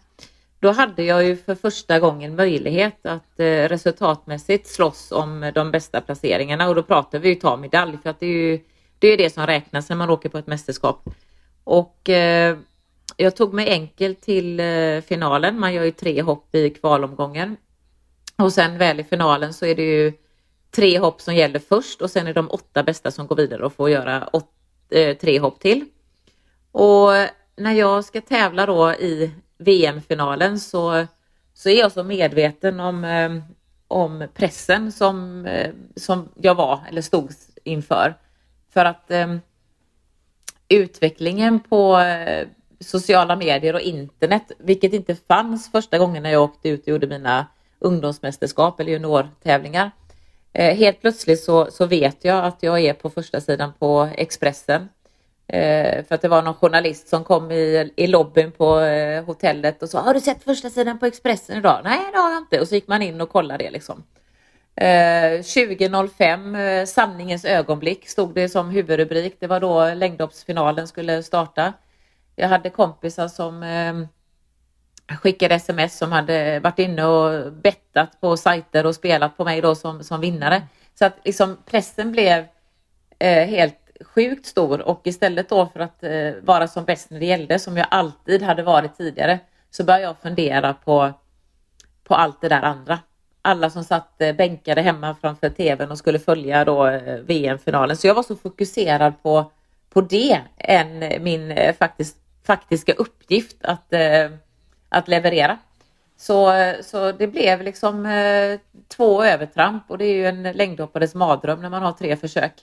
Då 0.60 0.72
hade 0.72 1.04
jag 1.04 1.26
ju 1.26 1.36
för 1.36 1.56
första 1.56 2.00
gången 2.00 2.36
möjlighet 2.36 3.06
att 3.06 3.40
eh, 3.40 3.46
resultatmässigt 3.46 4.68
slåss 4.68 5.12
om 5.12 5.52
de 5.56 5.72
bästa 5.72 6.02
placeringarna 6.02 6.70
och 6.70 6.76
då 6.76 6.84
pratar 6.84 7.20
vi 7.20 7.30
ju 7.30 7.36
ta 7.36 7.58
medalj 7.58 7.98
för 8.04 8.10
att 8.10 8.20
det 8.20 8.26
är 8.26 8.30
ju 8.30 8.60
det, 9.00 9.08
är 9.08 9.18
det 9.18 9.30
som 9.30 9.48
räknas 9.48 9.90
när 9.90 9.96
man 9.96 10.10
åker 10.10 10.30
på 10.30 10.38
ett 10.38 10.48
mästerskap. 10.48 11.10
Och 11.64 12.10
eh, 12.10 12.58
jag 13.18 13.36
tog 13.36 13.54
mig 13.54 13.70
enkelt 13.70 14.22
till 14.22 14.60
eh, 14.60 15.02
finalen. 15.02 15.60
Man 15.60 15.74
gör 15.74 15.84
ju 15.84 15.92
tre 15.92 16.22
hopp 16.22 16.56
i 16.56 16.70
kvalomgången. 16.70 17.58
Och 18.36 18.54
sen 18.54 18.78
väl 18.78 19.00
i 19.00 19.04
finalen 19.04 19.54
så 19.54 19.66
är 19.66 19.76
det 19.76 19.84
ju 19.84 20.14
tre 20.72 21.00
hopp 21.00 21.22
som 21.22 21.36
gäller 21.36 21.60
först 21.60 22.02
och 22.02 22.12
sen 22.12 22.28
är 22.28 22.34
de 22.34 22.50
åtta 22.50 22.84
bästa 22.84 23.12
som 23.12 23.28
går 23.28 23.36
vidare 23.36 23.66
och 23.66 23.74
får 23.74 23.90
göra 23.90 24.30
åt, 24.34 24.52
eh, 24.90 25.18
tre 25.18 25.40
hopp 25.40 25.60
till. 25.60 25.86
Och 26.72 27.10
när 27.56 27.72
jag 27.74 28.06
ska 28.06 28.22
tävla 28.22 28.66
då 28.66 28.92
i 28.92 29.32
VM-finalen 29.60 30.60
så, 30.60 31.06
så 31.54 31.70
är 31.70 31.80
jag 31.80 31.92
så 31.92 32.04
medveten 32.04 32.80
om, 32.80 33.04
eh, 33.04 33.32
om 33.88 34.28
pressen 34.34 34.92
som, 34.92 35.46
eh, 35.46 35.72
som 35.96 36.30
jag 36.36 36.56
var 36.56 36.80
eller 36.90 37.02
stod 37.02 37.32
inför. 37.64 38.16
För 38.74 38.86
att 38.86 39.06
um, 39.08 39.42
utvecklingen 40.70 41.60
på 41.60 42.00
sociala 42.80 43.36
medier 43.36 43.74
och 43.74 43.82
internet, 43.82 44.52
vilket 44.58 44.94
inte 44.94 45.16
fanns 45.16 45.72
första 45.72 45.98
gången 45.98 46.24
när 46.24 46.30
jag 46.30 46.44
åkte 46.44 46.70
ut 46.70 46.82
och 46.82 46.88
gjorde 46.88 47.08
mina 47.08 47.48
ungdomsmästerskap 47.80 48.80
eller 48.80 48.92
juniortävlingar. 48.92 49.92
Eh, 50.54 50.76
helt 50.76 51.02
plötsligt 51.02 51.44
så, 51.44 51.72
så 51.72 51.86
vet 51.86 52.26
jag 52.26 52.46
att 52.46 52.64
jag 52.64 52.80
är 52.80 52.94
på 52.94 53.10
första 53.10 53.42
sidan 53.42 53.74
på 53.80 54.10
Expressen. 54.16 54.90
Eh, 55.54 56.06
för 56.06 56.16
att 56.16 56.22
det 56.22 56.28
var 56.28 56.42
någon 56.42 56.54
journalist 56.54 57.08
som 57.08 57.24
kom 57.24 57.52
i, 57.52 57.92
i 57.96 58.08
lobbyn 58.08 58.52
på 58.52 58.80
eh, 58.80 59.24
hotellet 59.24 59.84
och 59.84 59.90
sa 59.90 60.02
Har 60.02 60.14
du 60.14 60.20
sett 60.20 60.44
första 60.44 60.70
sidan 60.70 61.00
på 61.00 61.06
Expressen 61.06 61.58
idag? 61.58 61.82
Nej, 61.84 62.00
det 62.12 62.18
har 62.18 62.32
jag 62.32 62.42
inte. 62.42 62.60
Och 62.60 62.68
så 62.68 62.76
gick 62.76 62.88
man 62.88 63.02
in 63.02 63.22
och 63.22 63.30
kollade 63.30 63.64
det 63.64 63.70
liksom. 63.70 64.04
Eh, 64.76 65.42
2005, 65.42 66.56
eh, 66.56 66.86
sanningens 66.86 67.46
ögonblick 67.46 68.10
stod 68.10 68.36
det 68.36 68.50
som 68.50 68.70
huvudrubrik. 68.70 69.38
Det 69.40 69.48
var 69.48 69.60
då 69.60 69.94
längdhoppsfinalen 69.94 70.88
skulle 70.88 71.24
starta. 71.24 71.74
Jag 72.36 72.48
hade 72.48 72.70
kompisar 72.70 73.28
som 73.28 73.64
eh, 73.64 75.16
skickade 75.18 75.56
sms 75.56 75.98
som 75.98 76.12
hade 76.12 76.60
varit 76.60 76.80
inne 76.80 77.06
och 77.06 77.54
bettat 77.54 78.22
på 78.22 78.38
sajter 78.38 78.86
och 78.86 78.96
spelat 78.96 79.38
på 79.38 79.46
mig 79.46 79.62
då 79.62 79.76
som, 79.76 80.04
som 80.04 80.22
vinnare. 80.22 80.62
Så 80.96 81.06
att 81.06 81.18
liksom 81.24 81.58
pressen 81.66 82.12
blev 82.12 82.46
eh, 83.20 83.48
helt 83.48 83.79
sjukt 84.06 84.46
stor 84.46 84.82
och 84.82 85.02
istället 85.04 85.50
då 85.50 85.66
för 85.66 85.80
att 85.80 86.04
eh, 86.04 86.32
vara 86.42 86.68
som 86.68 86.86
bäst 86.86 87.10
när 87.10 87.20
det 87.20 87.26
gällde, 87.26 87.60
som 87.60 87.78
jag 87.78 87.88
alltid 87.92 88.42
hade 88.42 88.64
varit 88.64 88.98
tidigare, 88.98 89.40
så 89.70 89.84
började 89.84 90.04
jag 90.04 90.18
fundera 90.22 90.74
på, 90.74 91.14
på 92.04 92.16
allt 92.16 92.42
det 92.42 92.50
där 92.50 92.62
andra 92.62 93.00
alla 93.42 93.70
som 93.70 93.84
satt 93.84 94.22
eh, 94.22 94.36
bänkade 94.36 94.82
hemma 94.82 95.16
framför 95.22 95.50
tvn 95.50 95.92
och 95.92 95.98
skulle 95.98 96.20
följa 96.20 96.66
då 96.66 96.88
eh, 96.88 97.16
VM-finalen. 97.16 97.98
Så 97.98 98.08
jag 98.08 98.16
var 98.16 98.24
så 98.24 98.36
fokuserad 98.36 99.24
på, 99.24 99.52
på 99.90 100.02
det 100.02 100.42
än 100.58 101.24
min 101.24 101.52
eh, 101.52 101.76
faktiskt, 101.76 102.18
faktiska 102.44 102.94
uppgift 102.94 103.58
att, 103.62 103.94
eh, 103.94 104.30
att 104.90 105.08
leverera. 105.08 105.58
Så, 106.18 106.54
eh, 106.54 106.82
så 106.82 107.12
det 107.12 107.28
blev 107.28 107.62
liksom 107.62 108.06
eh, 108.06 108.60
två 108.88 109.24
övertramp 109.24 109.84
och 109.88 109.98
det 109.98 110.06
är 110.06 110.14
ju 110.14 110.28
en 110.28 110.44
längdhoppares 110.44 111.16
mardröm 111.16 111.62
när 111.62 111.70
man 111.70 111.84
har 111.84 111.92
tre 111.92 112.16
försök. 112.16 112.54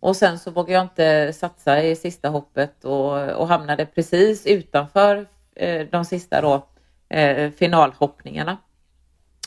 Och 0.00 0.16
sen 0.16 0.38
så 0.38 0.50
vågade 0.50 0.72
jag 0.72 0.82
inte 0.82 1.32
satsa 1.32 1.82
i 1.82 1.96
sista 1.96 2.28
hoppet 2.28 2.84
och, 2.84 3.30
och 3.30 3.48
hamnade 3.48 3.86
precis 3.86 4.46
utanför 4.46 5.26
eh, 5.56 5.86
de 5.90 6.04
sista 6.04 6.40
då, 6.40 6.66
eh, 7.08 7.50
finalhoppningarna. 7.50 8.56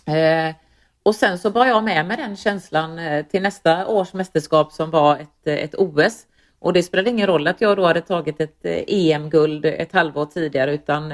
Eh, 0.05 0.55
och 1.03 1.15
sen 1.15 1.39
så 1.39 1.49
bar 1.49 1.65
jag 1.65 1.83
med 1.83 2.05
mig 2.05 2.17
den 2.17 2.35
känslan 2.35 2.99
eh, 2.99 3.25
till 3.25 3.41
nästa 3.41 3.87
års 3.87 4.13
mästerskap 4.13 4.71
som 4.71 4.91
var 4.91 5.17
ett, 5.17 5.47
ett 5.47 5.75
OS. 5.75 6.27
Och 6.59 6.73
det 6.73 6.83
spelade 6.83 7.09
ingen 7.09 7.27
roll 7.27 7.47
att 7.47 7.61
jag 7.61 7.77
då 7.77 7.85
hade 7.85 8.01
tagit 8.01 8.41
ett 8.41 8.65
e 8.65 9.11
EM-guld 9.11 9.65
ett 9.65 9.91
halvår 9.93 10.25
tidigare 10.25 10.73
utan 10.73 11.13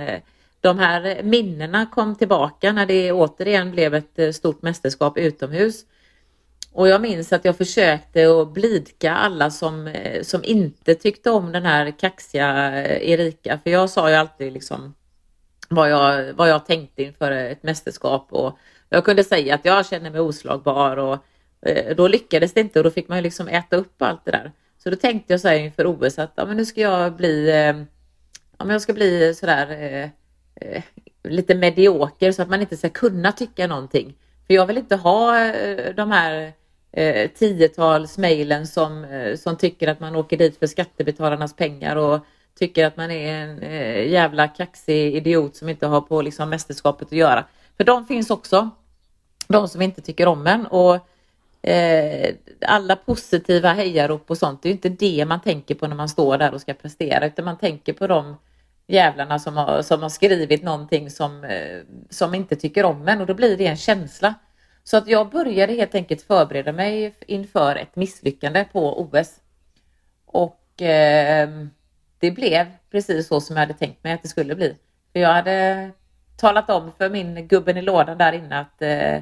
de 0.61 0.79
här 0.79 1.23
minnena 1.23 1.85
kom 1.85 2.15
tillbaka 2.15 2.71
när 2.71 2.85
det 2.85 3.11
återigen 3.11 3.71
blev 3.71 3.95
ett 3.95 4.35
stort 4.35 4.61
mästerskap 4.61 5.17
utomhus. 5.17 5.85
Och 6.77 6.87
jag 6.87 7.01
minns 7.01 7.33
att 7.33 7.45
jag 7.45 7.57
försökte 7.57 8.41
att 8.41 8.53
blidka 8.53 9.13
alla 9.13 9.49
som, 9.49 9.87
eh, 9.87 10.21
som 10.23 10.43
inte 10.43 10.95
tyckte 10.95 11.31
om 11.31 11.51
den 11.51 11.65
här 11.65 11.91
kaxiga 11.99 12.81
eh, 12.81 13.09
Erika. 13.09 13.59
För 13.63 13.69
jag 13.69 13.89
sa 13.89 14.09
ju 14.09 14.15
alltid 14.15 14.53
liksom 14.53 14.93
vad 15.69 15.89
jag, 15.91 16.33
vad 16.33 16.49
jag 16.49 16.65
tänkte 16.65 17.03
inför 17.03 17.31
ett 17.31 17.63
mästerskap 17.63 18.27
och 18.29 18.57
jag 18.89 19.05
kunde 19.05 19.23
säga 19.23 19.55
att 19.55 19.65
jag 19.65 19.85
känner 19.85 20.11
mig 20.11 20.19
oslagbar 20.19 20.97
och 20.97 21.17
eh, 21.61 21.95
då 21.95 22.07
lyckades 22.07 22.53
det 22.53 22.61
inte 22.61 22.79
och 22.79 22.83
då 22.83 22.91
fick 22.91 23.07
man 23.07 23.17
ju 23.17 23.21
liksom 23.21 23.47
äta 23.47 23.75
upp 23.75 24.01
allt 24.01 24.25
det 24.25 24.31
där. 24.31 24.51
Så 24.83 24.89
då 24.89 24.95
tänkte 24.95 25.33
jag 25.33 25.41
så 25.41 25.47
här 25.47 25.55
inför 25.55 25.85
OS 25.87 26.19
att 26.19 26.31
ja, 26.35 26.45
men 26.45 26.57
nu 26.57 26.65
ska 26.65 26.81
jag 26.81 27.13
bli, 27.15 27.49
ja, 28.57 28.65
men 28.65 28.69
jag 28.69 28.81
ska 28.81 28.93
bli 28.93 29.33
sådär 29.33 29.71
eh, 29.71 30.09
eh, 30.55 30.83
lite 31.23 31.55
medioker 31.55 32.31
så 32.31 32.41
att 32.41 32.49
man 32.49 32.61
inte 32.61 32.77
ska 32.77 32.89
kunna 32.89 33.31
tycka 33.31 33.67
någonting. 33.67 34.15
För 34.47 34.53
jag 34.53 34.65
vill 34.65 34.77
inte 34.77 34.95
ha 34.95 35.53
de 35.95 36.11
här 36.11 36.53
eh, 36.97 37.29
tiotals 37.31 38.17
mejlen 38.17 38.67
som, 38.67 39.03
eh, 39.03 39.35
som 39.35 39.57
tycker 39.57 39.87
att 39.87 39.99
man 39.99 40.15
åker 40.15 40.37
dit 40.37 40.59
för 40.59 40.67
skattebetalarnas 40.67 41.55
pengar 41.55 41.95
och 41.95 42.19
tycker 42.59 42.85
att 42.85 42.97
man 42.97 43.11
är 43.11 43.33
en 43.33 43.59
eh, 43.59 44.07
jävla 44.11 44.47
kaxig 44.47 45.15
idiot 45.15 45.55
som 45.55 45.69
inte 45.69 45.87
har 45.87 46.01
på 46.01 46.21
liksom, 46.21 46.49
mästerskapet 46.49 47.07
att 47.07 47.11
göra. 47.11 47.45
För 47.77 47.83
de 47.83 48.05
finns 48.05 48.29
också. 48.29 48.69
De 49.47 49.67
som 49.67 49.81
inte 49.81 50.01
tycker 50.01 50.27
om 50.27 50.47
en 50.47 50.65
och 50.65 50.95
eh, 51.69 52.35
alla 52.61 52.95
positiva 52.95 53.73
hejarop 53.73 54.31
och 54.31 54.37
sånt, 54.37 54.63
det 54.63 54.69
är 54.69 54.71
inte 54.71 54.89
det 54.89 55.25
man 55.25 55.41
tänker 55.41 55.75
på 55.75 55.87
när 55.87 55.95
man 55.95 56.09
står 56.09 56.37
där 56.37 56.53
och 56.53 56.61
ska 56.61 56.73
prestera, 56.73 57.27
utan 57.27 57.45
man 57.45 57.57
tänker 57.57 57.93
på 57.93 58.07
de 58.07 58.35
jävlarna 58.87 59.39
som 59.39 59.57
har, 59.57 59.81
som 59.81 60.01
har 60.01 60.09
skrivit 60.09 60.63
någonting 60.63 61.09
som, 61.09 61.43
eh, 61.43 61.79
som 62.09 62.35
inte 62.35 62.55
tycker 62.55 62.85
om 62.85 63.07
en 63.07 63.21
och 63.21 63.27
då 63.27 63.33
blir 63.33 63.57
det 63.57 63.67
en 63.67 63.77
känsla. 63.77 64.33
Så 64.87 64.97
att 64.97 65.07
jag 65.07 65.29
började 65.29 65.73
helt 65.73 65.95
enkelt 65.95 66.21
förbereda 66.21 66.71
mig 66.71 67.15
inför 67.27 67.75
ett 67.75 67.95
misslyckande 67.95 68.65
på 68.71 69.01
OS. 69.01 69.39
Och 70.25 70.81
eh, 70.81 71.49
det 72.19 72.31
blev 72.31 72.65
precis 72.91 73.27
så 73.27 73.41
som 73.41 73.55
jag 73.55 73.61
hade 73.61 73.73
tänkt 73.73 74.03
mig 74.03 74.13
att 74.13 74.21
det 74.21 74.27
skulle 74.27 74.55
bli. 74.55 74.75
För 75.13 75.19
jag 75.19 75.33
hade 75.33 75.89
talat 76.37 76.69
om 76.69 76.91
för 76.97 77.09
min 77.09 77.47
gubben 77.47 77.77
i 77.77 77.81
lådan 77.81 78.17
där 78.17 78.33
inne 78.33 78.59
att 78.59 78.81
eh, 78.81 79.21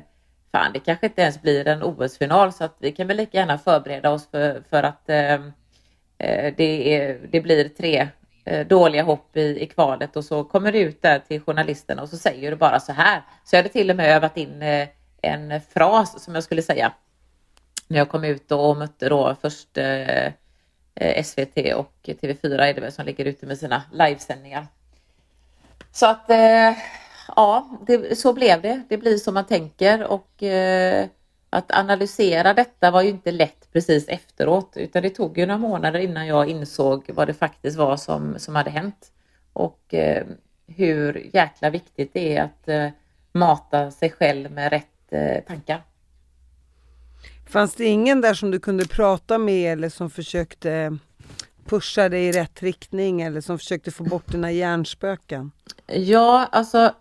fan, 0.52 0.74
det 0.74 0.80
kanske 0.80 1.06
inte 1.06 1.22
ens 1.22 1.42
blir 1.42 1.68
en 1.68 1.84
OS-final 1.84 2.54
så 2.54 2.64
att 2.64 2.76
vi 2.80 2.92
kan 2.92 3.08
väl 3.08 3.18
lika 3.18 3.38
gärna 3.38 3.58
förbereda 3.58 4.10
oss 4.12 4.28
för, 4.32 4.64
för 4.70 4.84
att 4.84 5.10
ehm, 5.10 5.54
eh, 6.18 6.54
det, 6.58 6.96
är, 6.96 7.20
det 7.32 7.42
blir 7.42 7.70
tre 7.70 8.08
eh, 8.46 8.68
dåliga 8.68 9.04
hopp 9.04 9.38
i, 9.38 9.64
i 9.64 9.66
kvalet 9.66 10.16
och 10.16 10.26
så 10.26 10.44
kommer 10.44 10.72
du 10.72 10.80
ut 10.80 11.02
där 11.02 11.20
till 11.20 11.42
journalisterna 11.42 12.02
och 12.02 12.10
så 12.10 12.18
säger 12.18 12.52
du 12.52 12.58
bara 12.58 12.80
så 12.80 12.94
här. 12.94 13.22
Så 13.44 13.56
jag 13.56 13.60
hade 13.60 13.74
till 13.74 13.90
och 13.90 13.96
med 13.96 14.16
övat 14.16 14.38
in 14.38 14.62
eh, 14.62 14.88
en 15.26 15.62
fras 15.62 16.24
som 16.24 16.36
jag 16.36 16.44
skulle 16.44 16.62
säga 16.62 16.94
när 17.88 17.98
jag 17.98 18.10
kom 18.10 18.24
ut 18.24 18.52
och 18.52 18.78
mötte 18.78 19.10
då 19.10 19.36
först 19.42 19.78
eh, 19.78 20.26
eh 20.96 21.24
SVT 21.24 21.58
och 21.76 21.94
TV4 22.04 22.60
är 22.60 22.74
det 22.74 22.82
väl 22.82 22.92
som 22.92 23.06
ligger 23.06 23.26
ute 23.26 23.46
med 23.46 23.58
sina 23.58 23.84
livesändningar. 23.94 24.68
Så 25.92 26.06
att 26.06 26.30
eh, 26.30 26.74
ja, 27.36 27.70
det, 27.88 28.20
så 28.20 28.34
blev 28.34 28.62
det. 28.62 28.82
Det 28.90 28.98
blir 28.98 29.18
som 29.18 29.34
man 29.34 29.46
tänker 29.46 30.04
och 30.04 30.44
eh, 30.44 31.08
att 31.50 31.72
analysera 31.72 32.54
detta 32.54 32.92
var 32.92 33.02
ju 33.02 33.10
inte 33.10 33.32
lätt 33.32 33.74
precis 33.74 34.08
efteråt 34.08 34.74
utan 34.78 35.04
det 35.04 35.10
tog 35.10 35.38
ju 35.38 35.46
några 35.46 35.58
månader 35.58 36.00
innan 36.00 36.28
jag 36.28 36.50
insåg 36.50 37.10
vad 37.14 37.28
det 37.28 37.34
faktiskt 37.34 37.78
var 37.78 37.98
som, 37.98 38.40
som 38.40 38.56
hade 38.56 38.70
hänt. 38.70 39.12
Och 39.54 39.94
eh, 39.94 40.26
hur 40.68 41.30
jäkla 41.34 41.70
viktigt 41.70 42.14
det 42.14 42.38
är 42.38 42.44
att 42.44 42.68
eh, 42.68 42.90
mata 43.32 43.92
sig 43.92 44.12
själv 44.12 44.52
med 44.52 44.70
rätt 44.70 44.95
eh, 45.16 45.44
tankar. 45.44 45.84
Fanns 47.48 47.76
det 47.76 47.86
ingen 47.86 48.22
där 48.22 48.34
som 48.34 48.52
du 48.52 48.60
kunde 48.60 48.88
prata 48.88 49.38
med 49.38 49.74
eller 49.74 49.90
som 49.90 50.10
försökte 50.10 50.98
pusha 51.66 52.10
dig 52.10 52.26
i 52.26 52.32
rätt 52.32 52.64
riktning 52.64 53.22
eller 53.22 53.42
som 53.42 53.60
försökte 53.60 53.92
få 53.92 54.04
bort 54.04 54.32
dina 54.32 54.52
hjärnspöken? 54.52 55.52
Ja, 55.88 56.50
alltså 56.52 56.94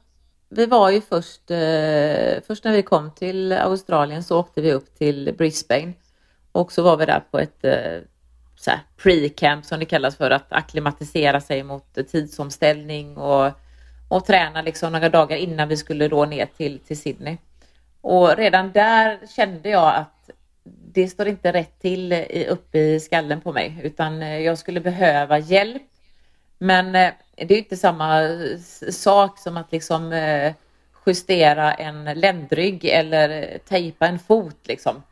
vi 0.48 0.66
var 0.66 0.90
ju 0.90 1.00
först, 1.00 1.50
eh, 1.50 2.42
först 2.46 2.64
när 2.64 2.72
vi 2.72 2.82
kom 2.82 3.10
till 3.10 3.52
Australien 3.52 4.22
så 4.22 4.40
åkte 4.40 4.60
vi 4.60 4.72
upp 4.72 4.98
till 4.98 5.34
Brisbane 5.38 5.92
och 6.52 6.72
så 6.72 6.82
var 6.82 6.96
vi 6.96 7.06
där 7.06 7.22
på 7.30 7.38
ett 7.38 7.64
eh, 7.64 8.00
pre-camp 8.96 9.64
som 9.64 9.78
det 9.78 9.84
kallas 9.84 10.16
för 10.16 10.30
att 10.30 10.52
akklimatisera 10.52 11.40
sig 11.40 11.62
mot 11.62 11.94
tidsomställning 12.10 13.16
och, 13.16 13.52
och 14.08 14.26
träna 14.26 14.62
liksom 14.62 14.92
några 14.92 15.08
dagar 15.08 15.36
innan 15.36 15.68
vi 15.68 15.76
skulle 15.76 16.08
då 16.08 16.24
ner 16.24 16.48
till, 16.56 16.78
till 16.78 16.98
Sydney. 17.00 17.36
Och 18.04 18.36
redan 18.36 18.72
där 18.72 19.18
kände 19.36 19.68
jag 19.68 19.94
att 19.94 20.30
det 20.92 21.08
står 21.08 21.28
inte 21.28 21.52
rätt 21.52 21.80
till 21.80 22.12
i, 22.12 22.46
uppe 22.50 22.78
i 22.78 23.00
skallen 23.00 23.40
på 23.40 23.52
mig 23.52 23.80
utan 23.82 24.22
eh, 24.22 24.38
jag 24.38 24.58
skulle 24.58 24.80
behöva 24.80 25.38
hjälp. 25.38 25.82
Men 26.58 26.94
eh, 26.94 27.12
det 27.36 27.54
är 27.54 27.58
inte 27.58 27.76
samma 27.76 28.20
sak 28.90 29.38
som 29.38 29.56
att 29.56 29.72
liksom 29.72 30.12
eh, 30.12 30.52
justera 31.06 31.74
en 31.74 32.04
ländrygg 32.04 32.84
eller 32.84 33.58
tejpa 33.68 34.06
en 34.06 34.18
fot 34.18 34.58
liksom. 34.62 35.02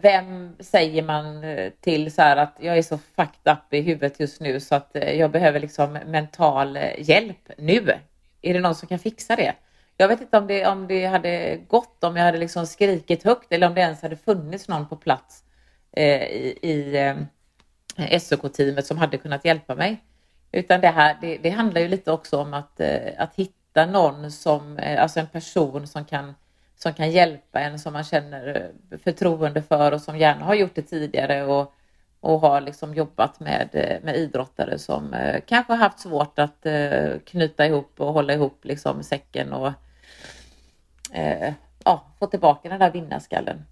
Vem 0.00 0.56
säger 0.60 1.02
man 1.02 1.44
till 1.80 2.12
så 2.12 2.22
här 2.22 2.36
att 2.36 2.56
jag 2.60 2.78
är 2.78 2.82
så 2.82 2.98
fucked 3.16 3.52
up 3.52 3.74
i 3.74 3.80
huvudet 3.80 4.20
just 4.20 4.40
nu 4.40 4.60
så 4.60 4.74
att 4.74 4.90
jag 4.92 5.30
behöver 5.30 5.60
liksom 5.60 5.92
mental 5.92 6.78
hjälp 6.98 7.50
nu? 7.56 7.94
Är 8.42 8.54
det 8.54 8.60
någon 8.60 8.74
som 8.74 8.88
kan 8.88 8.98
fixa 8.98 9.36
det? 9.36 9.54
Jag 10.00 10.08
vet 10.08 10.20
inte 10.20 10.38
om 10.38 10.46
det, 10.46 10.66
om 10.66 10.86
det 10.86 11.06
hade 11.06 11.56
gått 11.56 12.04
om 12.04 12.16
jag 12.16 12.24
hade 12.24 12.38
liksom 12.38 12.66
skrikit 12.66 13.24
högt 13.24 13.52
eller 13.52 13.66
om 13.66 13.74
det 13.74 13.80
ens 13.80 14.02
hade 14.02 14.16
funnits 14.16 14.68
någon 14.68 14.88
på 14.88 14.96
plats 14.96 15.44
eh, 15.92 16.22
i, 16.22 16.58
i 16.62 16.96
eh, 17.96 18.18
SOK-teamet 18.20 18.86
som 18.86 18.98
hade 18.98 19.18
kunnat 19.18 19.44
hjälpa 19.44 19.74
mig. 19.74 20.04
Utan 20.52 20.80
det 20.80 20.88
här, 20.88 21.16
det, 21.20 21.38
det 21.38 21.50
handlar 21.50 21.80
ju 21.80 21.88
lite 21.88 22.12
också 22.12 22.38
om 22.38 22.54
att, 22.54 22.80
eh, 22.80 23.12
att 23.18 23.34
hitta 23.34 23.86
någon 23.86 24.30
som, 24.32 24.78
eh, 24.78 25.02
alltså 25.02 25.20
en 25.20 25.26
person 25.26 25.86
som 25.86 26.04
kan, 26.04 26.34
som 26.76 26.94
kan 26.94 27.10
hjälpa 27.10 27.60
en, 27.60 27.78
som 27.78 27.92
man 27.92 28.04
känner 28.04 28.72
eh, 28.90 28.98
förtroende 28.98 29.62
för 29.62 29.92
och 29.92 30.00
som 30.00 30.18
gärna 30.18 30.44
har 30.44 30.54
gjort 30.54 30.74
det 30.74 30.82
tidigare 30.82 31.44
och, 31.44 31.74
och 32.20 32.40
har 32.40 32.60
liksom 32.60 32.94
jobbat 32.94 33.40
med, 33.40 33.68
eh, 33.72 34.02
med 34.02 34.16
idrottare 34.16 34.78
som 34.78 35.14
eh, 35.14 35.40
kanske 35.46 35.72
har 35.72 35.78
haft 35.78 36.00
svårt 36.00 36.38
att 36.38 36.66
knyta 37.24 37.66
ihop 37.66 38.00
och 38.00 38.12
hålla 38.12 38.32
ihop 38.32 38.64
liksom 38.64 39.02
säcken 39.02 39.52
och 39.52 39.72
eh, 41.12 41.54
ja, 41.84 42.06
få 42.18 42.26
tillbaka 42.26 42.68
den 42.68 42.80
där 42.80 42.92
vinnarskallen. 42.92 43.64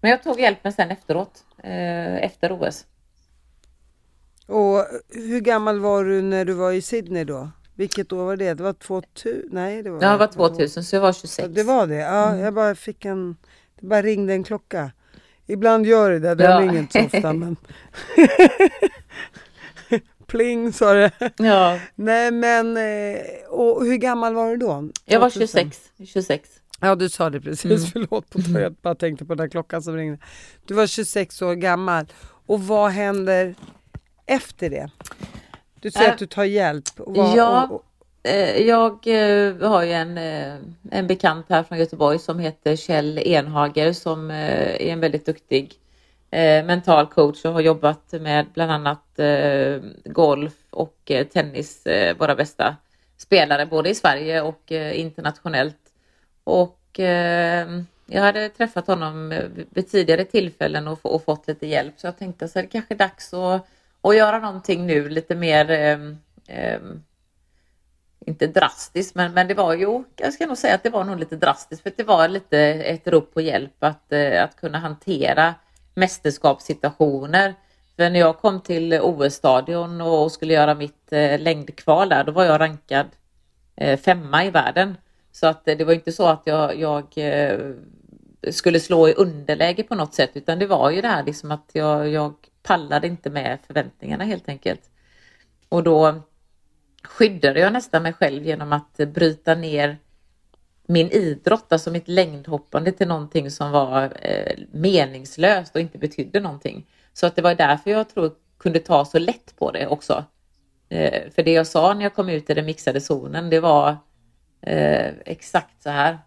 Men 0.00 0.10
jag 0.10 0.22
tog 0.22 0.40
hjälpen 0.40 0.72
sen 0.72 0.90
efteråt, 0.90 1.44
eh, 1.62 2.16
efter 2.16 2.52
OS. 2.52 2.86
Och 4.46 4.86
hur 5.08 5.40
gammal 5.40 5.80
var 5.80 6.04
du 6.04 6.22
när 6.22 6.44
du 6.44 6.52
var 6.52 6.72
i 6.72 6.82
Sydney 6.82 7.24
då? 7.24 7.50
Vilket 7.74 8.12
år 8.12 8.24
var 8.24 8.36
det? 8.36 8.54
Det 8.54 8.62
var 8.62 8.72
2000? 8.72 9.42
Nej, 9.50 9.82
det 9.82 9.90
var, 9.90 10.02
ja, 10.02 10.10
det 10.10 10.18
var 10.18 10.26
2000 10.26 10.84
så 10.84 10.96
jag 10.96 11.00
var 11.00 11.12
26. 11.12 11.48
Det 11.54 11.62
var 11.62 11.86
det? 11.86 11.94
Ja, 11.94 12.28
mm. 12.28 12.40
jag 12.40 12.54
bara 12.54 12.74
fick 12.74 13.04
en... 13.04 13.36
Det 13.80 13.86
bara 13.86 14.02
ringde 14.02 14.32
en 14.32 14.44
klocka. 14.44 14.90
Ibland 15.46 15.86
gör 15.86 16.10
det 16.10 16.18
det, 16.18 16.34
den 16.34 16.50
ja. 16.50 16.60
ringer 16.60 16.78
inte 16.78 16.92
så 16.92 17.16
ofta 17.16 17.32
men... 17.32 17.56
Pling 20.30 20.72
sa 20.72 20.92
det. 20.92 21.10
Ja. 21.36 21.78
Nej 21.94 22.30
men, 22.30 22.76
eh, 22.76 23.20
och 23.48 23.84
hur 23.84 23.96
gammal 23.96 24.34
var 24.34 24.50
du 24.50 24.56
då? 24.56 24.88
Jag 25.04 25.20
var 25.20 25.30
26. 25.30 25.90
26. 26.06 26.50
Ja 26.80 26.94
du 26.94 27.08
sa 27.08 27.30
det 27.30 27.40
precis, 27.40 27.64
mm. 27.64 28.08
förlåt 28.08 28.30
på 28.30 28.60
jag 28.60 28.72
bara 28.72 28.94
tänkte 29.04 29.24
på 29.24 29.34
den 29.34 29.44
där 29.44 29.50
klockan 29.50 29.82
som 29.82 29.96
ringde. 29.96 30.18
Du 30.66 30.74
var 30.74 30.86
26 30.86 31.42
år 31.42 31.54
gammal 31.54 32.06
och 32.46 32.62
vad 32.62 32.90
händer 32.90 33.54
efter 34.26 34.70
det? 34.70 34.90
Du 35.80 35.90
säger 35.90 36.06
äh, 36.06 36.12
att 36.12 36.18
du 36.18 36.26
tar 36.26 36.44
hjälp. 36.44 36.84
Vad, 36.96 37.36
ja, 37.36 37.68
och, 37.70 37.74
och, 37.74 38.30
eh, 38.30 38.62
jag 38.66 39.06
har 39.62 39.82
ju 39.82 39.92
en, 39.92 40.18
en 40.90 41.06
bekant 41.06 41.46
här 41.48 41.62
från 41.62 41.78
Göteborg 41.78 42.18
som 42.18 42.38
heter 42.38 42.76
Kjell 42.76 43.18
Enhager 43.18 43.92
som 43.92 44.30
är 44.30 44.82
en 44.82 45.00
väldigt 45.00 45.26
duktig 45.26 45.80
eh, 46.30 46.64
mental 46.64 47.06
coach 47.06 47.44
och 47.44 47.52
har 47.52 47.60
jobbat 47.60 48.12
med 48.12 48.46
bland 48.54 48.72
annat 48.72 49.18
eh, 49.18 49.80
golf 50.04 50.54
och 50.70 51.10
eh, 51.10 51.26
tennis, 51.26 51.86
eh, 51.86 52.16
våra 52.16 52.34
bästa 52.34 52.76
spelare 53.16 53.66
både 53.66 53.90
i 53.90 53.94
Sverige 53.94 54.40
och 54.42 54.72
eh, 54.72 55.00
internationellt. 55.00 55.76
Och 56.44 57.00
eh, 57.00 57.68
jag 58.06 58.22
hade 58.22 58.48
träffat 58.48 58.86
honom 58.86 59.32
eh, 59.32 59.44
vid 59.70 59.90
tidigare 59.90 60.24
tillfällen 60.24 60.88
och, 60.88 61.14
och, 61.14 61.24
fått 61.24 61.46
lite 61.48 61.66
hjälp 61.66 61.94
så 61.96 62.06
jag 62.06 62.18
tänkte 62.18 62.48
så 62.48 62.58
är 62.58 62.62
det 62.62 62.68
kanske 62.68 62.94
dags 62.94 63.34
att, 63.34 63.66
att 64.02 64.16
göra 64.16 64.38
någonting 64.38 64.86
nu 64.86 65.08
lite 65.08 65.34
mer 65.34 65.70
eh, 65.70 65.98
eh, 66.46 66.80
inte 68.26 68.46
drastiskt, 68.46 69.14
men, 69.14 69.32
men 69.32 69.48
det 69.48 69.54
var 69.54 69.74
ju, 69.74 70.02
jag 70.16 70.32
ska 70.32 70.46
nog 70.46 70.58
säga 70.58 70.74
att 70.74 70.82
det 70.82 70.90
var 70.90 71.04
nog 71.04 71.18
lite 71.18 71.36
drastiskt 71.36 71.82
för 71.82 71.92
det 71.96 72.04
var 72.04 72.28
lite 72.28 72.58
ett 72.58 73.08
rop 73.08 73.34
på 73.34 73.40
hjälp 73.40 73.84
att, 73.84 74.12
att 74.12 74.56
kunna 74.56 74.78
hantera 74.78 75.54
mästerskapssituationer. 75.94 77.54
För 77.96 78.10
när 78.10 78.20
jag 78.20 78.38
kom 78.38 78.60
till 78.60 79.00
OS-stadion 79.00 80.00
och 80.00 80.32
skulle 80.32 80.54
göra 80.54 80.74
mitt 80.74 81.12
eh, 81.12 81.40
längdkval 81.40 82.08
där, 82.08 82.24
då 82.24 82.32
var 82.32 82.44
jag 82.44 82.60
rankad 82.60 83.06
eh, 83.76 83.98
femma 84.00 84.44
i 84.44 84.50
världen. 84.50 84.96
Så 85.32 85.46
att 85.46 85.68
eh, 85.68 85.76
det 85.76 85.84
var 85.84 85.92
inte 85.92 86.12
så 86.12 86.26
att 86.26 86.42
jag, 86.44 86.80
jag 86.80 87.14
skulle 88.50 88.80
slå 88.80 89.08
i 89.08 89.14
underläge 89.14 89.82
på 89.82 89.94
något 89.94 90.14
sätt, 90.14 90.30
utan 90.34 90.58
det 90.58 90.66
var 90.66 90.90
ju 90.90 91.00
det 91.00 91.08
här 91.08 91.24
liksom 91.24 91.50
att 91.50 91.70
jag, 91.72 92.08
jag 92.08 92.34
pallade 92.62 93.06
inte 93.06 93.30
med 93.30 93.58
förväntningarna 93.66 94.24
helt 94.24 94.48
enkelt. 94.48 94.90
Och 95.68 95.82
då 95.82 96.22
skyddade 97.02 97.60
jag 97.60 97.72
nästan 97.72 98.02
mig 98.02 98.12
själv 98.12 98.44
genom 98.46 98.72
att 98.72 98.96
bryta 98.96 99.54
ner 99.54 99.98
min 100.90 101.10
idrott, 101.10 101.72
alltså 101.72 101.90
mitt 101.90 102.08
längdhoppande 102.08 102.92
till 102.92 103.08
någonting 103.08 103.50
som 103.50 103.70
var 103.70 104.12
eh, 104.20 104.58
meningslöst 104.72 105.74
och 105.74 105.80
inte 105.80 105.98
betydde 105.98 106.40
någonting. 106.40 106.86
Så 107.12 107.26
att 107.26 107.36
det 107.36 107.42
var 107.42 107.54
därför 107.54 107.90
jag 107.90 108.08
tror 108.08 108.32
kunde 108.58 108.78
ta 108.78 109.04
så 109.04 109.18
lätt 109.18 109.56
på 109.58 109.70
det 109.70 109.86
också. 109.86 110.24
Eh, 110.88 111.30
för 111.34 111.42
det 111.42 111.52
jag 111.52 111.66
sa 111.66 111.94
när 111.94 112.02
jag 112.02 112.14
kom 112.14 112.28
ut 112.28 112.50
i 112.50 112.54
den 112.54 112.66
mixade 112.66 113.00
zonen, 113.00 113.50
det 113.50 113.60
var 113.60 113.96
eh, 114.60 115.12
exakt 115.24 115.82
så 115.82 115.90
här. 115.90 116.18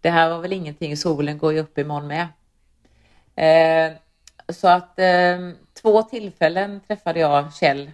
Det 0.00 0.10
här 0.10 0.30
var 0.30 0.38
väl 0.38 0.52
ingenting, 0.52 0.96
solen 0.96 1.38
går 1.38 1.52
ju 1.52 1.60
upp 1.60 1.78
imorgon 1.78 2.06
med. 2.06 2.28
Eh, 3.36 3.96
så 4.52 4.68
att 4.68 4.98
eh, 4.98 5.38
två 5.82 6.02
tillfällen 6.02 6.80
träffade 6.86 7.20
jag 7.20 7.54
Kjell 7.54 7.90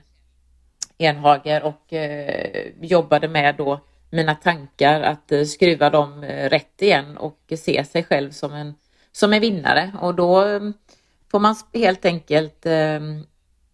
Enhager 0.98 1.62
och 1.62 1.92
eh, 1.92 2.66
jobbade 2.80 3.28
med 3.28 3.56
då 3.56 3.80
mina 4.10 4.34
tankar, 4.34 5.00
att 5.00 5.32
eh, 5.32 5.44
skruva 5.44 5.90
dem 5.90 6.22
eh, 6.22 6.48
rätt 6.48 6.82
igen 6.82 7.16
och 7.16 7.52
se 7.58 7.84
sig 7.84 8.04
själv 8.04 8.30
som 8.30 8.54
en, 8.54 8.74
som 9.12 9.32
en 9.32 9.40
vinnare. 9.40 9.92
Och 10.00 10.14
då 10.14 10.40
mm, 10.40 10.74
får 11.30 11.38
man 11.38 11.56
helt 11.74 12.04
enkelt 12.04 12.66
eh, 12.66 13.00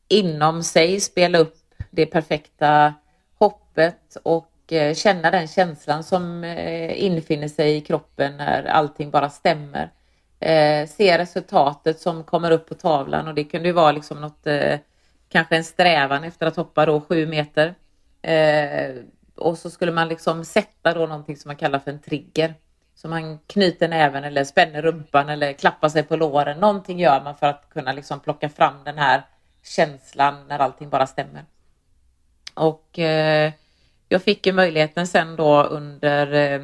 inom 0.09 0.63
sig 0.63 1.01
spela 1.01 1.39
upp 1.39 1.57
det 1.91 2.07
perfekta 2.07 2.95
hoppet 3.39 4.17
och 4.23 4.73
eh, 4.73 4.95
känna 4.95 5.31
den 5.31 5.49
känslan 5.49 6.05
som 6.05 6.45
infinner 6.95 7.49
sig 7.49 7.77
i 7.77 7.81
kroppen 7.81 8.37
när 8.37 8.65
allting 8.65 9.11
bara 9.11 9.31
stämmer. 9.31 9.91
se 10.87 11.19
resultatet 11.19 12.01
som 12.01 12.25
kommer 12.25 12.51
upp 12.51 12.69
på 12.69 12.75
tavlan 12.75 13.29
och 13.29 13.35
det 13.35 13.45
kunde 13.45 13.69
ju 13.69 13.73
vara 13.73 13.93
liksom 13.93 14.21
något, 14.21 14.47
kanske 15.29 15.57
en 15.57 15.65
strävan 15.65 16.25
efter 16.25 16.47
att 16.47 16.57
hoppa 16.57 16.87
då 16.87 17.01
sju 17.01 17.27
meter 17.27 17.75
och 19.35 19.59
så 19.59 19.71
skulle 19.71 19.93
man 19.93 20.09
liksom 20.09 20.45
sätta 20.45 20.95
då 20.95 21.07
någonting 21.07 21.37
som 21.37 21.49
man 21.49 21.57
kallar 21.57 21.79
för 21.79 21.91
en 21.91 22.01
trigger. 22.01 22.55
Så 22.95 23.09
man 23.09 23.39
knyter 23.47 23.89
näven 23.89 24.25
eller 24.25 24.45
spänner 24.45 24.83
rumpan 24.83 25.29
eller 25.29 25.53
klappar 25.53 25.89
sig 25.89 26.03
på 26.03 26.17
låren. 26.17 26.59
Någonting 26.59 27.01
gör 27.01 27.23
man 27.25 27.37
för 27.37 27.47
att 27.47 27.69
kunna 27.69 27.93
liksom 27.93 28.21
plocka 28.21 28.49
fram 28.49 28.75
den 28.85 28.99
här 28.99 29.23
känslan 29.63 30.47
när 30.49 30.59
allting 30.59 30.89
bara 30.89 31.07
stämmer. 31.07 31.45
Och 32.55 32.99
eh, 32.99 33.53
jag 34.09 34.23
fick 34.23 34.47
ju 34.47 34.53
möjligheten 34.53 35.07
sen 35.07 35.37
då 35.37 35.63
under 35.63 36.33
eh, 36.33 36.61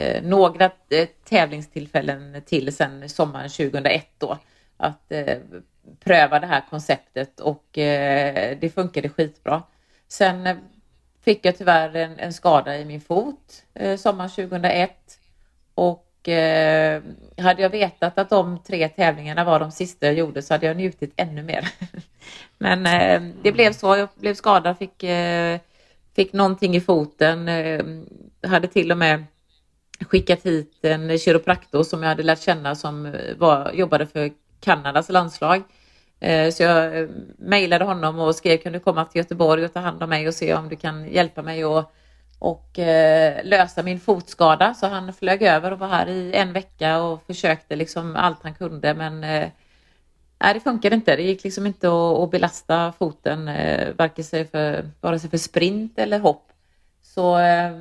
eh 0.00 0.22
några 0.22 0.64
eh, 0.64 1.08
tävlingstillfällen 1.24 2.42
till 2.46 2.76
sen 2.76 3.08
sommaren 3.08 3.48
2001 3.48 4.06
då 4.18 4.38
att 4.76 5.12
eh, 5.12 5.38
pröva 6.00 6.40
det 6.40 6.46
här 6.46 6.62
konceptet 6.70 7.40
och 7.40 7.78
eh, 7.78 8.56
det 8.60 8.70
funkade 8.70 9.08
skitbra. 9.08 9.62
Sen 10.08 10.46
eh, 10.46 10.56
fick 11.24 11.46
jag 11.46 11.58
tyvärr 11.58 11.96
en, 11.96 12.18
en 12.18 12.32
skada 12.32 12.78
i 12.78 12.84
min 12.84 13.00
fot 13.00 13.62
eh, 13.74 13.96
sommaren 13.96 14.30
2001 14.30 14.90
och 15.74 16.28
eh, 16.28 17.02
hade 17.38 17.62
jag 17.62 17.70
vetat 17.70 18.18
att 18.18 18.30
de 18.30 18.58
tre 18.62 18.88
tävlingarna 18.88 19.44
var 19.44 19.60
de 19.60 19.70
sista 19.70 20.06
jag 20.06 20.14
gjorde 20.14 20.42
så 20.42 20.54
hade 20.54 20.66
jag 20.66 20.76
njutit 20.76 21.12
ännu 21.16 21.42
mer. 21.42 21.68
Men 22.58 22.86
eh, 22.86 23.34
det 23.42 23.52
blev 23.52 23.72
så, 23.72 23.96
jag 23.96 24.08
blev 24.14 24.34
skadad, 24.34 24.78
fick, 24.78 25.02
eh, 25.02 25.60
fick 26.16 26.32
någonting 26.32 26.76
i 26.76 26.80
foten, 26.80 27.48
eh, 27.48 27.84
hade 28.42 28.68
till 28.68 28.92
och 28.92 28.98
med 28.98 29.24
skickat 30.00 30.42
hit 30.42 30.78
en 30.82 31.18
kiropraktor 31.18 31.82
som 31.82 32.02
jag 32.02 32.08
hade 32.08 32.22
lärt 32.22 32.42
känna 32.42 32.74
som 32.74 33.16
var, 33.36 33.72
jobbade 33.72 34.06
för 34.06 34.30
Kanadas 34.60 35.08
landslag. 35.08 35.62
Eh, 36.20 36.50
så 36.50 36.62
jag 36.62 37.00
eh, 37.00 37.08
mejlade 37.38 37.84
honom 37.84 38.18
och 38.18 38.34
skrev 38.34 38.56
kan 38.56 38.72
du 38.72 38.80
komma 38.80 39.04
till 39.04 39.18
Göteborg 39.18 39.64
och 39.64 39.72
ta 39.72 39.80
hand 39.80 40.02
om 40.02 40.10
mig 40.10 40.28
och 40.28 40.34
se 40.34 40.54
om 40.54 40.68
du 40.68 40.76
kan 40.76 41.08
hjälpa 41.08 41.42
mig 41.42 41.64
och, 41.64 41.92
och 42.38 42.78
eh, 42.78 43.44
lösa 43.44 43.82
min 43.82 44.00
fotskada. 44.00 44.74
Så 44.74 44.86
han 44.86 45.12
flög 45.12 45.42
över 45.42 45.72
och 45.72 45.78
var 45.78 45.88
här 45.88 46.08
i 46.08 46.34
en 46.34 46.52
vecka 46.52 47.02
och 47.02 47.22
försökte 47.26 47.76
liksom 47.76 48.16
allt 48.16 48.42
han 48.42 48.54
kunde 48.54 48.94
men 48.94 49.24
eh, 49.24 49.48
nej, 50.38 50.54
det 50.54 50.60
funkade 50.60 50.94
inte. 50.96 51.16
Det 51.16 51.22
gick 51.22 51.44
liksom 51.44 51.66
inte 51.66 51.88
att, 51.88 52.18
att 52.18 52.30
belasta 52.30 52.92
foten 52.98 53.44
vare 53.96 54.22
sig 54.22 54.44
för, 54.44 54.90
vare 55.00 55.18
sig 55.18 55.30
för 55.30 55.38
sprint 55.38 55.98
eller 55.98 56.18
hopp. 56.18 56.52
Så 57.02 57.38
eh, 57.38 57.72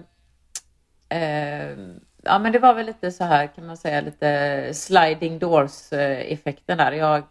ja, 2.23 2.39
men 2.39 2.52
det 2.52 2.60
var 2.60 2.73
väl 2.73 2.86
lite 2.86 3.12
så 3.12 3.23
här 3.23 3.47
kan 3.47 3.65
man 3.65 3.78
säga 3.78 4.02
lite 4.02 4.69
sliding 4.73 5.39
doors 5.39 5.93
effekten 5.93 6.78
där. 6.78 6.91
Jag 6.91 7.23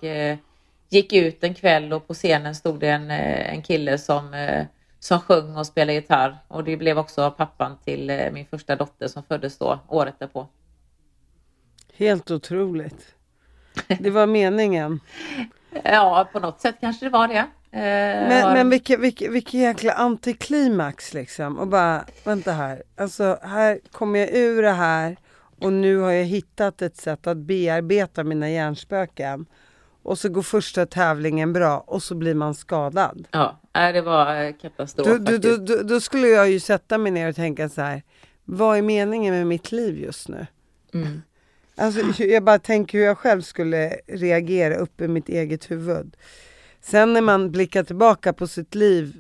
gick 0.89 1.13
ut 1.13 1.45
en 1.45 1.55
kväll 1.55 1.93
och 1.93 2.07
på 2.07 2.15
scenen 2.15 2.55
stod 2.55 2.81
det 2.81 2.89
en, 2.89 3.11
eh, 3.11 3.53
en 3.53 3.63
kille 3.63 3.99
som, 3.99 4.35
eh, 4.35 4.67
som 4.99 5.21
sjöng 5.21 5.57
och 5.57 5.67
spelade 5.67 5.93
gitarr. 5.93 6.37
Och 6.49 6.65
det 6.65 6.77
blev 6.77 6.99
också 6.99 7.31
pappan 7.31 7.79
till 7.85 8.11
eh, 8.11 8.31
min 8.33 8.47
första 8.47 8.77
dotter 8.77 9.09
som 9.09 9.23
föddes 9.23 9.59
då 9.59 9.79
året 9.89 10.15
därpå. 10.19 10.47
Helt 11.95 12.31
otroligt. 12.31 13.15
Det 13.99 14.11
var 14.11 14.27
meningen. 14.27 15.01
ja, 15.85 16.29
på 16.33 16.41
något 16.41 16.61
sätt 16.61 16.77
kanske 16.81 17.07
det 17.07 17.11
var 17.11 17.29
det. 17.29 17.47
Men, 17.71 18.43
har... 18.43 18.55
men 18.55 18.71
vilken, 18.71 19.01
vilken, 19.01 19.33
vilken 19.33 19.61
jäkla 19.61 19.93
antiklimax 19.93 21.15
liksom. 21.15 21.59
Och 21.59 21.69
bara, 21.69 22.05
vänta 22.25 22.53
här. 22.53 22.83
Alltså 22.97 23.39
här 23.43 23.81
kommer 23.93 24.19
jag 24.19 24.29
ur 24.33 24.63
det 24.63 24.73
här 24.73 25.17
och 25.61 25.73
nu 25.73 25.99
har 25.99 26.11
jag 26.11 26.25
hittat 26.25 26.83
ett 26.83 26.97
sätt 26.97 27.27
att 27.27 27.37
bearbeta 27.37 28.25
mina 28.25 28.51
hjärnspöken 28.51 29.47
och 30.07 30.19
så 30.19 30.29
går 30.29 30.43
första 30.43 30.87
tävlingen 30.87 31.53
bra 31.53 31.85
och 31.87 32.03
så 32.03 32.15
blir 32.15 32.35
man 32.35 32.55
skadad. 32.55 33.29
Ja, 33.31 33.61
det 33.73 34.01
var 34.01 34.45
eh, 34.45 34.53
katastrof 34.63 35.07
då, 35.07 35.19
då, 35.19 35.39
då, 35.39 35.57
då, 35.57 35.83
då 35.83 36.01
skulle 36.01 36.29
jag 36.29 36.51
ju 36.51 36.61
sätta 36.61 36.99
mig 36.99 37.13
ner 37.13 37.29
och 37.29 37.37
tänka 37.37 37.69
så 37.69 37.81
här, 37.81 38.03
vad 38.45 38.79
är 38.79 38.83
meningen 38.83 39.35
med 39.35 39.47
mitt 39.47 39.73
liv 39.73 39.99
just 39.99 40.29
nu? 40.29 40.47
Mm. 40.95 41.23
Alltså, 41.77 42.23
jag 42.23 42.45
bara 42.45 42.59
tänker 42.59 42.99
hur 42.99 43.05
jag 43.05 43.19
själv 43.19 43.43
skulle 43.43 43.97
reagera 44.07 44.77
upp 44.77 45.01
i 45.01 45.09
mitt 45.09 45.29
eget 45.29 45.71
huvud. 45.71 46.17
Sen 46.81 47.13
när 47.13 47.21
man 47.21 47.51
blickar 47.51 47.85
tillbaka 47.85 48.33
på 48.33 48.47
sitt 48.47 48.75
liv 48.75 49.17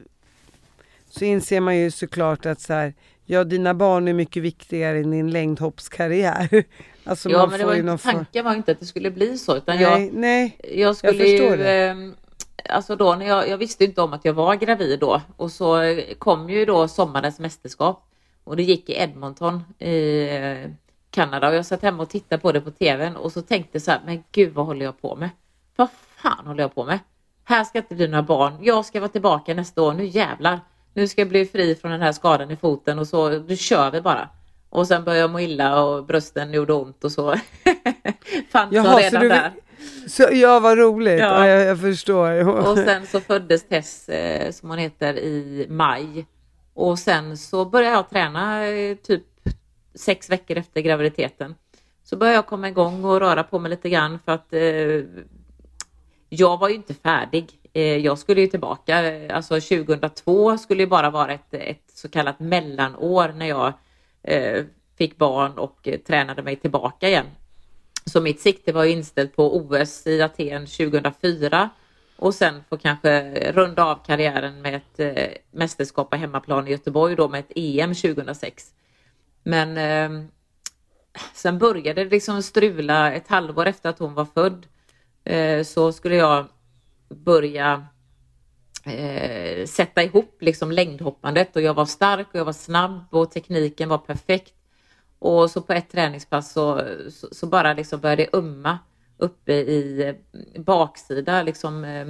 så 1.10 1.24
inser 1.24 1.60
man 1.60 1.76
ju 1.76 1.90
såklart 1.90 2.46
att 2.46 2.60
så 2.60 2.72
här, 2.72 2.94
ja 3.24 3.44
dina 3.44 3.74
barn 3.74 4.08
är 4.08 4.12
mycket 4.12 4.42
viktigare 4.42 4.98
än 4.98 5.10
din 5.10 5.30
längdhoppskarriär. 5.30 6.64
Alltså 7.06 7.30
ja 7.30 7.46
men 7.46 7.58
det 7.58 7.66
var 7.66 7.74
inte, 7.74 7.98
tanken 7.98 8.44
var 8.44 8.54
inte 8.54 8.72
att 8.72 8.80
det 8.80 8.86
skulle 8.86 9.10
bli 9.10 9.38
så 9.38 9.56
utan 9.56 9.76
nej, 9.76 9.84
jag, 9.84 10.12
nej, 10.12 10.58
jag 10.74 10.96
skulle 10.96 11.26
jag 11.26 11.58
ju, 11.58 11.64
eh, 11.64 11.96
alltså 12.68 12.96
då 12.96 13.14
när 13.14 13.26
jag, 13.26 13.48
jag 13.48 13.58
visste 13.58 13.84
inte 13.84 14.02
om 14.02 14.12
att 14.12 14.24
jag 14.24 14.32
var 14.32 14.54
gravid 14.54 14.98
då 15.00 15.20
och 15.36 15.52
så 15.52 16.00
kom 16.18 16.50
ju 16.50 16.64
då 16.64 16.88
sommarens 16.88 17.38
mästerskap 17.38 18.02
och 18.44 18.56
det 18.56 18.62
gick 18.62 18.88
i 18.88 18.92
Edmonton 18.98 19.64
i 19.78 20.28
eh, 20.36 20.70
Kanada 21.10 21.48
och 21.48 21.54
jag 21.54 21.66
satt 21.66 21.82
hemma 21.82 22.02
och 22.02 22.10
tittade 22.10 22.42
på 22.42 22.52
det 22.52 22.60
på 22.60 22.70
tvn 22.70 23.16
och 23.16 23.32
så 23.32 23.42
tänkte 23.42 23.80
så 23.80 23.90
här, 23.90 24.00
men 24.04 24.24
gud 24.32 24.54
vad 24.54 24.66
håller 24.66 24.84
jag 24.84 25.02
på 25.02 25.16
med? 25.16 25.30
Vad 25.76 25.88
fan 26.16 26.46
håller 26.46 26.62
jag 26.62 26.74
på 26.74 26.84
med? 26.84 26.98
Här 27.44 27.64
ska 27.64 27.78
inte 27.78 27.94
bli 27.94 28.08
några 28.08 28.22
barn. 28.22 28.58
Jag 28.62 28.84
ska 28.84 29.00
vara 29.00 29.08
tillbaka 29.08 29.54
nästa 29.54 29.82
år. 29.82 29.92
Nu 29.92 30.06
jävlar. 30.06 30.60
Nu 30.94 31.08
ska 31.08 31.20
jag 31.20 31.28
bli 31.28 31.46
fri 31.46 31.74
från 31.74 31.90
den 31.90 32.02
här 32.02 32.12
skadan 32.12 32.50
i 32.50 32.56
foten 32.56 32.98
och 32.98 33.08
så, 33.08 33.28
nu 33.30 33.56
kör 33.56 33.90
vi 33.90 34.00
bara. 34.00 34.28
Och 34.68 34.86
sen 34.86 35.04
började 35.04 35.20
jag 35.20 35.30
må 35.30 35.40
illa 35.40 35.84
och 35.84 36.06
brösten 36.06 36.52
gjorde 36.52 36.72
ont 36.72 37.04
och 37.04 37.12
så. 37.12 37.34
Fanns 38.50 38.72
Jaha, 38.72 39.00
redan 39.00 39.22
du, 39.22 39.28
där. 39.28 39.52
Så, 40.06 40.28
ja, 40.32 40.60
vad 40.60 40.78
roligt. 40.78 41.20
Ja. 41.20 41.46
ja 41.46 41.46
jag, 41.46 41.66
jag, 41.66 41.80
förstår. 41.80 42.48
och 42.70 42.78
sen 42.78 43.06
så 43.06 43.20
föddes 43.20 43.68
Tess, 43.68 44.08
eh, 44.08 44.50
som 44.50 44.68
hon 44.68 44.78
heter, 44.78 45.18
i 45.18 45.66
maj. 45.68 46.26
Och 46.74 46.98
sen 46.98 47.36
så 47.36 47.64
började 47.64 47.96
jag 47.96 48.10
träna 48.10 48.66
eh, 48.66 48.96
typ 48.96 49.24
sex 49.94 50.30
veckor 50.30 50.56
efter 50.56 50.80
graviditeten. 50.80 51.54
Så 52.04 52.16
började 52.16 52.36
jag 52.36 52.46
komma 52.46 52.68
igång 52.68 53.04
och 53.04 53.20
röra 53.20 53.42
på 53.42 53.58
mig 53.58 53.70
lite 53.70 53.90
grann 53.90 54.18
för 54.24 54.32
att 54.32 54.52
eh, 54.52 55.04
jag 56.28 56.58
var 56.58 56.68
ju 56.68 56.74
inte 56.74 56.94
färdig. 56.94 57.48
Eh, 57.72 57.96
jag 57.96 58.18
skulle 58.18 58.40
ju 58.40 58.46
tillbaka, 58.46 59.26
alltså 59.34 59.54
2002 59.54 60.58
skulle 60.58 60.82
ju 60.82 60.86
bara 60.86 61.10
vara 61.10 61.32
ett, 61.32 61.54
ett 61.54 61.90
så 61.94 62.08
kallat 62.08 62.40
mellanår 62.40 63.32
när 63.36 63.46
jag 63.46 63.66
Eh, 63.68 63.72
Eh, 64.26 64.64
fick 64.98 65.16
barn 65.16 65.58
och 65.58 65.88
eh, 65.88 66.00
tränade 66.00 66.42
mig 66.42 66.56
tillbaka 66.56 67.08
igen. 67.08 67.26
Så 68.04 68.20
mitt 68.20 68.40
sikte 68.40 68.72
var 68.72 68.84
inställt 68.84 69.36
på 69.36 69.56
OS 69.56 70.06
i 70.06 70.22
Aten 70.22 70.66
2004 70.66 71.70
och 72.16 72.34
sen 72.34 72.64
få 72.68 72.76
kanske 72.76 73.32
runda 73.52 73.84
av 73.84 74.04
karriären 74.06 74.62
med 74.62 74.74
ett 74.74 75.00
eh, 75.00 75.28
mästerskap 75.50 76.10
på 76.10 76.16
hemmaplan 76.16 76.68
i 76.68 76.70
Göteborg 76.70 77.16
då 77.16 77.28
med 77.28 77.40
ett 77.40 77.52
EM 77.56 77.94
2006. 77.94 78.64
Men 79.42 79.78
eh, 79.78 80.26
sen 81.34 81.58
började 81.58 82.04
det 82.04 82.10
liksom 82.10 82.42
strula 82.42 83.12
ett 83.12 83.28
halvår 83.28 83.66
efter 83.66 83.90
att 83.90 83.98
hon 83.98 84.14
var 84.14 84.26
född 84.34 84.66
eh, 85.24 85.62
så 85.62 85.92
skulle 85.92 86.16
jag 86.16 86.46
börja 87.08 87.86
eh, 88.86 89.66
sätta 89.66 90.02
ihop 90.02 90.36
liksom 90.40 90.72
längdhoppandet 90.72 91.56
och 91.56 91.62
jag 91.62 91.74
var 91.74 91.86
stark 91.86 92.26
och 92.32 92.38
jag 92.38 92.44
var 92.44 92.52
snabb 92.52 93.06
och 93.10 93.30
tekniken 93.30 93.88
var 93.88 93.98
perfekt. 93.98 94.54
Och 95.18 95.50
så 95.50 95.60
på 95.60 95.72
ett 95.72 95.90
träningspass 95.90 96.52
så, 96.52 96.82
så, 97.10 97.28
så 97.32 97.46
bara 97.46 97.72
liksom 97.72 98.00
började 98.00 98.22
det 98.22 98.38
umma 98.38 98.78
uppe 99.18 99.52
i 99.52 100.02
eh, 100.08 100.60
baksida, 100.60 101.42
liksom 101.42 101.84
eh, 101.84 102.06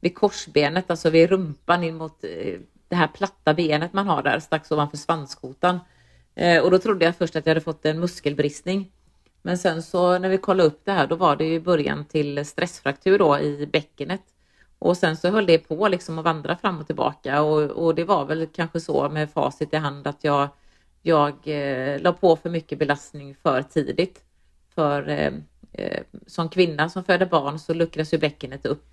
vid 0.00 0.14
korsbenet, 0.14 0.90
alltså 0.90 1.10
vid 1.10 1.28
rumpan 1.30 1.84
in 1.84 1.94
mot 1.94 2.24
eh, 2.24 2.58
det 2.88 2.96
här 2.96 3.08
platta 3.08 3.54
benet 3.54 3.92
man 3.92 4.06
har 4.06 4.22
där 4.22 4.40
strax 4.40 4.70
ovanför 4.70 4.96
svanskotan. 4.96 5.78
Eh, 6.34 6.62
och 6.62 6.70
då 6.70 6.78
trodde 6.78 7.04
jag 7.04 7.16
först 7.16 7.36
att 7.36 7.46
jag 7.46 7.50
hade 7.50 7.60
fått 7.60 7.86
en 7.86 8.00
muskelbristning. 8.00 8.92
Men 9.42 9.58
sen 9.58 9.82
så 9.82 10.18
när 10.18 10.28
vi 10.28 10.38
kollade 10.38 10.68
upp 10.68 10.80
det 10.84 10.92
här, 10.92 11.06
då 11.06 11.16
var 11.16 11.36
det 11.36 11.44
ju 11.44 11.60
början 11.60 12.04
till 12.04 12.46
stressfraktur 12.46 13.18
då 13.18 13.38
i 13.38 13.66
bäckenet. 13.72 14.22
Och 14.84 14.96
sen 14.96 15.16
så 15.16 15.30
höll 15.30 15.46
det 15.46 15.58
på 15.58 15.88
liksom 15.88 16.18
att 16.18 16.24
vandra 16.24 16.56
fram 16.56 16.80
och 16.80 16.86
tillbaka 16.86 17.42
och, 17.42 17.62
och 17.62 17.94
det 17.94 18.04
var 18.04 18.24
väl 18.24 18.46
kanske 18.46 18.80
så 18.80 19.08
med 19.08 19.30
facit 19.30 19.74
i 19.74 19.76
hand 19.76 20.06
att 20.06 20.24
jag, 20.24 20.48
jag 21.02 21.34
eh, 21.44 22.00
la 22.00 22.12
på 22.12 22.36
för 22.36 22.50
mycket 22.50 22.78
belastning 22.78 23.34
för 23.42 23.62
tidigt. 23.62 24.22
För 24.74 25.08
eh, 25.08 25.32
eh, 25.72 26.02
som 26.26 26.48
kvinna 26.48 26.88
som 26.88 27.04
föder 27.04 27.26
barn 27.26 27.58
så 27.58 27.74
luckras 27.74 28.14
ju 28.14 28.18
bäckenet 28.18 28.66
upp 28.66 28.84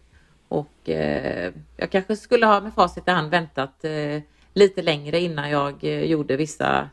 och 0.48 0.90
eh, 0.90 1.54
jag 1.78 1.92
kanske 1.92 2.16
skulle 2.16 2.46
ha 2.46 2.62
med 2.62 2.74
facit 2.74 3.08
i 3.08 3.12
hand 3.12 3.32
väntat 3.32 3.86
eh, 3.86 4.22
lite 4.54 4.82
längre 4.82 5.20
innan 5.20 5.50
jag 5.50 5.84
eh, 5.84 6.04
gjorde 6.04 6.38
vissa 6.38 6.90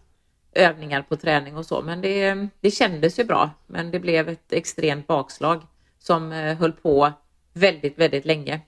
övningar 0.52 1.02
på 1.02 1.16
träning 1.16 1.56
och 1.56 1.66
så. 1.66 1.82
Men 1.82 2.00
det, 2.00 2.48
det 2.60 2.70
kändes 2.70 3.18
ju 3.18 3.24
bra. 3.24 3.50
Men 3.66 3.90
det 3.90 4.00
blev 4.00 4.28
ett 4.28 4.52
extremt 4.52 5.06
bakslag 5.06 5.62
som 5.98 6.32
eh, 6.32 6.56
höll 6.56 6.72
på 6.72 7.12
väldigt, 7.52 7.98
väldigt 7.98 8.24
länge. 8.24 8.60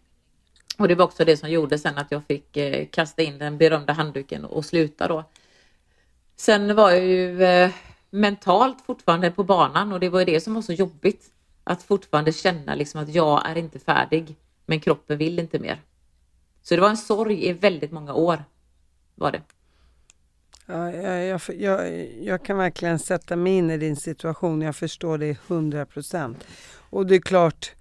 Och 0.80 0.88
det 0.88 0.94
var 0.94 1.04
också 1.04 1.24
det 1.24 1.36
som 1.36 1.50
gjorde 1.50 1.78
sen 1.78 1.98
att 1.98 2.10
jag 2.10 2.22
fick 2.24 2.56
eh, 2.56 2.86
kasta 2.86 3.22
in 3.22 3.38
den 3.38 3.58
berömda 3.58 3.92
handduken 3.92 4.44
och 4.44 4.64
sluta 4.64 5.08
då. 5.08 5.24
Sen 6.36 6.76
var 6.76 6.90
jag 6.90 7.06
ju 7.06 7.42
eh, 7.42 7.70
mentalt 8.10 8.80
fortfarande 8.86 9.30
på 9.30 9.44
banan 9.44 9.92
och 9.92 10.00
det 10.00 10.08
var 10.08 10.18
ju 10.18 10.24
det 10.24 10.40
som 10.40 10.54
var 10.54 10.62
så 10.62 10.72
jobbigt. 10.72 11.26
Att 11.64 11.82
fortfarande 11.82 12.32
känna 12.32 12.74
liksom 12.74 13.00
att 13.00 13.08
jag 13.08 13.48
är 13.50 13.58
inte 13.58 13.78
färdig, 13.78 14.36
men 14.66 14.80
kroppen 14.80 15.18
vill 15.18 15.38
inte 15.38 15.58
mer. 15.58 15.80
Så 16.62 16.74
det 16.74 16.80
var 16.80 16.88
en 16.88 16.96
sorg 16.96 17.48
i 17.48 17.52
väldigt 17.52 17.92
många 17.92 18.14
år. 18.14 18.44
Var 19.14 19.32
det. 19.32 19.42
Ja, 20.66 20.92
jag, 20.92 21.26
jag, 21.26 21.40
jag, 21.56 22.08
jag 22.22 22.44
kan 22.44 22.56
verkligen 22.56 22.98
sätta 22.98 23.36
mig 23.36 23.52
in 23.52 23.70
i 23.70 23.76
din 23.76 23.96
situation. 23.96 24.62
Jag 24.62 24.76
förstår 24.76 25.18
det 25.18 25.38
hundra 25.48 25.86
procent. 25.86 26.46
Och 26.90 27.06
det 27.06 27.14
är 27.14 27.20
klart, 27.20 27.72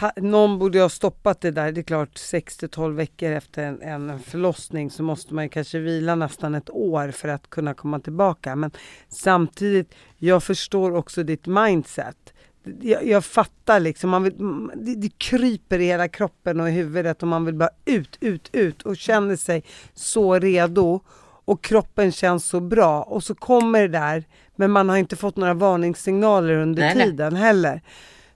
ha, 0.00 0.12
någon 0.16 0.58
borde 0.58 0.80
ha 0.80 0.88
stoppat 0.88 1.40
det 1.40 1.50
där. 1.50 1.72
Det 1.72 1.80
är 1.80 1.82
klart 1.82 2.18
6 2.18 2.64
12 2.70 2.96
veckor 2.96 3.30
efter 3.30 3.62
en, 3.62 3.82
en 3.82 4.18
förlossning 4.20 4.90
så 4.90 5.02
måste 5.02 5.34
man 5.34 5.48
kanske 5.48 5.78
vila 5.78 6.14
nästan 6.14 6.54
ett 6.54 6.70
år 6.70 7.10
för 7.10 7.28
att 7.28 7.50
kunna 7.50 7.74
komma 7.74 8.00
tillbaka. 8.00 8.56
Men 8.56 8.70
samtidigt, 9.08 9.94
jag 10.16 10.42
förstår 10.42 10.94
också 10.94 11.22
ditt 11.22 11.46
mindset. 11.46 12.34
Jag, 12.80 13.06
jag 13.06 13.24
fattar 13.24 13.80
liksom, 13.80 14.10
man 14.10 14.22
vill, 14.22 14.34
det, 14.74 14.94
det, 14.94 15.18
kryper 15.18 15.78
i 15.78 15.84
hela 15.84 16.08
kroppen 16.08 16.60
och 16.60 16.68
i 16.68 16.72
huvudet 16.72 17.22
och 17.22 17.28
man 17.28 17.44
vill 17.44 17.54
bara 17.54 17.70
ut, 17.84 18.18
ut, 18.20 18.48
ut 18.52 18.82
och 18.82 18.96
känner 18.96 19.36
sig 19.36 19.64
så 19.94 20.38
redo. 20.38 21.00
och 21.44 21.62
kroppen 21.62 22.12
känns 22.12 22.44
så 22.44 22.60
bra 22.60 23.02
och 23.02 23.24
så 23.24 23.34
kommer 23.34 23.80
det 23.80 23.88
där 23.88 24.24
men 24.56 24.70
man 24.70 24.88
har 24.88 24.96
inte 24.96 25.16
fått 25.16 25.36
några 25.36 25.54
varningssignaler 25.54 26.54
under 26.54 26.82
Nej, 26.82 26.94
nej. 26.94 27.06
tiden 27.06 27.36
heller. 27.36 27.82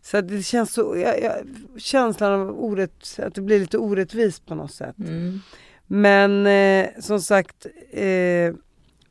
Så 0.03 0.21
det 0.21 0.43
känns 0.43 0.73
så, 0.73 0.97
jag, 0.97 1.23
jag, 1.23 1.33
känslan 1.77 2.33
av 2.41 2.65
orätt, 2.65 3.19
att 3.19 3.35
det 3.35 3.41
blir 3.41 3.61
lite 3.61 3.79
orättvist 3.79 4.47
på 4.47 4.55
något 4.55 4.75
sätt. 4.75 4.99
Mm. 4.99 5.41
Men 5.87 6.47
eh, 6.47 6.89
som 7.01 7.21
sagt, 7.21 7.67
eh, 7.91 8.53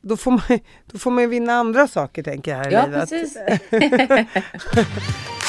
då, 0.00 0.16
får 0.16 0.30
man, 0.30 0.40
då 0.86 0.98
får 0.98 1.10
man 1.10 1.22
ju 1.22 1.28
vinna 1.28 1.52
andra 1.52 1.88
saker 1.88 2.22
tänker 2.22 2.50
jag 2.50 2.58
här 2.58 2.70
i 2.70 2.74
Ja, 2.74 2.86
livet. 2.86 3.10
precis. 3.10 3.36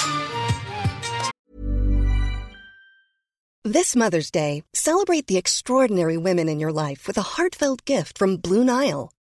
This 3.66 3.96
Mother's 3.96 4.32
Day, 4.32 4.64
celebrate 4.74 5.28
the 5.28 5.38
extraordinary 5.38 6.18
women 6.18 6.50
in 6.50 6.60
your 6.60 6.72
life 6.74 7.08
with 7.08 7.18
a 7.18 7.22
heartfelt 7.38 7.86
gift 7.86 8.18
from 8.18 8.38
Blue 8.38 8.64
Nile. 8.64 9.10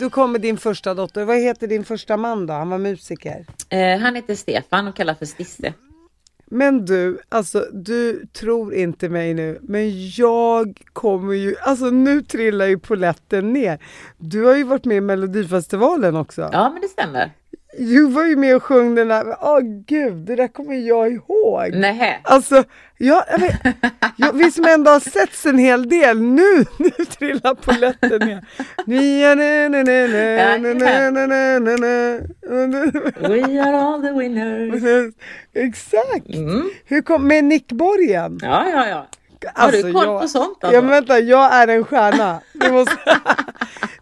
Då 0.00 0.10
kommer 0.10 0.38
din 0.38 0.56
första 0.56 0.94
dotter, 0.94 1.24
vad 1.24 1.36
heter 1.36 1.66
din 1.66 1.84
första 1.84 2.16
man 2.16 2.46
då? 2.46 2.54
Han 2.54 2.70
var 2.70 2.78
musiker. 2.78 3.46
Eh, 3.68 3.98
han 3.98 4.14
heter 4.14 4.34
Stefan 4.34 4.88
och 4.88 4.96
kallas 4.96 5.18
för 5.18 5.26
Stisse. 5.26 5.74
Men 6.46 6.84
du, 6.84 7.18
alltså 7.28 7.66
du 7.72 8.26
tror 8.26 8.74
inte 8.74 9.08
mig 9.08 9.34
nu, 9.34 9.58
men 9.62 10.10
jag 10.10 10.82
kommer 10.92 11.34
ju, 11.34 11.56
alltså 11.60 11.84
nu 11.84 12.22
trillar 12.22 12.66
ju 12.66 12.78
poletten 12.78 13.52
ner. 13.52 13.78
Du 14.18 14.44
har 14.44 14.56
ju 14.56 14.64
varit 14.64 14.84
med 14.84 14.96
i 14.96 15.00
Melodifestivalen 15.00 16.16
också. 16.16 16.48
Ja, 16.52 16.70
men 16.70 16.82
det 16.82 16.88
stämmer. 16.88 17.32
Du 17.78 18.06
var 18.06 18.24
ju 18.24 18.36
med 18.36 18.56
och 18.56 18.62
sjöng 18.62 18.94
den 18.94 19.08
där, 19.08 19.26
åh 19.40 19.58
oh, 19.58 19.60
gud, 19.86 20.16
det 20.16 20.36
där 20.36 20.48
kommer 20.48 20.74
jag 20.74 21.12
ihåg. 21.12 21.70
Nej. 21.74 22.20
Alltså, 22.22 22.64
jag, 22.98 23.24
jag, 23.30 23.38
vet, 23.38 23.54
jag, 24.16 24.32
vi 24.32 24.50
som 24.50 24.64
ändå 24.64 24.90
har 24.90 25.00
setts 25.00 25.46
en 25.46 25.58
hel 25.58 25.88
del, 25.88 26.20
nu, 26.20 26.64
nu 26.78 26.90
trillar 26.90 27.54
polletten 27.54 28.28
ner. 28.28 28.44
We 33.28 33.62
are 33.62 33.76
all 33.76 34.02
the 34.02 34.12
winners. 34.12 35.14
Exakt. 35.54 36.34
Mm. 36.34 36.70
Hur 36.84 37.02
kom, 37.02 37.28
med 37.28 37.44
Nick 37.44 37.72
Borgen? 37.72 38.38
Ja, 38.42 38.68
ja, 38.68 38.88
ja. 38.88 39.06
Har 39.54 39.72
du 39.72 39.92
koll 39.92 40.20
på 40.20 40.28
sånt 40.28 40.58
Ja 40.60 40.68
alltså? 40.68 40.82
men 40.82 40.90
vänta, 40.90 41.18
jag 41.18 41.54
är 41.54 41.68
en 41.68 41.84
stjärna. 41.84 42.40
Det, 42.52 42.72
måste... 42.72 42.96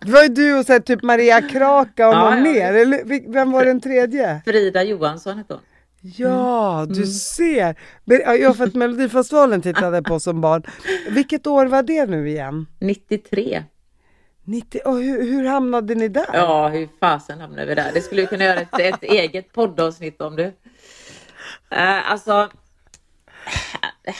det 0.00 0.10
var 0.10 0.22
ju 0.22 0.28
du 0.28 0.58
och 0.58 0.66
så 0.66 0.72
här, 0.72 0.80
typ 0.80 1.02
Maria 1.02 1.40
Kraka 1.42 2.08
och 2.08 2.14
Ja, 2.14 2.24
någon 2.30 2.44
ja, 2.44 2.52
mer. 2.52 2.74
Eller 2.74 3.32
vem 3.32 3.52
var 3.52 3.64
den 3.64 3.80
tredje? 3.80 4.40
Frida 4.44 4.82
Johansson 4.82 5.38
heter 5.38 5.54
hon. 5.54 5.62
Ja, 6.00 6.86
du 6.88 6.94
Mm. 6.94 7.06
ser. 7.06 7.76
Ja, 8.04 8.34
Jag 8.34 8.56
för 8.56 8.64
att 8.64 8.74
Melodifestivalen 8.74 9.62
tittade 9.62 10.02
på 10.02 10.20
som 10.20 10.40
barn. 10.40 10.62
Vilket 11.10 11.46
år 11.46 11.66
var 11.66 11.82
det 11.82 12.06
nu 12.06 12.28
igen? 12.28 12.66
93. 12.78 13.62
90, 14.44 14.80
och 14.84 14.94
hur, 14.98 15.22
hur 15.24 15.44
hamnade 15.44 15.94
ni 15.94 16.08
där? 16.08 16.26
Ja, 16.32 16.68
hur 16.68 16.88
fasen 17.00 17.40
hamnade 17.40 17.66
vi 17.66 17.74
där? 17.74 17.90
Det 17.94 18.00
skulle 18.00 18.20
vi 18.20 18.26
kunna 18.26 18.44
göra 18.44 18.60
ett, 18.60 18.78
ett 18.80 19.02
eget 19.02 19.52
poddavsnitt 19.52 20.20
om 20.20 20.36
det. 20.36 20.46
Uh, 21.72 22.10
alltså, 22.12 22.48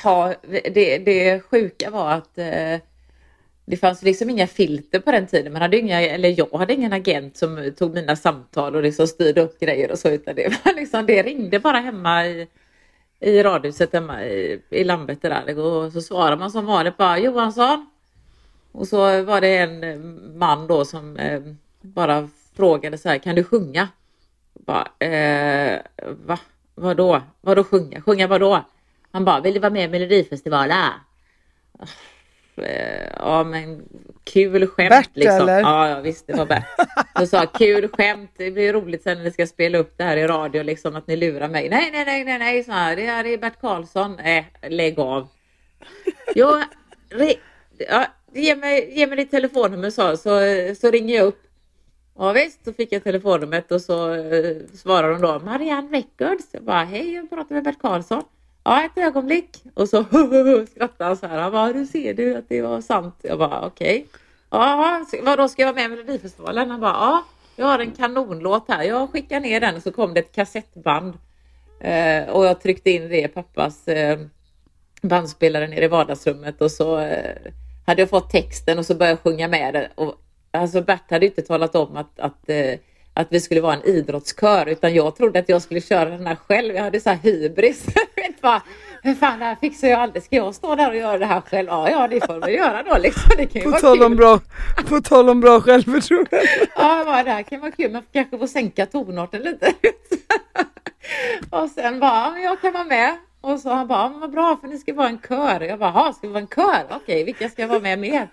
ja, 0.04 0.34
det, 0.74 0.98
det 0.98 1.40
sjuka 1.40 1.90
var 1.90 2.10
att 2.10 2.38
eh, 2.38 2.80
det 3.64 3.76
fanns 3.76 4.02
liksom 4.02 4.30
inga 4.30 4.46
filter 4.46 5.00
på 5.00 5.12
den 5.12 5.26
tiden. 5.26 5.52
Man 5.52 5.62
hade 5.62 5.78
inga, 5.78 6.00
eller 6.00 6.34
jag 6.38 6.58
hade 6.58 6.74
ingen 6.74 6.92
agent 6.92 7.36
som 7.36 7.72
tog 7.78 7.94
mina 7.94 8.16
samtal 8.16 8.76
och 8.76 8.82
liksom 8.82 9.06
styrde 9.06 9.40
upp 9.40 9.60
grejer 9.60 9.90
och 9.90 9.98
så, 9.98 10.08
utan 10.08 10.34
det 10.34 10.64
var 10.64 10.74
liksom, 10.74 11.06
det 11.06 11.22
ringde 11.22 11.58
bara 11.58 11.78
hemma 11.78 12.26
i, 12.26 12.48
i 13.20 13.42
radhuset 13.42 13.92
hemma 13.92 14.24
i, 14.24 14.62
i 14.70 14.84
Landvetter 14.84 15.30
där 15.30 15.58
och 15.58 15.92
så 15.92 16.00
svarade 16.00 16.36
man 16.36 16.50
som 16.50 16.66
vanligt 16.66 16.96
bara 16.96 17.18
Johansson. 17.18 17.86
Och 18.72 18.88
så 18.88 19.22
var 19.22 19.40
det 19.40 19.58
en 19.58 20.38
man 20.38 20.66
då 20.66 20.84
som 20.84 21.16
eh, 21.16 21.40
bara 21.80 22.28
frågade 22.56 22.98
så 22.98 23.08
här, 23.08 23.18
kan 23.18 23.34
du 23.34 23.44
sjunga? 23.44 23.88
Bara, 24.54 25.06
eh, 25.06 25.80
va? 26.26 26.38
Vadå? 26.74 27.22
Vadå 27.40 27.64
sjunga? 27.64 28.00
Sjunga 28.00 28.26
vadå? 28.26 28.64
Han 29.12 29.24
bara, 29.24 29.40
vill 29.40 29.54
du 29.54 29.60
vara 29.60 29.70
med 29.72 29.84
i 29.84 29.88
Melodifestivalen? 29.88 30.92
Eh, 32.56 33.08
Ja 33.16 33.44
men 33.44 33.82
kul 34.24 34.66
skämt 34.66 34.90
Bert, 34.90 35.10
liksom. 35.14 35.36
eller? 35.36 35.60
Ja, 35.60 35.88
ja 35.88 36.00
visst 36.00 36.26
det 36.26 36.32
var 36.32 36.46
Bert. 36.46 36.64
Så 37.18 37.26
sa 37.26 37.46
kul 37.46 37.88
skämt, 37.88 38.30
det 38.36 38.50
blir 38.50 38.72
roligt 38.72 39.02
sen 39.02 39.18
när 39.18 39.24
ni 39.24 39.30
ska 39.30 39.46
spela 39.46 39.78
upp 39.78 39.94
det 39.98 40.04
här 40.04 40.16
i 40.16 40.26
radio 40.26 40.62
liksom 40.62 40.96
att 40.96 41.06
ni 41.06 41.16
lurar 41.16 41.48
mig. 41.48 41.68
Nej 41.68 41.90
nej 41.92 42.04
nej 42.04 42.24
nej 42.24 42.38
nej, 42.38 42.64
så 42.64 42.72
här, 42.72 42.96
det 42.96 43.06
här 43.06 43.24
är 43.26 43.38
Bert 43.38 43.60
Karlsson. 43.60 44.16
Nej, 44.24 44.52
lägg 44.68 44.98
av. 44.98 45.28
Jo, 46.34 46.60
re, 47.10 47.34
ja, 47.78 48.06
ge, 48.32 48.56
mig, 48.56 48.98
ge 48.98 49.06
mig 49.06 49.16
ditt 49.16 49.30
telefonnummer 49.30 49.90
så, 49.90 50.16
så, 50.16 50.40
så 50.80 50.90
ringer 50.90 51.16
jag 51.16 51.26
upp. 51.26 51.42
Ja 52.18 52.32
visst, 52.32 52.64
så 52.64 52.72
fick 52.72 52.92
jag 52.92 53.04
telefonnumret 53.04 53.72
och 53.72 53.80
så 53.80 54.14
eh, 54.14 54.56
svarade 54.74 55.12
de 55.12 55.22
då 55.22 55.38
Marianne 55.38 55.88
Records. 55.98 56.48
Jag 56.52 56.62
bara 56.62 56.84
hej, 56.84 57.14
jag 57.14 57.30
pratar 57.30 57.54
med 57.54 57.64
Bert 57.64 57.78
Karlsson. 57.80 58.22
Ja, 58.64 58.84
ett 58.84 58.98
ögonblick. 58.98 59.62
Och 59.74 59.88
så 59.88 60.04
skrattade 60.70 61.04
han 61.04 61.16
så 61.16 61.26
här. 61.26 61.38
Han 61.38 61.52
bara, 61.52 61.72
hur 61.72 61.84
ser 61.84 62.14
du 62.14 62.34
att 62.34 62.48
det 62.48 62.62
var 62.62 62.80
sant? 62.80 63.14
Jag 63.22 63.38
bara 63.38 63.66
okej. 63.66 64.06
Ja, 64.50 65.06
vadå 65.22 65.48
ska 65.48 65.62
jag 65.62 65.72
vara 65.72 65.74
med 65.74 65.84
i 65.84 65.88
Melodifestivalen? 65.88 66.70
Han 66.70 66.80
bara 66.80 66.92
ja, 66.92 67.24
jag 67.56 67.66
har 67.66 67.78
en 67.78 67.92
kanonlåt 67.92 68.64
här. 68.68 68.82
Jag 68.82 69.10
skickar 69.10 69.40
ner 69.40 69.60
den 69.60 69.76
och 69.76 69.82
så 69.82 69.92
kom 69.92 70.14
det 70.14 70.20
ett 70.20 70.34
kassettband. 70.34 71.14
Eh, 71.80 72.28
och 72.28 72.46
jag 72.46 72.60
tryckte 72.60 72.90
in 72.90 73.08
det 73.08 73.22
i 73.22 73.28
pappas 73.28 73.88
eh, 73.88 74.18
bandspelare 75.02 75.66
nere 75.66 75.84
i 75.84 75.88
vardagsrummet 75.88 76.60
och 76.60 76.70
så 76.70 76.98
eh, 76.98 77.36
hade 77.86 78.02
jag 78.02 78.10
fått 78.10 78.30
texten 78.30 78.78
och 78.78 78.86
så 78.86 78.94
började 78.94 79.12
jag 79.12 79.32
sjunga 79.32 79.48
med 79.48 79.74
det. 79.74 79.90
Och, 79.94 80.14
alltså 80.50 80.82
Bert 80.82 81.10
hade 81.10 81.26
inte 81.26 81.42
talat 81.42 81.74
om 81.74 81.96
att, 81.96 82.20
att, 82.20 82.50
eh, 82.50 82.74
att 83.18 83.26
vi 83.30 83.40
skulle 83.40 83.60
vara 83.60 83.74
en 83.74 83.82
idrottskör 83.84 84.66
utan 84.66 84.94
jag 84.94 85.16
trodde 85.16 85.38
att 85.38 85.48
jag 85.48 85.62
skulle 85.62 85.80
köra 85.80 86.10
den 86.10 86.26
här 86.26 86.36
själv. 86.48 86.74
Jag 86.74 86.82
hade 86.82 87.00
så 87.00 87.10
här 87.10 87.18
hybris. 87.22 87.86
Hur 89.02 89.14
fan 89.14 89.38
det 89.38 89.44
här 89.44 89.56
fixar 89.60 89.88
jag 89.88 90.00
aldrig. 90.00 90.22
Ska 90.22 90.36
jag 90.36 90.54
stå 90.54 90.74
där 90.74 90.88
och 90.90 90.96
göra 90.96 91.18
det 91.18 91.26
här 91.26 91.40
själv? 91.40 91.68
Ja, 91.68 91.90
ja 91.90 92.08
det 92.08 92.26
får 92.26 92.46
vi 92.46 92.52
göra 92.56 92.82
då 92.82 92.98
liksom. 92.98 93.30
Det 93.36 93.46
kan 93.46 93.60
ju 93.60 93.64
På 93.64 93.70
vara 93.70 93.80
tal, 93.80 94.02
om 94.02 94.08
kul. 94.10 94.16
bra, 94.16 94.40
på 94.88 95.00
tal 95.00 95.28
om 95.28 95.40
bra 95.40 95.60
självförtroende. 95.60 96.42
Ja, 96.76 97.02
bara, 97.04 97.22
det 97.22 97.30
här 97.30 97.42
kan 97.42 97.60
vara 97.60 97.70
kul. 97.70 97.92
Man 97.92 98.02
kanske 98.12 98.38
får 98.38 98.46
sänka 98.46 98.86
tonarten 98.86 99.42
lite. 99.42 99.72
och 101.50 101.70
sen 101.70 102.00
bara, 102.00 102.10
"Ja, 102.24 102.30
men 102.34 102.42
jag 102.42 102.60
kan 102.60 102.72
vara 102.72 102.84
med. 102.84 103.16
Och 103.40 103.60
så 103.60 103.70
han 103.70 103.86
bara, 103.86 103.98
"Ja, 103.98 104.08
men 104.08 104.20
vad 104.20 104.30
bra 104.30 104.56
för 104.60 104.68
ni 104.68 104.78
ska 104.78 104.94
vara 104.94 105.08
en 105.08 105.18
kör. 105.28 105.60
Jag 105.60 105.78
bara, 105.78 105.92
"Jaha, 105.94 106.12
ska 106.12 106.26
vi 106.26 106.32
vara 106.32 106.42
en 106.42 106.48
kör? 106.48 106.96
Okej, 106.96 107.24
vilka 107.24 107.48
ska 107.48 107.66
vara 107.66 107.80
med 107.80 107.98
mer? 107.98 108.28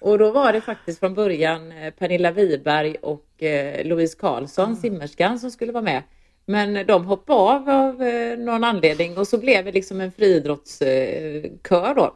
Och 0.00 0.18
då 0.18 0.30
var 0.30 0.52
det 0.52 0.60
faktiskt 0.60 1.00
från 1.00 1.14
början 1.14 1.72
eh, 1.72 1.90
Pernilla 1.90 2.32
Wiberg 2.32 2.96
och 3.02 3.42
eh, 3.42 3.84
Louise 3.86 4.18
Karlsson, 4.18 4.76
simmerskan, 4.76 5.38
som 5.38 5.50
skulle 5.50 5.72
vara 5.72 5.84
med. 5.84 6.02
Men 6.46 6.86
de 6.86 7.04
hoppade 7.04 7.38
av 7.38 7.68
av 7.68 8.02
eh, 8.02 8.38
någon 8.38 8.64
anledning 8.64 9.18
och 9.18 9.28
så 9.28 9.38
blev 9.38 9.64
det 9.64 9.72
liksom 9.72 10.00
en 10.00 10.12
friidrottskör 10.12 11.94
då. 11.94 12.14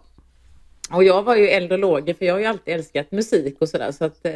Och 0.92 1.04
jag 1.04 1.22
var 1.22 1.36
ju 1.36 1.48
eld 1.48 1.72
och 1.72 1.78
lågor 1.78 2.14
för 2.14 2.24
jag 2.24 2.34
har 2.34 2.40
ju 2.40 2.46
alltid 2.46 2.74
älskat 2.74 3.12
musik 3.12 3.56
och 3.60 3.68
sådär 3.68 3.92
så 3.92 4.04
att 4.04 4.26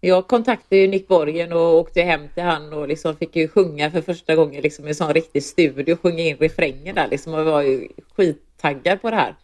jag 0.00 0.26
kontaktade 0.26 0.76
ju 0.76 0.88
Nick 0.88 1.08
Borgen 1.08 1.52
och 1.52 1.78
åkte 1.78 2.02
hem 2.02 2.28
till 2.34 2.42
han 2.42 2.72
och 2.72 2.88
liksom 2.88 3.16
fick 3.16 3.36
ju 3.36 3.48
sjunga 3.48 3.90
för 3.90 4.00
första 4.00 4.34
gången 4.34 4.62
liksom 4.62 4.84
i 4.84 4.88
en 4.88 4.94
sån 4.94 5.14
riktig 5.14 5.42
studio, 5.42 5.96
sjunga 5.96 6.22
in 6.22 6.36
refrängen 6.36 6.94
där 6.94 7.08
liksom 7.08 7.34
och 7.34 7.44
var 7.44 7.62
ju 7.62 7.88
skittaggad 8.16 9.02
på 9.02 9.10
det 9.10 9.16
här. 9.16 9.34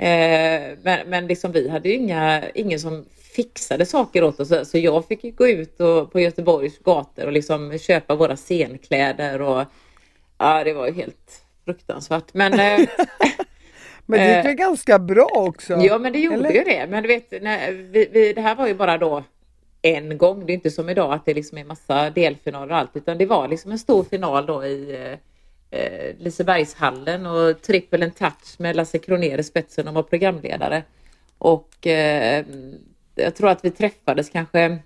Eh, 0.00 0.78
men 0.82 1.08
men 1.08 1.26
liksom, 1.26 1.52
vi 1.52 1.68
hade 1.68 1.88
ju 1.88 1.94
inga, 1.94 2.42
ingen 2.54 2.80
som 2.80 3.04
fixade 3.36 3.86
saker 3.86 4.24
åt 4.24 4.40
oss. 4.40 4.70
Så 4.70 4.78
jag 4.78 5.06
fick 5.06 5.24
ju 5.24 5.30
gå 5.30 5.48
ut 5.48 5.80
och, 5.80 6.12
på 6.12 6.20
Göteborgs 6.20 6.78
gator 6.78 7.26
och 7.26 7.32
liksom 7.32 7.78
köpa 7.78 8.14
våra 8.14 8.36
scenkläder. 8.36 9.42
Och, 9.42 9.64
ja, 10.38 10.64
det 10.64 10.72
var 10.72 10.86
ju 10.86 10.92
helt 10.92 11.44
fruktansvärt. 11.64 12.34
Men, 12.34 12.52
eh, 12.52 12.88
Men 14.06 14.20
det 14.20 14.36
gick 14.36 14.44
väl 14.44 14.54
ganska 14.54 14.98
bra 14.98 15.30
också? 15.32 15.72
Ja, 15.80 15.98
men 15.98 16.12
det 16.12 16.18
gjorde 16.18 16.36
Eller? 16.36 16.52
ju 16.52 16.64
det. 16.64 16.86
Men 16.86 17.02
du 17.02 17.08
vet, 17.08 17.42
när 17.42 17.72
vi, 17.72 18.08
vi, 18.12 18.32
det 18.32 18.40
här 18.40 18.54
var 18.54 18.66
ju 18.66 18.74
bara 18.74 18.98
då 18.98 19.24
en 19.82 20.18
gång. 20.18 20.46
Det 20.46 20.52
är 20.52 20.54
inte 20.54 20.70
som 20.70 20.88
idag 20.88 21.12
att 21.12 21.24
det 21.24 21.34
liksom 21.34 21.58
är 21.58 21.64
massa 21.64 22.10
delfinaler 22.10 22.72
och 22.72 22.78
allt, 22.78 22.96
utan 22.96 23.18
det 23.18 23.26
var 23.26 23.48
liksom 23.48 23.72
en 23.72 23.78
stor 23.78 24.04
final 24.04 24.46
då 24.46 24.64
i 24.64 25.16
eh, 25.70 26.16
Lisebergshallen 26.18 27.26
och 27.26 27.62
trippel 27.62 28.02
en 28.02 28.10
touch 28.10 28.54
med 28.58 28.76
Lasse 28.76 28.98
Kronér 28.98 29.38
i 29.38 29.42
spetsen 29.42 29.88
och 29.88 29.94
var 29.94 30.02
programledare. 30.02 30.82
Och 31.38 31.86
eh, 31.86 32.44
jag 33.14 33.36
tror 33.36 33.48
att 33.48 33.64
vi 33.64 33.70
träffades 33.70 34.30
kanske 34.30 34.78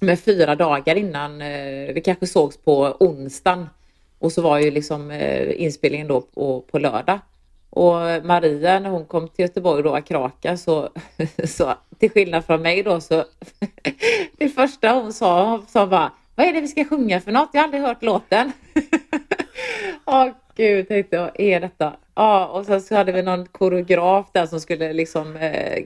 med 0.00 0.20
fyra 0.20 0.56
dagar 0.56 0.96
innan. 0.96 1.42
Eh, 1.42 1.94
vi 1.94 2.02
kanske 2.04 2.26
sågs 2.26 2.56
på 2.56 2.96
onsdagen 3.00 3.68
och 4.18 4.32
så 4.32 4.42
var 4.42 4.58
ju 4.58 4.70
liksom 4.70 5.10
eh, 5.10 5.62
inspelningen 5.62 6.08
då 6.08 6.20
på, 6.20 6.60
på 6.60 6.78
lördag. 6.78 7.18
Och 7.70 7.94
Maria 8.24 8.80
när 8.80 8.90
hon 8.90 9.04
kom 9.04 9.28
till 9.28 9.42
Göteborg 9.42 9.82
då, 9.82 9.94
Akraka, 9.94 10.56
så, 10.56 10.88
så 11.44 11.74
till 11.98 12.10
skillnad 12.10 12.44
från 12.44 12.62
mig 12.62 12.82
då 12.82 13.00
så 13.00 13.24
det 14.38 14.48
första 14.48 14.92
hon 14.92 15.12
sa, 15.12 15.62
sa 15.68 15.86
bara 15.86 16.12
vad 16.34 16.46
är 16.46 16.52
det 16.52 16.60
vi 16.60 16.68
ska 16.68 16.84
sjunga 16.84 17.20
för 17.20 17.32
något? 17.32 17.48
Jag 17.52 17.60
har 17.60 17.64
aldrig 17.64 17.82
hört 17.82 18.02
låten. 18.02 18.52
Åh 20.12 20.28
gud, 20.56 20.88
tänkte 20.88 21.16
jag, 21.16 21.22
vad 21.22 21.40
är 21.40 21.60
detta? 21.60 21.96
Ja, 22.14 22.46
och 22.46 22.66
sen 22.66 22.80
så 22.80 22.94
hade 22.94 23.12
vi 23.12 23.22
någon 23.22 23.46
koreograf 23.46 24.26
där 24.32 24.46
som 24.46 24.60
skulle 24.60 24.92
liksom 24.92 25.36
eh, 25.36 25.84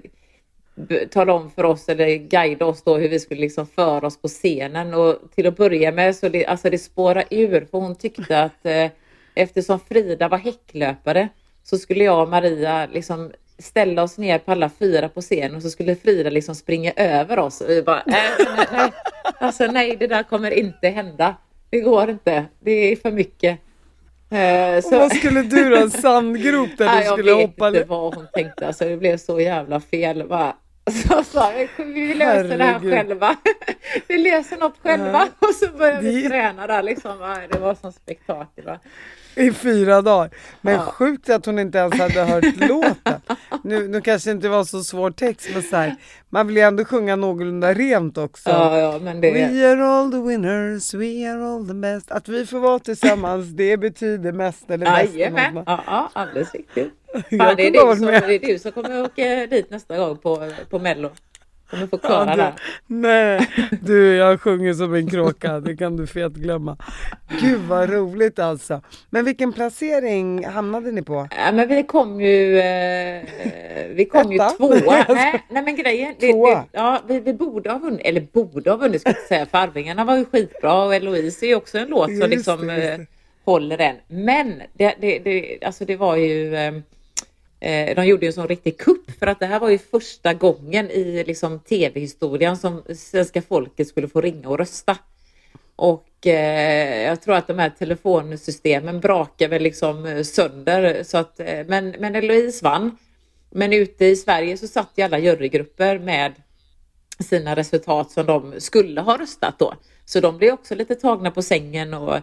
tala 1.10 1.32
om 1.32 1.50
för 1.50 1.64
oss 1.64 1.88
eller 1.88 2.16
guida 2.16 2.66
oss 2.66 2.82
då 2.82 2.96
hur 2.96 3.08
vi 3.08 3.20
skulle 3.20 3.40
liksom 3.40 3.66
föra 3.66 4.06
oss 4.06 4.20
på 4.22 4.28
scenen 4.28 4.94
och 4.94 5.18
till 5.34 5.46
att 5.46 5.56
börja 5.56 5.92
med 5.92 6.16
så 6.16 6.28
det, 6.28 6.46
alltså 6.46 6.70
det 6.70 6.78
spårade 6.78 7.26
ur 7.30 7.66
för 7.70 7.78
hon 7.78 7.94
tyckte 7.94 8.42
att 8.42 8.66
eh, 8.66 8.90
eftersom 9.34 9.80
Frida 9.80 10.28
var 10.28 10.38
häcklöpare 10.38 11.28
så 11.62 11.78
skulle 11.78 12.04
jag 12.04 12.22
och 12.22 12.28
Maria 12.28 12.86
liksom 12.86 13.32
ställa 13.58 14.02
oss 14.02 14.18
ner 14.18 14.38
på 14.38 14.52
alla 14.52 14.70
fyra 14.70 15.08
på 15.08 15.20
scenen 15.20 15.56
och 15.56 15.62
så 15.62 15.70
skulle 15.70 15.96
Frida 15.96 16.30
liksom 16.30 16.54
springa 16.54 16.92
över 16.96 17.38
oss. 17.38 17.60
Och 17.60 17.70
vi 17.70 17.82
bara, 17.82 17.98
äh, 17.98 18.04
nej, 18.06 18.66
nej. 18.72 18.92
Alltså 19.40 19.66
nej, 19.66 19.96
det 19.96 20.06
där 20.06 20.22
kommer 20.22 20.50
inte 20.50 20.88
hända. 20.88 21.36
Det 21.70 21.80
går 21.80 22.10
inte. 22.10 22.44
Det 22.60 22.70
är 22.70 22.96
för 22.96 23.10
mycket. 23.10 23.60
Eh, 24.30 24.76
Och 24.84 24.92
vad 24.92 25.12
skulle 25.16 25.42
du 25.42 25.70
då? 25.70 25.76
En 25.76 25.90
sandgrop 25.90 26.68
där 26.78 26.86
Nej, 26.86 26.98
du 26.98 27.04
jag 27.04 27.12
skulle 27.18 27.34
vet 27.34 27.46
hoppa? 27.46 27.68
inte 27.68 27.84
vad 27.84 28.14
hon 28.14 28.26
tänkte. 28.32 28.66
Alltså, 28.66 28.84
det 28.84 28.96
blev 28.96 29.16
så 29.16 29.40
jävla 29.40 29.80
fel. 29.80 30.28
Bara, 30.28 30.56
så 31.08 31.24
sa 31.24 31.52
jag, 31.52 31.84
vi 31.84 32.14
löser 32.14 32.58
det 32.58 32.64
här 32.64 32.72
Herregud. 32.72 32.92
själva. 32.94 33.36
vi 34.08 34.18
löser 34.18 34.56
något 34.56 34.74
själva. 34.82 35.28
Och 35.38 35.54
så 35.54 35.68
började 35.78 36.00
vi 36.00 36.28
träna 36.28 36.66
där. 36.66 36.82
Liksom. 36.82 37.36
Det 37.52 37.58
var 37.58 37.74
som 37.74 37.92
spektakel. 37.92 38.64
Va? 38.64 38.78
I 39.36 39.52
fyra 39.52 40.02
dagar. 40.02 40.30
Men 40.60 40.74
Ja. 40.74 40.80
sjukt 40.80 41.30
att 41.30 41.46
hon 41.46 41.58
inte 41.58 41.78
ens 41.78 41.94
hade 41.94 42.20
hört 42.24 42.44
låten. 42.56 43.20
Nu, 43.62 43.88
nu 43.88 44.00
kanske 44.00 44.30
det 44.30 44.32
inte 44.34 44.48
var 44.48 44.64
så 44.64 44.84
svår 44.84 45.10
text 45.10 45.48
men 45.54 45.62
så 45.62 45.76
här, 45.76 45.96
man 46.30 46.46
vill 46.46 46.56
ju 46.56 46.62
ändå 46.62 46.84
sjunga 46.84 47.16
någorlunda 47.16 47.74
rent 47.74 48.18
också. 48.18 48.50
Ja, 48.50 48.78
ja, 48.78 48.98
men 48.98 49.20
det... 49.20 49.30
We 49.30 49.68
are 49.72 49.84
all 49.86 50.10
the 50.12 50.18
winners, 50.20 50.94
we 50.94 51.30
are 51.30 51.46
all 51.46 51.68
the 51.68 51.74
best. 51.74 52.10
Att 52.10 52.28
vi 52.28 52.46
får 52.46 52.58
vara 52.60 52.78
tillsammans, 52.78 53.46
det 53.46 53.76
betyder 53.76 54.32
mest 54.32 54.70
eller 54.70 54.86
bäst. 54.86 55.14
Jajamän, 55.14 55.62
ja, 55.66 55.82
ja, 55.86 56.10
alldeles 56.12 56.52
riktigt. 56.54 56.92
Fan, 57.14 57.56
det, 57.56 57.66
är 57.66 57.70
du 57.70 57.96
som, 57.96 58.06
det 58.06 58.34
är 58.34 58.38
du 58.52 58.58
som 58.58 58.72
kommer 58.72 59.02
åka 59.02 59.46
dit 59.50 59.70
nästa 59.70 59.96
gång 59.96 60.16
på, 60.18 60.50
på 60.70 60.78
Mello. 60.78 61.10
Kommer 61.74 61.86
få 61.86 61.98
Ja, 62.02 62.08
köra 62.08 62.36
du, 62.36 62.52
nej, 62.86 63.48
du 63.82 64.14
jag 64.16 64.40
sjunger 64.40 64.74
som 64.74 64.94
en 64.94 65.10
kråka, 65.10 65.60
det 65.60 65.76
kan 65.76 65.96
du 65.96 66.06
fet 66.06 66.32
glömma. 66.32 66.76
Gud 67.40 67.60
vad 67.60 67.90
roligt 67.90 68.38
alltså. 68.38 68.80
Men 69.10 69.24
vilken 69.24 69.52
placering 69.52 70.44
hamnade 70.46 70.92
ni 70.92 71.02
på? 71.02 71.28
Ja, 71.36 71.52
men 71.52 71.68
vi 71.68 71.82
kom 71.82 72.20
ju, 72.20 72.58
eh, 72.58 73.22
vi 73.94 74.04
kom 74.04 74.32
ju 74.32 74.38
tvåa. 74.38 75.04
Nej, 75.08 75.44
nej 75.50 75.62
men 75.62 75.76
grejen, 75.76 76.14
det, 76.18 76.32
det, 76.32 76.62
ja, 76.72 77.00
vi, 77.08 77.20
vi 77.20 77.34
borde 77.34 77.70
ha 77.70 77.78
vunnit, 77.78 78.00
eller 78.04 78.20
borde 78.20 78.70
ha 78.70 78.76
vunnit 78.76 79.00
ska 79.00 79.10
jag 79.10 79.18
säga, 79.18 79.46
för 79.46 79.58
Arvingarna 79.58 80.04
var 80.04 80.16
ju 80.16 80.24
skitbra 80.24 80.84
och 80.84 80.94
Eloise 80.94 81.46
är 81.46 81.48
ju 81.48 81.54
också 81.54 81.78
en 81.78 81.88
låt 81.88 82.18
som 82.18 82.30
liksom 82.30 82.66
det, 82.66 82.92
eh, 82.92 82.98
det. 82.98 83.06
håller 83.44 83.78
den. 83.78 83.96
Men 84.08 84.62
det, 84.72 84.94
det, 85.00 85.18
det, 85.18 85.58
alltså 85.64 85.84
det 85.84 85.96
var 85.96 86.16
ju, 86.16 86.56
eh, 86.56 86.72
Eh, 87.64 87.94
de 87.94 88.06
gjorde 88.06 88.26
ju 88.26 88.26
en 88.26 88.32
sån 88.32 88.48
riktig 88.48 88.78
kupp 88.78 89.10
för 89.18 89.26
att 89.26 89.40
det 89.40 89.46
här 89.46 89.60
var 89.60 89.68
ju 89.68 89.78
första 89.78 90.34
gången 90.34 90.90
i 90.90 91.24
liksom 91.26 91.58
tv-historien 91.58 92.56
som 92.56 92.82
svenska 92.96 93.42
folket 93.42 93.88
skulle 93.88 94.08
få 94.08 94.20
ringa 94.20 94.48
och 94.48 94.58
rösta. 94.58 94.98
Och 95.76 96.26
eh, 96.26 97.02
jag 97.02 97.22
tror 97.22 97.34
att 97.34 97.46
de 97.46 97.58
här 97.58 97.70
telefonsystemen 97.70 99.00
brakar 99.00 99.48
väl 99.48 99.62
liksom 99.62 100.24
sönder. 100.24 101.02
Så 101.02 101.18
att, 101.18 101.40
eh, 101.40 101.66
men, 101.66 101.94
men 101.98 102.14
Eloise 102.14 102.64
vann. 102.64 102.98
Men 103.50 103.72
ute 103.72 104.04
i 104.04 104.16
Sverige 104.16 104.56
så 104.56 104.68
satt 104.68 104.90
ju 104.96 105.02
alla 105.02 105.18
jurygrupper 105.18 105.98
med 105.98 106.32
sina 107.18 107.56
resultat 107.56 108.10
som 108.10 108.26
de 108.26 108.54
skulle 108.58 109.00
ha 109.00 109.18
röstat 109.18 109.58
då. 109.58 109.74
Så 110.04 110.20
de 110.20 110.38
blev 110.38 110.54
också 110.54 110.74
lite 110.74 110.94
tagna 110.94 111.30
på 111.30 111.42
sängen 111.42 111.94
och 111.94 112.18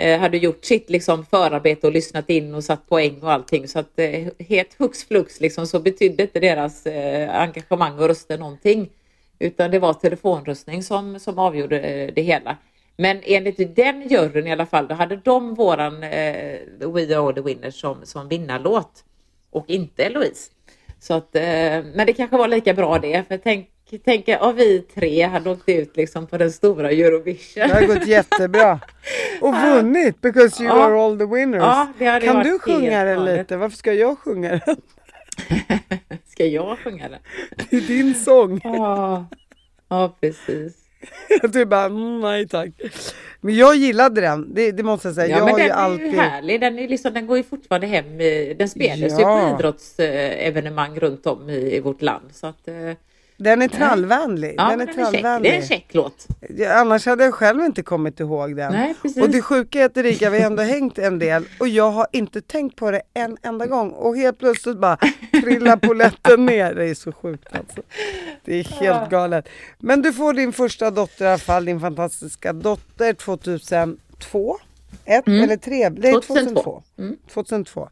eh, 0.00 0.20
hade 0.20 0.38
gjort 0.38 0.64
sitt 0.64 0.90
liksom 0.90 1.26
förarbete 1.26 1.86
och 1.86 1.92
lyssnat 1.92 2.30
in 2.30 2.54
och 2.54 2.64
satt 2.64 2.88
poäng 2.88 3.22
och 3.22 3.32
allting. 3.32 3.68
Så 3.68 3.78
att 3.78 3.98
eh, 3.98 4.28
helt 4.38 4.74
hux 4.78 5.04
flux 5.04 5.40
liksom 5.40 5.66
så 5.66 5.80
betydde 5.80 6.22
inte 6.22 6.40
deras 6.40 6.86
eh, 6.86 7.40
engagemang 7.40 7.98
och 7.98 8.08
röster 8.08 8.38
någonting. 8.38 8.88
Utan 9.38 9.70
det 9.70 9.78
var 9.78 9.94
telefonröstning 9.94 10.82
som, 10.82 11.20
som 11.20 11.38
avgjorde 11.38 11.80
eh, 11.80 12.12
det 12.14 12.22
hela. 12.22 12.56
Men 12.96 13.20
enligt 13.24 13.76
den 13.76 14.08
juryn 14.08 14.46
i 14.46 14.52
alla 14.52 14.66
fall, 14.66 14.86
då 14.86 14.94
hade 14.94 15.16
de 15.16 15.54
våran 15.54 16.02
eh, 16.02 16.58
We 16.78 17.18
are 17.18 17.34
the 17.34 17.40
winners 17.40 17.80
som, 17.80 17.96
som 18.02 18.28
vinnarlåt 18.28 19.04
och 19.50 19.70
inte 19.70 20.04
Eloise. 20.04 20.50
Så 20.98 21.14
att, 21.14 21.36
eh, 21.36 21.42
men 21.94 22.06
det 22.06 22.12
kanske 22.12 22.36
var 22.36 22.48
lika 22.48 22.74
bra 22.74 22.98
det, 22.98 23.28
för 23.28 23.38
tänk, 23.38 23.68
tänk 23.98 24.28
om 24.40 24.56
vi 24.56 24.80
tre 24.94 25.22
hade 25.26 25.50
åkt 25.50 25.68
ut 25.68 25.96
liksom 25.96 26.26
på 26.26 26.38
den 26.38 26.52
stora 26.52 26.90
Eurovision. 26.90 27.68
Det 27.68 27.74
har 27.74 27.86
gått 27.86 28.06
jättebra. 28.06 28.80
Och 29.40 29.54
vunnit, 29.54 30.20
because 30.20 30.62
you 30.62 30.76
Ja. 30.76 30.84
are 30.84 31.04
all 31.04 31.18
the 31.18 31.24
winners. 31.26 31.62
Ja, 31.98 32.20
kan 32.22 32.44
du 32.44 32.58
sjunga 32.58 33.04
den 33.04 33.24
lite? 33.24 33.56
Varför 33.56 33.76
ska 33.76 33.92
jag 33.92 34.18
sjunga 34.18 34.50
den? 34.66 34.76
Ska 36.28 36.46
jag 36.46 36.78
sjunga 36.78 37.08
den? 37.08 37.18
Det 37.70 37.76
är 37.76 37.80
din 37.80 38.14
sång. 38.14 38.60
Ja, 38.64 39.26
ja 39.88 40.16
precis. 40.20 40.76
Du 41.52 41.64
bara, 41.64 41.84
mm, 41.84 42.20
nej 42.20 42.48
tack. 42.48 42.68
Men 43.40 43.56
jag 43.56 43.76
gillade 43.76 44.20
den, 44.20 44.54
det, 44.54 44.72
det 44.72 44.82
måste 44.82 45.08
jag 45.08 45.14
säga. 45.14 45.28
Ja, 45.28 45.36
jag 45.38 45.44
men 45.46 45.54
den 45.54 45.64
ju 45.64 45.70
är 45.70 45.74
alltid... 45.74 46.06
ju 46.06 46.16
härlig. 46.20 46.60
Den, 46.60 46.78
är 46.78 46.88
liksom, 46.88 47.12
den 47.14 47.26
går 47.26 47.36
ju 47.36 47.42
fortfarande 47.42 47.86
hem. 47.86 48.20
i- 48.20 48.54
Den 48.58 48.68
spelas 48.68 49.12
ju 49.18 49.22
Ja. 49.22 49.48
på 49.50 49.56
idrottsevenemang 49.56 50.98
runt 50.98 51.26
om 51.26 51.50
i, 51.50 51.76
i 51.76 51.80
vårt 51.80 52.02
land. 52.02 52.24
Så 52.32 52.46
att, 52.46 52.68
eh, 52.68 52.74
Den 53.42 53.62
är 53.62 53.68
trallvänlig. 53.68 54.54
ja, 54.58 54.70
den 54.70 54.80
är 54.80 54.86
är 54.86 54.86
check. 54.86 54.96
Det 54.96 55.02
är 55.02 55.10
trallvänlig. 55.10 55.54
en 55.54 55.62
check 55.62 55.86
låt. 55.90 56.26
Ja, 56.56 56.72
Annars 56.72 57.06
hade 57.06 57.24
jag 57.24 57.34
själv 57.34 57.64
inte 57.64 57.82
kommit 57.82 58.20
ihåg 58.20 58.56
den. 58.56 58.72
Nej, 58.72 58.94
precis. 59.02 59.22
och 59.22 59.30
det 59.30 59.42
sjuka 59.42 59.80
är 59.80 59.84
att 59.84 59.96
Erika, 59.96 60.30
vi 60.30 60.38
har 60.38 60.46
ändå 60.46 60.62
hängt 60.62 60.98
en 60.98 61.18
del 61.18 61.44
och 61.60 61.68
jag 61.68 61.90
har 61.90 62.06
inte 62.12 62.40
tänkt 62.40 62.76
på 62.76 62.90
det 62.90 63.02
en 63.14 63.36
enda 63.42 63.66
gång. 63.66 63.90
Och 63.90 64.16
helt 64.16 64.38
plötsligt 64.38 64.76
bara 64.78 64.98
trillar 65.44 65.76
polletten 65.76 66.46
ner. 66.46 66.74
Det 66.74 66.84
är 66.84 66.94
så 66.94 67.12
sjukt 67.12 67.48
alltså. 67.52 67.82
Det 68.44 68.54
är 68.54 68.64
helt 68.64 69.10
galet. 69.10 69.48
Men 69.78 70.02
du 70.02 70.12
får 70.12 70.32
din 70.32 70.52
första 70.52 70.90
dotter 70.90 71.24
i 71.24 71.28
alla 71.28 71.38
fall, 71.38 71.64
din 71.64 71.80
fantastiska 71.80 72.52
dotter 72.52 73.12
2002? 73.12 74.58
Ett 75.04 75.28
eller 75.28 75.56
tre? 75.56 75.90
Nej, 75.90 76.12
2002. 76.12 76.82
2002. 77.02 77.16
2002. 77.32 77.88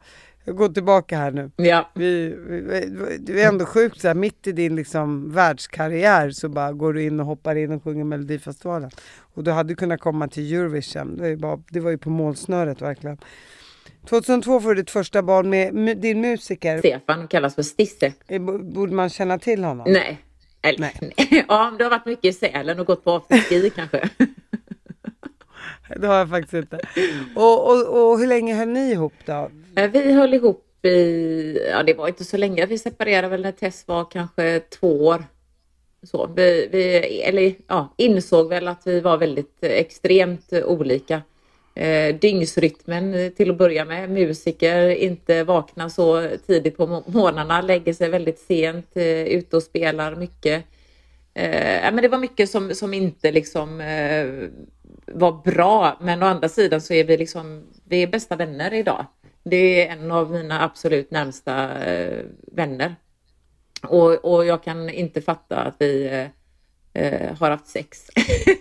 Jag 0.49 0.57
går 0.57 0.69
tillbaka 0.69 1.19
här 1.19 1.31
nu. 1.31 1.51
Ja. 1.57 1.91
Vi, 1.95 2.37
vi, 2.49 3.17
det 3.21 3.43
är 3.43 3.49
ändå 3.49 3.67
sjukt 3.67 4.01
så 4.01 4.09
här, 4.09 4.15
mitt 4.15 4.47
i 4.47 4.53
din 4.53 4.77
liksom 4.77 5.33
världskarriär 5.33 6.31
så 6.31 6.49
bara 6.49 6.73
går 6.73 6.93
du 6.93 7.03
in 7.03 7.21
och 7.21 7.27
hoppar 7.27 7.57
in 7.57 7.73
och 7.73 7.85
sjunger 7.85 8.05
Melodifestivalen. 8.05 8.91
Och 9.35 9.45
du 9.45 9.51
hade 9.51 9.75
kunnat 9.75 10.01
komma 10.01 10.29
till 10.29 10.55
Eurovision, 10.55 11.17
det, 11.17 11.29
är 11.29 11.37
bara, 11.37 11.63
det 11.71 11.81
var 11.81 11.91
ju 11.91 11.99
på 11.99 12.11
målsnöret 12.11 12.83
verkligen. 12.83 13.19
2002 14.09 14.61
får 14.61 14.69
du 14.69 14.75
ditt 14.75 14.91
första 14.91 15.23
barn 15.23 15.51
med 15.51 15.99
din 15.99 16.21
musiker, 16.21 16.79
Stefan 16.79 17.29
kallas 17.29 17.55
för 17.55 17.63
Stisse. 17.63 18.13
Eh, 18.29 18.41
borde 18.61 18.95
man 18.95 19.11
känna 19.11 19.39
till 19.39 19.65
honom? 19.65 19.87
Nej. 19.93 20.19
Eller, 20.63 20.93
nej. 21.01 21.45
Ja, 21.49 21.75
du 21.79 21.85
har 21.85 21.91
varit 21.91 22.07
mycket 22.07 22.25
i 22.25 22.33
Sälen 22.33 22.81
och 22.81 22.87
gått 22.87 23.05
på 23.05 23.15
afterski 23.15 23.71
kanske. 23.71 24.09
Det 25.97 26.07
har 26.07 26.19
jag 26.19 26.31
faktiskt 26.31 26.55
inte. 26.55 26.81
Och, 27.35 27.67
och, 27.71 28.11
och 28.13 28.19
hur 28.19 28.27
länge 28.27 28.55
höll 28.55 28.69
ni 28.69 28.91
ihop 28.93 29.15
då? 29.25 29.51
Eh, 29.77 29.91
vi 29.91 30.13
höll 30.13 30.35
ihop 30.35 30.85
i, 30.87 31.59
ja 31.71 31.83
det 31.83 31.95
var 31.95 32.09
inte 32.09 32.25
så 32.25 32.37
länge, 32.37 32.67
vi 32.67 32.79
separerade 32.79 33.29
väl 33.29 33.43
när 33.43 33.53
Tess 33.53 33.85
var 33.89 34.11
kanske 34.11 34.61
två 34.61 35.07
år. 35.07 35.25
Så, 36.03 36.27
vi, 36.37 36.69
vi 36.73 36.97
eller, 37.23 37.55
ja, 37.69 37.95
insåg 37.99 38.49
väl 38.49 38.69
att 38.69 38.83
vi 38.87 39.01
var 39.01 39.19
väldigt 39.19 39.59
extremt 39.65 40.53
olika. 40.53 41.23
eh, 41.75 42.15
dygnsrytmen 42.17 43.33
till 43.37 43.51
att 43.51 43.59
börja 43.59 43.85
med. 43.85 44.11
Musiker, 44.11 44.89
inte 44.91 45.45
vakna 45.45 45.91
så 45.91 46.29
tidigt 46.47 46.77
på 46.77 46.87
morgnarna, 47.07 47.61
lägger 47.63 47.93
sig 47.93 48.09
väldigt 48.11 48.39
sent, 48.39 48.97
eh, 48.97 49.23
ute 49.23 49.57
och 49.57 49.63
spelar 49.63 50.17
mycket. 50.17 50.65
Eh, 51.39 51.93
men 51.93 51.97
det 51.97 52.09
var 52.09 52.19
mycket 52.19 52.51
som, 52.51 52.75
som 52.75 52.95
inte 52.95 53.33
liksom 53.33 53.81
eh, 53.81 54.27
var 55.07 55.43
bra, 55.45 55.97
men 56.01 56.23
å 56.23 56.27
andra 56.27 56.49
sidan 56.49 56.81
så 56.81 56.95
är 56.95 57.05
vi 57.05 57.17
liksom, 57.17 57.63
vi 57.85 58.03
är 58.03 58.07
bästa 58.07 58.37
vänner 58.37 58.75
idag. 58.75 59.07
Det 59.45 59.87
är 59.87 59.93
en 59.93 60.11
av 60.11 60.31
mina 60.31 60.65
absolut 60.65 61.11
närmsta 61.11 61.85
eh, 61.85 62.25
vänner. 62.53 62.97
Och, 63.83 64.25
och 64.25 64.47
jag 64.47 64.63
kan 64.63 64.91
inte 64.91 65.23
fatta 65.23 65.57
att 65.57 65.75
vi 65.79 66.07
eh, 66.07 67.03
eh 67.03 67.37
har 67.39 67.51
haft 67.51 67.69
sex. 67.69 68.11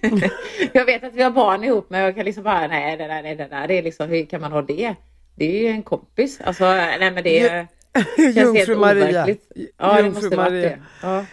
jag 0.74 0.86
vet 0.86 1.04
att 1.04 1.14
vi 1.14 1.24
har 1.24 1.32
barn 1.32 1.64
ihop 1.64 1.90
men 1.90 2.02
jag 2.02 2.16
kan 2.16 2.26
liksom 2.26 2.44
bara, 2.44 2.68
nej 2.68 2.98
det 2.98 3.08
där, 3.08 3.24
nej, 3.24 3.36
det 3.36 3.48
där, 3.48 3.68
det 3.68 3.78
är 3.78 3.84
liksom, 3.84 4.10
hur 4.10 4.26
kan 4.26 4.42
man 4.42 4.52
ha 4.52 4.62
det? 4.62 4.96
Det 5.36 5.46
är 5.46 5.62
ju 5.62 5.68
en 5.68 5.84
kompis. 5.84 6.42
Alltså, 6.42 6.66
nej 6.66 7.12
men 7.12 7.24
det 7.24 7.40
är, 7.40 7.68
helt 8.54 8.80
Maria. 8.80 9.28
Ja, 9.78 10.02
det 10.02 10.10
måste 10.10 10.36
Maria. 10.36 10.70
det. 10.70 10.80
Ja. 11.02 11.26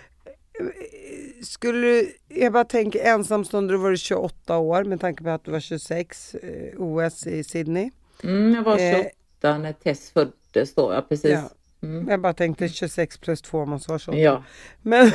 Skulle 1.45 2.07
jag 2.29 2.53
bara 2.53 2.65
tänker 2.65 3.05
ensamstående, 3.05 3.75
då 3.75 3.79
var 3.81 3.91
du 3.91 3.97
28 3.97 4.59
år 4.59 4.85
med 4.85 5.01
tanke 5.01 5.25
på 5.25 5.31
att 5.31 5.45
du 5.45 5.51
var 5.51 5.61
26, 5.61 6.35
eh, 6.35 6.81
OS 6.81 7.27
i 7.27 7.45
Sydney. 7.45 7.91
Mm, 8.23 8.55
jag 8.55 8.63
var 8.63 8.79
28 8.79 9.11
eh, 9.43 9.59
när 9.59 9.73
Tess 9.73 10.11
föddes 10.11 10.75
då, 10.75 10.93
ja 10.93 11.03
precis. 11.09 11.31
Ja. 11.31 11.51
Mm. 11.83 12.09
Jag 12.09 12.21
bara 12.21 12.33
tänkte 12.33 12.69
26 12.69 13.19
plus 13.19 13.43
2 13.43 13.59
om 13.59 13.71
man 13.71 13.81
sa 13.81 13.99
så. 13.99 14.15
Ja. 14.15 14.43
Men, 14.83 15.13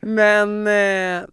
men 0.00 0.66
eh, 0.66 1.28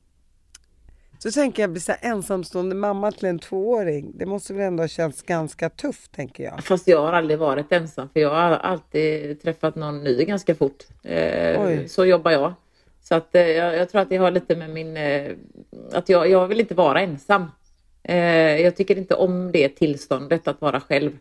så 1.19 1.31
tänker 1.31 1.63
jag 1.63 1.69
bli 1.69 1.81
så 1.81 1.93
ensamstående 2.01 2.75
mamma 2.75 3.11
till 3.11 3.25
en 3.25 3.39
tvååring. 3.39 4.11
Det 4.15 4.25
måste 4.25 4.53
väl 4.53 4.61
ändå 4.63 4.83
ha 4.83 4.87
känts 4.87 5.21
ganska 5.21 5.69
tufft 5.69 6.11
tänker 6.11 6.43
jag. 6.43 6.63
Fast 6.63 6.87
jag 6.87 7.01
har 7.01 7.13
aldrig 7.13 7.39
varit 7.39 7.71
ensam 7.71 8.09
för 8.09 8.19
jag 8.19 8.29
har 8.29 8.51
alltid 8.51 9.41
träffat 9.41 9.75
någon 9.75 10.03
ny 10.03 10.25
ganska 10.25 10.55
fort. 10.55 10.83
Eh, 11.03 11.85
så 11.85 12.05
jobbar 12.05 12.31
jag. 12.31 12.53
Så 13.07 13.15
att 13.15 13.35
eh, 13.35 13.47
jag, 13.51 13.89
tror 13.89 14.01
att 14.01 14.09
det 14.09 14.17
har 14.17 14.31
lite 14.31 14.55
med 14.55 14.69
min... 14.69 14.97
Eh, 14.97 15.31
att 15.91 16.09
jag, 16.09 16.29
jag 16.29 16.47
vill 16.47 16.59
inte 16.59 16.75
vara 16.75 17.01
ensam. 17.01 17.51
Eh, 18.03 18.61
jag 18.61 18.75
tycker 18.75 18.97
inte 18.97 19.15
om 19.15 19.51
det 19.51 19.69
tillståndet 19.69 20.47
att 20.47 20.61
vara 20.61 20.79
själv. 20.79 21.11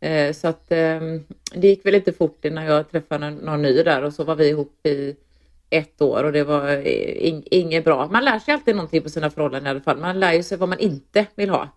Eh, 0.00 0.32
så 0.32 0.48
att 0.48 0.72
ehm, 0.72 1.24
det 1.54 1.68
gick 1.68 1.86
väl 1.86 1.92
lite 1.92 2.12
fort 2.12 2.44
innan 2.44 2.64
jag 2.64 2.90
träffade 2.90 3.30
någon, 3.30 3.44
någon 3.44 3.62
ny 3.62 3.82
där 3.82 4.02
och 4.02 4.12
så 4.12 4.24
var 4.24 4.36
vi 4.36 4.48
ihop 4.48 4.86
i 4.86 5.16
ett 5.70 6.02
år 6.02 6.24
och 6.24 6.32
det 6.32 6.44
var 6.44 6.68
eh, 6.68 7.26
in, 7.28 7.42
inget 7.50 7.84
bra. 7.84 8.08
Man 8.08 8.24
lär 8.24 8.38
sig 8.38 8.54
alltid 8.54 8.76
någonting 8.76 9.02
på 9.02 9.08
sina 9.08 9.30
förhållanden 9.30 9.66
i 9.66 9.70
alla 9.70 9.80
fall. 9.80 9.98
Man 9.98 10.20
lär 10.20 10.32
ju 10.32 10.42
sig 10.42 10.58
vad 10.58 10.68
man 10.68 10.78
inte 10.78 11.26
vill 11.34 11.50
ha 11.50 11.68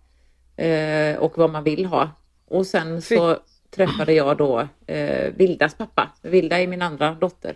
eh, 0.64 1.18
och 1.18 1.38
vad 1.38 1.50
man 1.50 1.64
vill 1.64 1.86
ha. 1.86 2.10
Och 2.48 2.66
sen 2.66 3.02
så 3.02 3.38
träffade 3.76 4.14
jag 4.14 4.38
då 4.38 4.68
Vildas 5.36 5.76
pappa. 5.76 6.10
Vilda 6.22 6.60
är 6.60 6.68
min 6.68 6.82
andra 6.82 7.12
dotter 7.14 7.56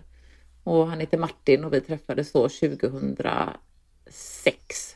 och 0.63 0.87
han 0.87 0.99
heter 0.99 1.17
Martin 1.17 1.63
och 1.63 1.73
vi 1.73 1.81
träffades 1.81 2.31
då 2.31 2.49
2006. 2.49 4.95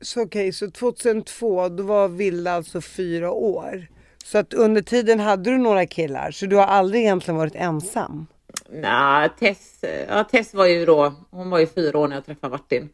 Så 0.00 0.22
okej, 0.22 0.40
okay, 0.40 0.52
så 0.52 0.70
2002 0.70 1.68
då 1.68 1.82
var 1.82 2.08
Vilda 2.08 2.52
alltså 2.52 2.80
fyra 2.80 3.30
år. 3.30 3.86
Så 4.24 4.38
att 4.38 4.54
under 4.54 4.82
tiden 4.82 5.20
hade 5.20 5.50
du 5.50 5.58
några 5.58 5.86
killar, 5.86 6.30
så 6.30 6.46
du 6.46 6.56
har 6.56 6.66
aldrig 6.66 7.02
egentligen 7.02 7.38
varit 7.38 7.54
ensam? 7.54 8.26
Nej, 8.68 9.28
Tess, 9.38 9.84
ja, 10.08 10.24
Tess 10.24 10.54
var 10.54 10.66
ju 10.66 10.86
då, 10.86 11.14
hon 11.30 11.50
var 11.50 11.58
ju 11.58 11.66
fyra 11.66 11.98
år 11.98 12.08
när 12.08 12.16
jag 12.16 12.26
träffade 12.26 12.50
Martin. 12.50 12.88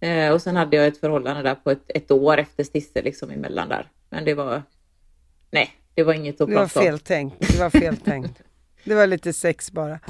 Eh, 0.00 0.32
och 0.32 0.42
sen 0.42 0.56
hade 0.56 0.76
jag 0.76 0.86
ett 0.86 0.98
förhållande 0.98 1.42
där 1.42 1.54
på 1.54 1.70
ett, 1.70 1.84
ett 1.88 2.10
år 2.10 2.38
efter 2.38 2.64
Stisse 2.64 3.02
liksom 3.02 3.30
emellan 3.30 3.68
där. 3.68 3.88
Men 4.10 4.24
det 4.24 4.34
var, 4.34 4.62
nej, 5.50 5.70
det 5.94 6.02
var 6.02 6.14
inget 6.14 6.40
att 6.40 6.48
prata 6.48 6.60
om. 6.60 6.84
Det 6.84 6.90
var 6.90 6.94
fel 6.98 6.98
tänkt. 6.98 7.36
Det 7.40 7.58
var 7.58 7.70
fel 7.70 7.96
tänkt. 7.96 8.42
Det 8.84 8.94
var 8.94 9.06
lite 9.06 9.32
sex 9.32 9.72
bara. 9.72 10.00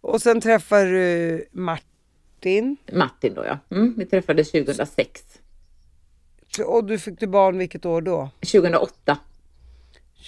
Och 0.00 0.22
sen 0.22 0.40
träffade 0.40 0.90
du 0.90 1.48
Martin. 1.52 2.76
Martin 2.92 3.34
då 3.34 3.44
ja. 3.44 3.58
Mm, 3.76 3.94
vi 3.98 4.06
träffades 4.06 4.50
2006. 4.50 5.22
Och 6.66 6.84
du 6.84 6.98
fick 6.98 7.20
du 7.20 7.26
barn 7.26 7.58
vilket 7.58 7.86
år 7.86 8.00
då? 8.00 8.30
2008. 8.40 9.18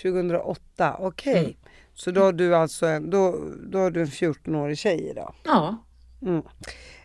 2008, 0.03 0.97
okej. 0.99 1.33
Okay. 1.33 1.45
Mm. 1.45 1.57
Så 1.95 2.11
då 2.11 2.21
har 2.21 2.33
du 2.33 2.57
alltså 2.57 2.87
en, 2.87 3.11
då, 3.11 3.39
då 3.63 3.79
har 3.79 3.91
du 3.91 4.01
en 4.01 4.07
14-årig 4.07 4.79
tjej 4.79 5.11
idag? 5.11 5.35
Ja. 5.45 5.85
Mm. 6.23 6.43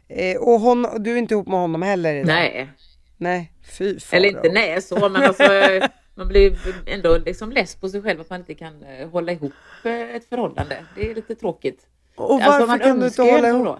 Eh, 0.07 0.37
och 0.37 0.59
hon, 0.59 0.87
du 0.99 1.13
är 1.13 1.17
inte 1.17 1.33
ihop 1.33 1.47
med 1.47 1.59
honom 1.59 1.81
heller 1.81 2.15
idag? 2.15 2.27
Nej. 2.27 2.69
Nej, 3.17 3.51
fy 3.77 3.99
far 3.99 4.17
Eller 4.17 4.29
inte 4.29 4.49
nej 4.49 4.81
så, 4.81 5.09
men 5.09 5.23
alltså 5.23 5.43
man 6.15 6.27
blir 6.27 6.57
ändå 6.85 7.17
liksom 7.17 7.51
less 7.51 7.75
på 7.75 7.89
sig 7.89 8.01
själv 8.01 8.21
att 8.21 8.29
man 8.29 8.39
inte 8.39 8.53
kan 8.53 8.83
eh, 8.83 9.09
hålla 9.09 9.31
ihop 9.31 9.53
eh, 9.83 10.15
ett 10.15 10.25
förhållande. 10.29 10.85
Det 10.95 11.11
är 11.11 11.15
lite 11.15 11.35
tråkigt. 11.35 11.87
Och 12.15 12.39
varför 12.39 12.51
alltså, 12.51 12.87
kan 12.87 12.99
du 12.99 13.05
inte 13.05 13.21
hålla 13.21 13.49
ihop? 13.49 13.77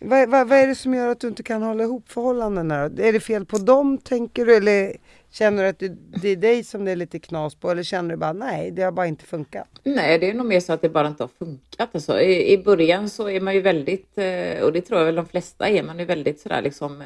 Vad, 0.00 0.28
vad, 0.28 0.48
vad, 0.48 0.58
är 0.58 0.66
det 0.66 0.74
som 0.74 0.94
gör 0.94 1.08
att 1.08 1.20
du 1.20 1.28
inte 1.28 1.42
kan 1.42 1.62
hålla 1.62 1.84
ihop 1.84 2.08
förhållandena? 2.08 2.76
Är 2.76 3.12
det 3.12 3.20
fel 3.20 3.44
på 3.44 3.58
dem 3.58 3.98
tänker 3.98 4.46
du? 4.46 4.56
Eller 4.56 4.96
känner 5.30 5.62
du 5.62 5.68
att 5.68 5.78
det, 5.78 5.88
det 6.22 6.28
är 6.28 6.36
dig 6.36 6.64
som 6.64 6.84
det 6.84 6.90
är 6.90 6.96
lite 6.96 7.18
knas 7.18 7.54
på? 7.54 7.70
Eller 7.70 7.82
känner 7.82 8.10
du 8.10 8.16
bara 8.16 8.32
nej, 8.32 8.70
det 8.70 8.82
har 8.82 8.92
bara 8.92 9.06
inte 9.06 9.24
funkat? 9.24 9.68
Nej, 9.84 10.18
det 10.18 10.30
är 10.30 10.34
nog 10.34 10.46
mer 10.46 10.60
så 10.60 10.72
att 10.72 10.82
det 10.82 10.88
bara 10.88 11.08
inte 11.08 11.22
har 11.22 11.30
funkat. 11.38 11.94
Alltså, 11.94 12.20
i, 12.20 12.52
I 12.52 12.58
början 12.58 13.10
så 13.10 13.28
är 13.28 13.40
man 13.40 13.54
ju 13.54 13.60
väldigt, 13.60 14.18
eh, 14.18 14.62
och 14.62 14.72
det 14.72 14.80
tror 14.80 14.98
jag 14.98 15.06
väl 15.06 15.14
de 15.14 15.26
flesta 15.26 15.68
är, 15.68 15.82
man 15.82 16.00
är 16.00 16.04
väldigt 16.04 16.40
sådär 16.40 16.62
liksom 16.62 17.02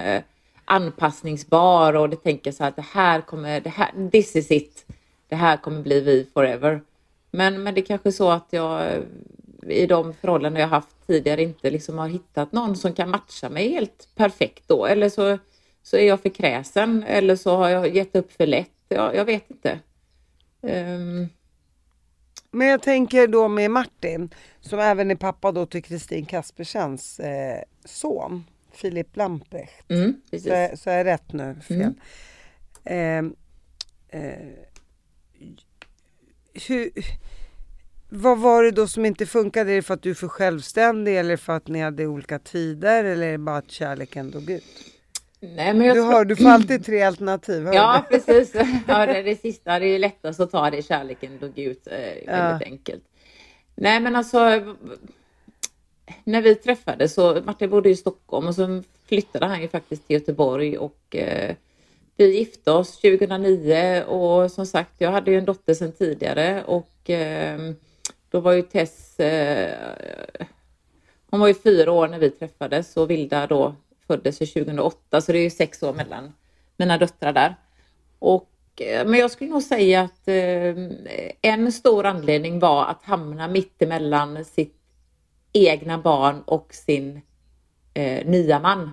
anpassningsbar 0.65 1.95
och 1.95 2.11
det 2.11 2.17
tänker 2.17 2.53
så 2.53 2.63
här 2.63 2.71
att 2.71 2.77
det 2.77 2.87
här 2.93 3.21
kommer, 3.21 3.61
det 3.61 3.71
här, 3.71 4.11
this 4.11 4.37
is 4.37 4.51
it. 4.51 4.87
Det 5.29 5.37
här 5.37 5.57
kommer 5.57 5.83
bli 5.83 6.01
vi 6.01 6.27
forever. 6.35 6.81
Men, 7.31 7.63
men 7.63 7.75
det 7.75 7.81
är 7.81 7.85
kanske 7.85 8.13
så 8.13 8.31
att 8.31 8.47
jag 8.51 8.87
eh, 8.87 9.03
i 9.69 9.87
de 9.87 10.15
förhållanden 10.15 10.61
jag 10.61 10.69
haft 10.69 11.07
tidigare 11.07 11.43
inte 11.43 11.71
liksom 11.71 11.99
har 11.99 12.09
hittat 12.09 12.53
någon 12.53 12.77
som 12.77 12.93
kan 12.93 13.11
matcha 13.11 13.49
mig 13.49 13.69
helt 13.69 14.09
perfekt 14.15 14.65
då. 14.67 14.87
Eller 14.87 15.09
så, 15.09 15.39
så 15.83 15.97
är 15.97 16.09
jag 16.09 16.21
för 16.21 16.29
kräsen 16.29 17.05
eller 17.09 17.37
så 17.37 17.57
har 17.57 17.69
jag 17.69 17.97
gett 17.97 18.17
upp 18.17 18.33
för 18.33 18.47
lätt. 18.47 18.71
Jag, 18.89 19.17
jag 19.17 19.25
vet 19.25 19.51
inte. 19.51 19.79
Um... 20.61 21.29
Men 22.55 22.67
jag 22.67 22.83
tänker 22.83 23.27
då 23.27 23.49
med 23.49 23.71
Martin, 23.71 24.35
som 24.61 24.79
även 24.79 25.11
är 25.11 25.15
pappa 25.15 25.53
då 25.53 25.67
till 25.67 25.83
Kristin 25.83 26.27
Kaspersens 26.27 27.21
eh, 27.21 27.63
son. 27.85 28.45
Filip 28.83 29.17
Lamprecht. 29.17 29.91
Mm, 29.91 30.21
så, 30.43 30.51
är, 30.51 30.77
så 30.77 30.91
är 30.91 30.97
jag 30.97 31.07
rätt 31.07 31.33
nu? 31.33 31.57
Fel. 31.69 31.95
Mm. 32.85 33.35
Eh, 34.11 34.21
eh, 34.21 34.39
hur, 36.69 36.91
vad 38.09 38.39
var 38.39 38.63
det 38.63 38.71
då 38.71 38.87
som 38.87 39.05
inte 39.05 39.27
funkade? 39.27 39.73
Är 39.73 39.77
det 39.77 39.83
för 39.83 39.95
att 39.95 40.03
du 40.03 40.11
är 40.11 40.15
för 40.15 40.29
självständig 40.29 41.19
eller 41.19 41.37
för 41.37 41.53
att 41.53 41.69
ni 41.69 41.81
hade 41.81 42.07
olika 42.07 42.39
tider 42.39 43.05
eller 43.05 43.27
är 43.27 43.33
det 43.33 43.39
bara 43.39 43.57
att 43.57 43.71
kärleken 43.71 44.31
dog 44.31 44.51
ut? 44.51 44.65
Nej, 45.41 45.75
men 45.75 45.87
jag 45.87 45.97
du, 45.97 46.03
hör, 46.03 46.25
du 46.25 46.37
får 46.37 46.49
alltid 46.49 46.85
tre 46.85 47.03
alternativ. 47.03 47.69
Ja, 47.73 48.05
du? 48.11 48.19
precis. 48.19 48.55
Ja, 48.89 49.07
det, 49.07 49.23
det 49.23 49.41
sista 49.41 49.79
det 49.79 49.87
är 49.87 49.99
lättast 49.99 50.41
att 50.41 50.51
ta 50.51 50.71
det. 50.71 50.83
Kärleken 50.83 51.39
dog 51.39 51.59
ut. 51.59 51.87
Eh, 51.87 51.93
väldigt 51.93 52.27
ja. 52.27 52.61
enkelt. 52.65 53.05
Nej, 53.75 54.01
men 54.01 54.17
alltså 54.17 54.39
när 56.25 56.43
vi 56.43 56.55
träffades 56.55 57.15
så 57.15 57.43
Martin 57.45 57.71
bodde 57.71 57.91
i 57.91 57.97
Stockholm 57.97 58.47
och 58.47 58.55
så 58.55 58.83
flyttade 59.07 59.47
han 59.47 59.63
ju 59.63 59.69
faktiskt 59.69 60.07
till 60.07 60.15
Göteborg 60.15 60.79
och 60.79 61.17
eh, 61.17 61.55
vi 62.17 62.39
gifte 62.39 62.71
oss 62.73 63.01
2009 63.01 64.03
och 64.03 64.51
som 64.51 64.67
sagt, 64.67 64.95
jag 64.99 65.11
hade 65.11 65.31
ju 65.31 65.39
en 65.39 65.45
dotter 65.45 65.75
sedan 65.75 65.93
tidigare 65.93 66.65
och 66.65 67.11
eh, 67.11 67.73
då 68.31 68.41
var 68.41 68.53
ju 68.53 68.63
Tess, 68.63 69.21
eh, 69.21 69.99
hon 71.31 71.41
var 71.41 71.49
ju 71.49 71.55
fyra 71.55 71.93
år 71.93 72.09
när 72.09 72.19
vi 72.19 72.31
träffades 72.31 72.97
och 72.97 73.11
Vilda 73.11 73.47
då 73.47 73.75
föddes 74.07 74.39
2008 74.39 75.21
så 75.21 75.33
det 75.33 75.39
är 75.39 75.43
ju 75.43 75.51
sex 75.51 75.83
år 75.83 75.93
mellan 75.93 76.33
mina 76.77 76.99
döttrar 76.99 77.33
där. 77.33 77.57
Och, 78.19 78.51
eh, 78.77 79.07
men 79.07 79.21
jag 79.21 79.31
skulle 79.31 79.51
nog 79.51 79.63
säga 79.63 80.01
att 80.01 80.29
eh, 80.29 80.75
en 81.43 81.73
stor 81.73 82.07
anledning 82.07 82.59
var 82.59 82.85
att 82.87 83.03
hamna 83.03 83.49
mittemellan 83.49 84.45
sitt 84.45 84.82
egna 85.53 85.99
barn 85.99 86.43
och 86.45 86.75
sin 86.75 87.21
eh, 87.95 88.27
nya 88.27 88.61
man. 88.61 88.91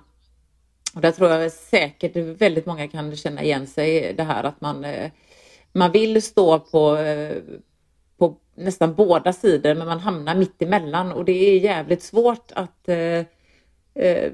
Och 0.95 1.01
där 1.01 1.11
tror 1.11 1.29
jag 1.29 1.51
säkert 1.51 2.15
väldigt 2.15 2.65
många 2.65 2.87
kan 2.87 3.15
känna 3.15 3.43
igen 3.43 3.67
sig 3.67 4.13
det 4.13 4.23
här 4.23 4.43
att 4.43 4.61
man, 4.61 4.85
eh, 4.85 5.11
man 5.71 5.91
vill 5.91 6.21
stå 6.21 6.59
på, 6.59 6.97
eh, 6.97 7.37
på 8.17 8.37
nästan 8.55 8.95
båda 8.95 9.33
sidor 9.33 9.75
men 9.75 9.87
man 9.87 9.99
hamnar 9.99 10.35
mitt 10.35 10.61
emellan 10.61 11.11
och 11.11 11.25
det 11.25 11.31
är 11.31 11.59
jävligt 11.59 12.03
svårt 12.03 12.51
att 12.55 12.89
eh, 12.89 13.25
eh 13.95 14.31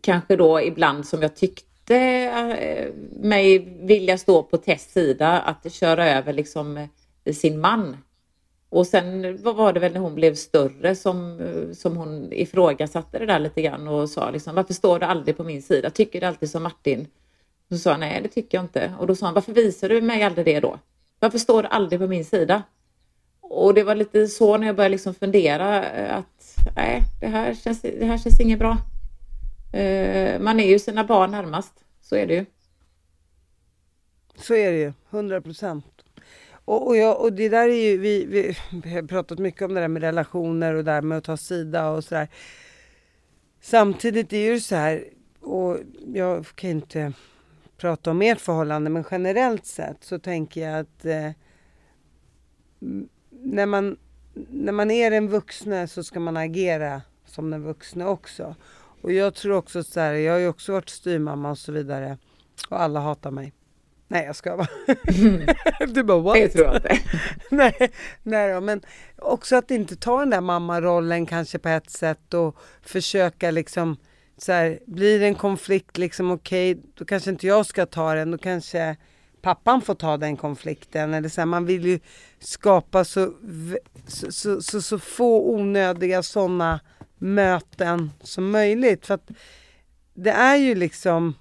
kanske 0.00 0.36
då 0.36 0.60
ibland 0.60 1.06
som 1.06 1.22
jag 1.22 1.36
tyckte 1.36 1.96
eh, 1.96 2.92
mig 3.20 3.58
vilja 3.80 4.18
stå 4.18 4.42
på 4.42 4.56
Tess 4.56 4.92
sida 4.92 5.40
att 5.40 5.72
köra 5.72 6.10
över 6.10 6.32
liksom 6.32 6.76
eh, 7.24 7.34
sin 7.34 7.60
man 7.60 7.96
och 8.76 8.86
sen 8.86 9.36
var 9.42 9.72
det 9.72 9.80
väl 9.80 9.92
när 9.92 10.00
hon 10.00 10.14
blev 10.14 10.34
större 10.34 10.94
som, 10.94 11.40
som 11.74 11.96
hon 11.96 12.32
ifrågasatte 12.32 13.18
det 13.18 13.26
där 13.26 13.38
lite 13.38 13.62
grann 13.62 13.88
och 13.88 14.10
sa 14.10 14.30
liksom 14.30 14.54
varför 14.54 14.74
står 14.74 14.98
du 14.98 15.06
aldrig 15.06 15.36
på 15.36 15.44
min 15.44 15.62
sida? 15.62 15.90
Tycker 15.90 16.20
du 16.20 16.26
alltid 16.26 16.50
som 16.50 16.62
Martin? 16.62 17.06
Så 17.68 17.78
sa 17.78 17.90
han, 17.90 18.00
nej 18.00 18.22
det 18.22 18.28
tycker 18.28 18.58
jag 18.58 18.64
inte. 18.64 18.94
Och 18.98 19.06
då 19.06 19.14
sa 19.14 19.26
han, 19.26 19.34
varför 19.34 19.52
visar 19.52 19.88
du 19.88 20.00
mig 20.00 20.22
aldrig 20.22 20.46
det 20.46 20.60
då? 20.60 20.78
Varför 21.20 21.38
står 21.38 21.62
du 21.62 21.68
aldrig 21.68 22.00
på 22.00 22.06
min 22.06 22.24
sida? 22.24 22.62
Och 23.40 23.74
det 23.74 23.82
var 23.82 23.94
lite 23.94 24.26
så 24.26 24.56
när 24.56 24.66
jag 24.66 24.76
började 24.76 24.92
liksom 24.92 25.14
fundera 25.14 25.90
eh, 25.90 26.16
att 26.16 26.56
nej, 26.76 27.02
det 27.20 27.26
här 27.26 27.54
känns, 27.54 27.82
det 27.82 28.06
här 28.06 28.18
känns 28.18 28.40
inget 28.40 28.58
bra. 28.58 28.76
Eh, 29.72 30.40
man 30.40 30.60
är 30.60 30.68
ju 30.68 30.78
sina 30.78 31.04
barn 31.04 31.30
närmast, 31.30 31.84
så 32.00 32.16
är 32.16 32.26
det 32.26 32.34
ju. 32.34 32.46
Så 34.38 34.54
är 34.54 34.72
det 34.72 34.78
ju, 34.78 34.92
100 35.10 35.40
procent. 35.40 35.95
Och, 36.66 36.86
och, 36.86 36.96
jag, 36.96 37.20
och 37.20 37.32
det 37.32 37.48
där 37.48 37.68
är 37.68 37.90
ju, 37.90 37.98
vi, 37.98 38.24
vi, 38.24 38.56
vi, 38.84 38.94
har 38.94 39.02
pratat 39.02 39.38
mycket 39.38 39.62
om 39.62 39.74
det 39.74 39.80
där 39.80 39.88
med 39.88 40.02
relationer 40.02 40.74
och 40.74 40.84
det 40.84 40.92
där 40.92 41.02
med 41.02 41.18
att 41.18 41.24
ta 41.24 41.36
sida 41.36 41.90
och 41.90 42.04
sådär. 42.04 42.28
Samtidigt 43.60 44.32
är 44.32 44.52
det 44.52 44.60
så 44.60 44.74
här, 44.76 45.04
och 45.40 45.78
jag 46.14 46.46
kan 46.46 46.70
inte 46.70 47.12
prata 47.76 48.10
om 48.10 48.22
ert 48.22 48.40
förhållande, 48.40 48.90
men 48.90 49.04
generellt 49.10 49.66
sett 49.66 50.04
så 50.04 50.18
tänker 50.18 50.68
jag 50.68 50.80
att 50.80 51.04
eh, 51.04 51.30
när, 53.30 53.66
man, 53.66 53.96
när 54.34 54.72
man 54.72 54.90
är 54.90 55.10
den 55.10 55.28
vuxne 55.28 55.88
så 55.88 56.04
ska 56.04 56.20
man 56.20 56.36
agera 56.36 57.02
som 57.26 57.50
den 57.50 57.62
vuxne 57.62 58.04
också. 58.04 58.54
Och 59.02 59.12
jag 59.12 59.34
tror 59.34 59.56
också 59.56 59.82
så 59.82 60.00
här, 60.00 60.12
jag 60.12 60.32
har 60.32 60.40
ju 60.40 60.48
också 60.48 60.72
varit 60.72 60.88
styrmamma 60.88 61.50
och 61.50 61.58
så 61.58 61.72
vidare 61.72 62.18
och 62.68 62.80
alla 62.80 63.00
hatar 63.00 63.30
mig. 63.30 63.52
Nej 64.08 64.24
jag 64.26 64.36
ska 64.36 64.56
bara. 64.56 64.68
du 65.86 66.02
bara 66.02 66.18
what? 66.20 66.34
Det 66.34 66.48
tror 66.48 66.66
jag 66.66 66.76
inte. 66.76 66.98
nej, 67.50 67.92
nej 68.22 68.52
då, 68.52 68.60
men 68.60 68.80
också 69.18 69.56
att 69.56 69.70
inte 69.70 69.96
ta 69.96 70.20
den 70.20 70.30
där 70.30 70.40
mammarollen 70.40 71.26
kanske 71.26 71.58
på 71.58 71.68
ett 71.68 71.90
sätt 71.90 72.34
och 72.34 72.56
försöka 72.82 73.50
liksom 73.50 73.96
så 74.38 74.52
här, 74.52 74.78
blir 74.86 75.20
det 75.20 75.26
en 75.26 75.34
konflikt 75.34 75.98
liksom 75.98 76.30
okej, 76.30 76.72
okay, 76.72 76.84
då 76.94 77.04
kanske 77.04 77.30
inte 77.30 77.46
jag 77.46 77.66
ska 77.66 77.86
ta 77.86 78.14
den, 78.14 78.30
då 78.30 78.38
kanske 78.38 78.96
pappan 79.42 79.82
får 79.82 79.94
ta 79.94 80.16
den 80.16 80.36
konflikten. 80.36 81.14
Eller 81.14 81.28
så 81.28 81.40
här, 81.40 81.46
man 81.46 81.66
vill 81.66 81.86
ju 81.86 82.00
skapa 82.38 83.04
så, 83.04 83.32
så, 84.06 84.32
så, 84.32 84.62
så, 84.62 84.82
så 84.82 84.98
få 84.98 85.50
onödiga 85.50 86.22
sådana 86.22 86.80
möten 87.18 88.10
som 88.22 88.50
möjligt. 88.50 89.06
För 89.06 89.14
att 89.14 89.30
det 90.14 90.30
är 90.30 90.56
ju 90.56 90.74
liksom 90.74 91.34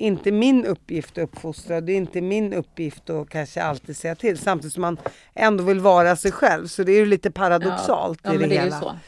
inte 0.00 0.32
min 0.32 0.66
uppgift 0.66 1.18
att 1.18 1.24
uppfostra. 1.24 1.80
Det 1.80 1.92
är 1.92 1.96
inte 1.96 2.20
min 2.20 2.52
uppgift 2.52 3.10
att 3.10 3.28
kanske 3.28 3.62
alltid 3.62 3.96
säga 3.96 4.14
till. 4.14 4.38
Samtidigt 4.38 4.72
som 4.72 4.80
man 4.80 4.98
ändå 5.34 5.64
vill 5.64 5.80
vara 5.80 6.16
sig 6.16 6.32
själv. 6.32 6.66
Så 6.66 6.82
det 6.82 6.92
är 6.92 6.96
ju 6.96 7.06
lite 7.06 7.30
paradoxalt 7.30 8.20
ja, 8.22 8.34
i 8.34 8.36
det, 8.36 8.46
det, 8.46 8.54
hela. 8.54 8.98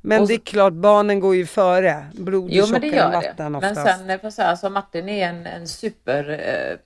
Men 0.00 0.22
och, 0.22 0.28
det 0.28 0.34
är 0.34 0.38
klart, 0.38 0.72
barnen 0.72 1.20
går 1.20 1.36
ju 1.36 1.46
före. 1.46 2.06
Blod 2.14 2.48
jo, 2.52 2.66
men 2.70 2.80
det 2.80 2.86
gör 2.86 3.12
vatten. 3.12 3.54
Oftast. 3.54 3.84
Men 3.84 4.06
sen, 4.06 4.20
får 4.20 4.30
säga, 4.30 4.48
alltså, 4.48 4.70
Martin 4.70 5.08
är 5.08 5.28
en, 5.28 5.46
en 5.46 5.68
superpappa 5.68 6.80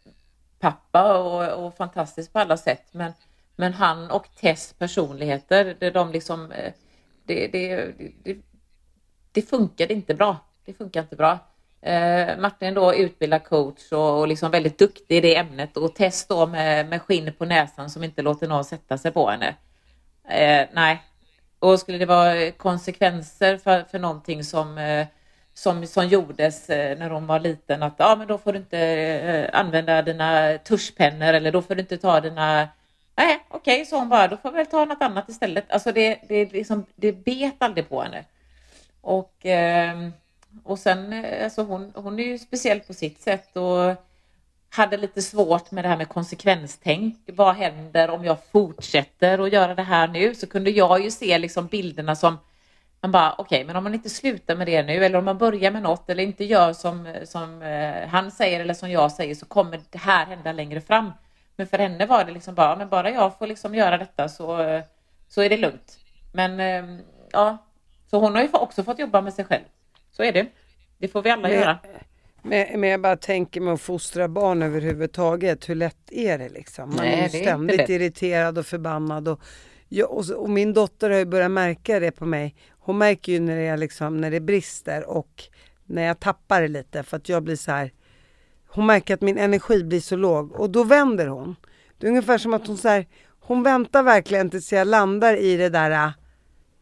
eh, 0.94 1.10
och, 1.10 1.66
och 1.66 1.76
fantastisk 1.76 2.32
på 2.32 2.38
alla 2.38 2.56
sätt. 2.56 2.84
Men, 2.92 3.12
men 3.56 3.72
han 3.72 4.10
och 4.10 4.26
Tess 4.40 4.74
personligheter, 4.78 5.76
det, 5.78 5.90
de 5.90 6.12
liksom, 6.12 6.52
eh, 6.52 6.72
det, 7.26 7.46
det, 7.46 7.92
det, 8.24 8.36
det 9.32 9.42
funkade 9.42 9.94
inte 9.94 10.14
bra. 10.14 10.36
Det 10.64 10.74
funkar 10.74 11.00
inte 11.00 11.16
bra. 11.16 11.38
Eh, 11.82 12.38
Martin 12.38 12.74
då 12.74 12.94
utbildad 12.94 13.44
coach 13.44 13.92
och, 13.92 14.18
och 14.18 14.28
liksom 14.28 14.50
väldigt 14.50 14.78
duktig 14.78 15.16
i 15.16 15.20
det 15.20 15.36
ämnet 15.36 15.76
och 15.76 15.94
Tess 15.94 16.26
då 16.26 16.46
med, 16.46 16.88
med 16.88 17.02
skinn 17.02 17.32
på 17.38 17.44
näsan 17.44 17.90
som 17.90 18.04
inte 18.04 18.22
låter 18.22 18.48
någon 18.48 18.64
sätta 18.64 18.98
sig 18.98 19.10
på 19.10 19.30
henne. 19.30 19.54
Eh, 20.28 20.66
nej, 20.72 21.02
och 21.58 21.80
skulle 21.80 21.98
det 21.98 22.06
vara 22.06 22.50
konsekvenser 22.50 23.56
för, 23.56 23.82
för 23.82 23.98
någonting 23.98 24.44
som, 24.44 24.78
eh, 24.78 25.06
som, 25.54 25.86
som 25.86 26.06
gjordes 26.06 26.70
eh, 26.70 26.98
när 26.98 27.10
hon 27.10 27.26
var 27.26 27.40
liten 27.40 27.82
att 27.82 27.94
ja, 27.96 28.16
men 28.18 28.28
då 28.28 28.38
får 28.38 28.52
du 28.52 28.58
inte 28.58 28.78
eh, 28.78 29.60
använda 29.60 30.02
dina 30.02 30.58
tuschpennor 30.58 31.32
eller 31.32 31.52
då 31.52 31.62
får 31.62 31.74
du 31.74 31.80
inte 31.80 31.96
ta 31.96 32.20
dina 32.20 32.68
Nej, 33.16 33.46
okej, 33.48 33.74
okay, 33.74 33.84
så 33.84 33.98
hon 33.98 34.08
bara, 34.08 34.28
då 34.28 34.36
får 34.36 34.50
vi 34.50 34.56
väl 34.56 34.66
ta 34.66 34.84
något 34.84 35.02
annat 35.02 35.28
istället. 35.28 35.70
Alltså 35.70 35.92
det, 35.92 36.18
det, 36.28 36.52
liksom, 36.52 36.86
det 36.94 37.12
bet 37.12 37.54
aldrig 37.58 37.88
på 37.88 38.02
henne. 38.02 38.24
Och, 39.00 39.34
ehm, 39.42 40.12
och 40.64 40.78
sen, 40.78 41.12
eh, 41.12 41.44
alltså 41.44 41.62
hon, 41.62 41.92
hon 41.94 42.18
är 42.18 42.24
ju 42.24 42.38
speciell 42.38 42.80
på 42.80 42.94
sitt 42.94 43.20
sätt 43.20 43.56
och 43.56 43.94
hade 44.70 44.96
lite 44.96 45.22
svårt 45.22 45.70
med 45.70 45.84
det 45.84 45.88
här 45.88 45.96
med 45.96 46.08
konsekvenstänk. 46.08 47.18
Vad 47.26 47.54
händer 47.54 48.10
om 48.10 48.24
jag 48.24 48.36
fortsätter 48.52 49.38
att 49.38 49.52
göra 49.52 49.74
det 49.74 49.82
här 49.82 50.08
nu? 50.08 50.34
Så 50.34 50.46
kunde 50.46 50.70
jag 50.70 51.04
ju 51.04 51.10
se 51.10 51.38
liksom 51.38 51.66
bilderna 51.66 52.16
som 52.16 52.38
man 53.00 53.12
bara 53.12 53.32
okej, 53.32 53.44
okay, 53.44 53.64
men 53.64 53.76
om 53.76 53.84
man 53.84 53.94
inte 53.94 54.10
slutar 54.10 54.56
med 54.56 54.66
det 54.66 54.82
nu 54.82 55.04
eller 55.04 55.18
om 55.18 55.24
man 55.24 55.38
börjar 55.38 55.70
med 55.70 55.82
något 55.82 56.10
eller 56.10 56.22
inte 56.22 56.44
gör 56.44 56.72
som, 56.72 57.14
som 57.24 57.62
eh, 57.62 58.08
han 58.08 58.30
säger 58.30 58.60
eller 58.60 58.74
som 58.74 58.90
jag 58.90 59.12
säger 59.12 59.34
så 59.34 59.46
kommer 59.46 59.80
det 59.90 59.98
här 59.98 60.26
hända 60.26 60.52
längre 60.52 60.80
fram. 60.80 61.12
Men 61.56 61.66
för 61.66 61.78
henne 61.78 62.06
var 62.06 62.24
det 62.24 62.32
liksom 62.32 62.54
bara, 62.54 62.76
men 62.76 62.88
bara 62.88 63.10
jag 63.10 63.38
får 63.38 63.46
liksom 63.46 63.74
göra 63.74 63.98
detta 63.98 64.28
så, 64.28 64.82
så 65.28 65.42
är 65.42 65.48
det 65.48 65.56
lugnt. 65.56 65.98
Men 66.32 66.60
ehm, 66.60 67.00
ja, 67.32 67.58
så 68.10 68.18
hon 68.18 68.34
har 68.34 68.42
ju 68.42 68.48
också 68.52 68.84
fått 68.84 68.98
jobba 68.98 69.20
med 69.20 69.34
sig 69.34 69.44
själv. 69.44 69.64
Så 70.18 70.24
är 70.24 70.32
det. 70.32 70.46
Det 70.98 71.08
får 71.08 71.22
vi 71.22 71.30
alla 71.30 71.42
men, 71.42 71.52
göra. 71.52 71.78
Men, 72.42 72.80
men 72.80 72.90
jag 72.90 73.00
bara 73.00 73.16
tänker 73.16 73.60
med 73.60 73.74
att 73.74 73.80
fostra 73.80 74.28
barn 74.28 74.62
överhuvudtaget, 74.62 75.68
hur 75.68 75.74
lätt 75.74 76.12
är 76.12 76.38
det 76.38 76.48
liksom? 76.48 76.88
Man 76.88 76.96
Nej, 76.96 77.24
är 77.24 77.28
ständigt 77.28 77.88
irriterad 77.88 78.58
och 78.58 78.66
förbannad. 78.66 79.28
Och, 79.28 79.40
ja, 79.88 80.06
och, 80.06 80.30
och, 80.30 80.50
min 80.50 80.72
dotter 80.72 81.10
har 81.10 81.18
ju 81.18 81.24
börjat 81.24 81.50
märka 81.50 82.00
det 82.00 82.10
på 82.10 82.26
mig. 82.26 82.54
Hon 82.70 82.98
märker 82.98 83.32
ju 83.32 83.40
när 83.40 83.56
det, 83.56 83.62
är 83.62 83.76
liksom, 83.76 84.20
när 84.20 84.30
det 84.30 84.40
brister 84.40 85.08
och 85.08 85.44
när 85.86 86.02
jag 86.02 86.20
tappar 86.20 86.62
det 86.62 86.68
lite 86.68 87.02
för 87.02 87.16
att 87.16 87.28
jag 87.28 87.42
blir 87.42 87.56
så 87.56 87.72
här. 87.72 87.92
Hon 88.68 88.86
märker 88.86 89.14
att 89.14 89.20
min 89.20 89.38
energi 89.38 89.84
blir 89.84 90.00
så 90.00 90.16
låg 90.16 90.52
och 90.52 90.70
då 90.70 90.84
vänder 90.84 91.26
hon. 91.26 91.56
Det 91.98 92.06
är 92.06 92.10
ungefär 92.10 92.38
som 92.38 92.54
att 92.54 92.66
hon 92.66 92.76
så 92.76 92.88
här, 92.88 93.06
hon 93.40 93.62
väntar 93.62 94.02
verkligen 94.02 94.50
tills 94.50 94.72
jag 94.72 94.86
landar 94.86 95.36
i 95.36 95.56
det 95.56 95.68
där 95.68 96.12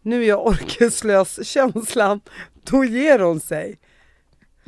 nu 0.06 0.22
är 0.22 0.28
jag 0.28 0.46
orkeslös 0.46 1.46
känslan. 1.46 2.20
Då 2.70 2.84
ger 2.84 3.18
hon 3.18 3.40
sig. 3.40 3.78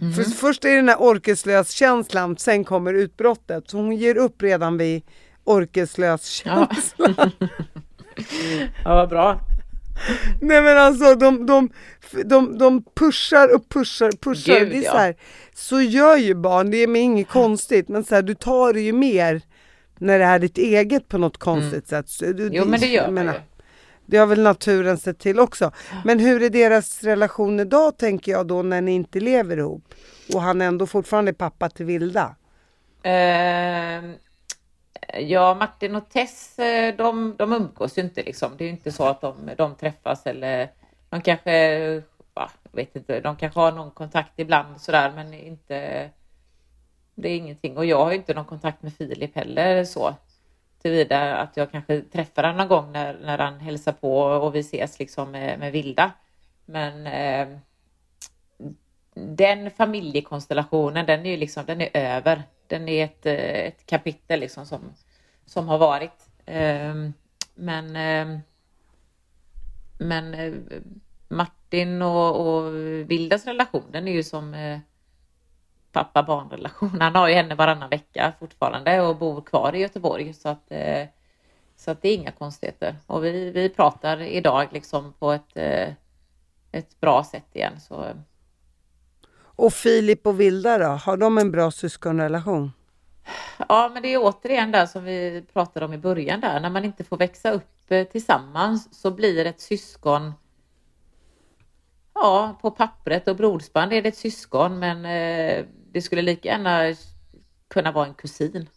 Mm. 0.00 0.12
För 0.12 0.22
först 0.22 0.64
är 0.64 0.68
det 0.68 0.76
den 0.76 0.88
här 0.88 0.96
orkeslös 1.00 1.70
känslan, 1.70 2.36
sen 2.36 2.64
kommer 2.64 2.94
utbrottet. 2.94 3.70
Så 3.70 3.76
hon 3.76 3.96
ger 3.96 4.16
upp 4.16 4.42
redan 4.42 4.78
vid 4.78 5.02
orkeslös 5.44 6.24
känslan. 6.24 7.14
Ja, 7.16 7.30
ja 8.84 8.94
vad 8.94 9.08
bra. 9.08 9.40
Nej 10.40 10.62
men 10.62 10.78
alltså 10.78 11.14
de, 11.14 11.46
de, 11.46 11.70
de, 12.24 12.58
de 12.58 12.84
pushar 12.94 13.54
och 13.54 13.68
pushar 13.68 14.08
och 14.08 14.20
pushar. 14.20 14.60
Gud, 14.60 14.70
det 14.70 14.76
är 14.76 14.82
ja. 14.82 14.90
så, 14.90 14.96
här, 14.96 15.16
så 15.54 15.80
gör 15.80 16.16
ju 16.16 16.34
barn, 16.34 16.70
det 16.70 16.76
är 16.76 16.96
inget 16.96 17.28
konstigt 17.28 17.88
men 17.88 18.04
så 18.04 18.14
här, 18.14 18.22
du 18.22 18.34
tar 18.34 18.72
det 18.72 18.80
ju 18.80 18.92
mer 18.92 19.42
när 19.98 20.18
det 20.18 20.24
är 20.24 20.38
ditt 20.38 20.58
eget 20.58 21.08
på 21.08 21.18
något 21.18 21.38
konstigt 21.38 21.92
mm. 21.92 22.04
sätt. 22.06 22.36
Du, 22.36 22.50
jo 22.52 22.64
men 22.64 22.80
det 22.80 22.86
gör 22.86 23.10
man 23.10 23.24
ju. 23.24 23.32
Det 24.10 24.16
har 24.16 24.26
väl 24.26 24.42
naturen 24.42 24.98
sett 24.98 25.18
till 25.18 25.40
också. 25.40 25.70
Men 26.04 26.18
hur 26.18 26.42
är 26.42 26.50
deras 26.50 27.04
relation 27.04 27.60
idag 27.60 27.96
tänker 27.98 28.32
jag 28.32 28.46
då 28.46 28.62
när 28.62 28.80
ni 28.80 28.92
inte 28.92 29.20
lever 29.20 29.56
ihop? 29.56 29.94
Och 30.34 30.42
han 30.42 30.60
ändå 30.60 30.86
fortfarande 30.86 31.30
är 31.30 31.34
pappa 31.34 31.68
till 31.68 31.86
Vilda? 31.86 32.34
Uh, 33.06 34.14
ja, 35.20 35.54
Martin 35.54 35.94
och 35.94 36.08
Tess, 36.10 36.58
eh, 36.58 36.96
de, 36.96 37.34
de 37.38 37.52
umgås 37.52 37.98
ju 37.98 38.02
inte 38.02 38.22
liksom. 38.22 38.52
Det 38.56 38.64
är 38.64 38.66
ju 38.66 38.72
inte 38.72 38.92
så 38.92 39.04
att 39.04 39.20
de, 39.20 39.50
de 39.56 39.74
träffas 39.74 40.26
eller 40.26 40.70
de 41.10 41.20
kanske, 41.20 41.52
jag 42.34 42.50
vet 42.72 42.96
inte, 42.96 43.20
de 43.20 43.36
kanske 43.36 43.60
har 43.60 43.72
någon 43.72 43.90
kontakt 43.90 44.32
ibland 44.36 44.80
sådär 44.80 45.12
men 45.14 45.34
inte, 45.34 46.10
det 47.14 47.28
är 47.28 47.36
ingenting. 47.36 47.76
Och 47.76 47.84
jag 47.84 48.04
har 48.04 48.10
ju 48.10 48.16
inte 48.16 48.34
någon 48.34 48.44
kontakt 48.44 48.82
med 48.82 48.94
Filip 48.94 49.36
heller 49.36 49.84
så 49.84 50.14
tillvida 50.82 51.36
att 51.36 51.56
jag 51.56 51.70
kanske 51.70 52.00
träffar 52.00 52.42
honom 52.42 52.58
någon 52.58 52.68
gång 52.68 52.92
när, 52.92 53.18
när 53.22 53.38
han 53.38 53.60
hälsar 53.60 53.92
på 53.92 54.18
och 54.20 54.54
vi 54.54 54.60
ses 54.60 54.98
liksom 54.98 55.30
med, 55.30 55.58
med 55.58 55.72
Vilda. 55.72 56.12
Men 56.64 57.06
eh, 57.06 57.58
den 59.14 59.70
familjekonstellationen, 59.70 61.06
den 61.06 61.26
är 61.26 61.30
ju 61.30 61.36
liksom, 61.36 61.64
den 61.66 61.80
är 61.80 61.90
över. 61.92 62.42
Den 62.66 62.88
är 62.88 63.04
ett, 63.04 63.26
eh, 63.26 63.34
ett 63.34 63.86
kapitel 63.86 64.40
liksom 64.40 64.66
som, 64.66 64.80
som 65.46 65.68
har 65.68 65.78
varit. 65.78 66.28
Eh, 66.46 66.94
men 67.54 67.96
eh, 67.96 68.40
men 69.98 70.34
eh, 70.34 70.52
Martin 71.28 72.02
och, 72.02 72.46
och 72.46 72.74
Vildas 73.10 73.46
relation, 73.46 73.84
den 73.92 74.08
är 74.08 74.12
ju 74.12 74.22
som 74.22 74.54
eh, 74.54 74.78
pappa-barn-relation. 75.92 77.00
Han 77.00 77.14
har 77.14 77.28
ju 77.28 77.34
henne 77.34 77.54
varannan 77.54 77.90
vecka 77.90 78.32
fortfarande 78.40 79.00
och 79.00 79.16
bor 79.16 79.40
kvar 79.40 79.74
i 79.74 79.78
Göteborg 79.78 80.34
så 80.34 80.48
att, 80.48 80.64
eh, 80.68 81.06
så 81.76 81.90
att 81.90 82.02
det 82.02 82.08
är 82.08 82.14
inga 82.14 82.32
konstigheter. 82.32 82.96
Och 83.06 83.24
vi, 83.24 83.50
vi 83.50 83.68
pratar 83.68 84.20
idag 84.20 84.68
liksom 84.72 85.12
på 85.18 85.32
ett, 85.32 85.56
eh, 85.56 85.88
ett 86.72 87.00
bra 87.00 87.24
sätt 87.24 87.46
igen. 87.52 87.80
Så. 87.80 88.06
Och 89.40 89.72
Filip 89.72 90.26
och 90.26 90.40
Vilda 90.40 90.78
då, 90.78 90.86
har 90.86 91.16
de 91.16 91.38
en 91.38 91.50
bra 91.50 91.70
syskonrelation? 91.70 92.72
Ja, 93.68 93.90
men 93.94 94.02
det 94.02 94.14
är 94.14 94.18
återigen 94.22 94.72
där 94.72 94.86
som 94.86 95.04
vi 95.04 95.44
pratade 95.52 95.86
om 95.86 95.92
i 95.92 95.98
början 95.98 96.40
där, 96.40 96.60
när 96.60 96.70
man 96.70 96.84
inte 96.84 97.04
får 97.04 97.16
växa 97.16 97.50
upp 97.50 97.90
eh, 97.90 98.04
tillsammans 98.04 99.00
så 99.00 99.10
blir 99.10 99.44
ett 99.44 99.60
syskon 99.60 100.32
Ja, 102.20 102.58
på 102.62 102.70
pappret 102.70 103.28
och 103.28 103.36
blodsband 103.36 103.92
är 103.92 104.02
det 104.02 104.08
ett 104.08 104.16
syskon, 104.16 104.78
men 104.78 105.04
eh, 105.04 105.64
det 105.92 106.02
skulle 106.02 106.22
lika 106.22 106.48
gärna 106.48 106.94
kunna 107.68 107.92
vara 107.92 108.06
en 108.06 108.14
kusin. 108.14 108.68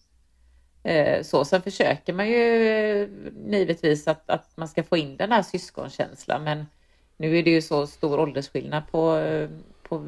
Eh, 0.83 1.23
så, 1.23 1.45
sen 1.45 1.61
försöker 1.61 2.13
man 2.13 2.27
ju 2.27 2.67
eh, 3.03 3.09
givetvis 3.51 4.07
att, 4.07 4.29
att 4.29 4.57
man 4.57 4.67
ska 4.67 4.83
få 4.83 4.97
in 4.97 5.17
den 5.17 5.31
här 5.31 5.41
syskonkänslan 5.41 6.43
men 6.43 6.65
nu 7.17 7.37
är 7.37 7.43
det 7.43 7.51
ju 7.51 7.61
så 7.61 7.87
stor 7.87 8.19
åldersskillnad 8.19 8.83
på, 8.91 9.17
eh, 9.17 9.49
på 9.83 10.07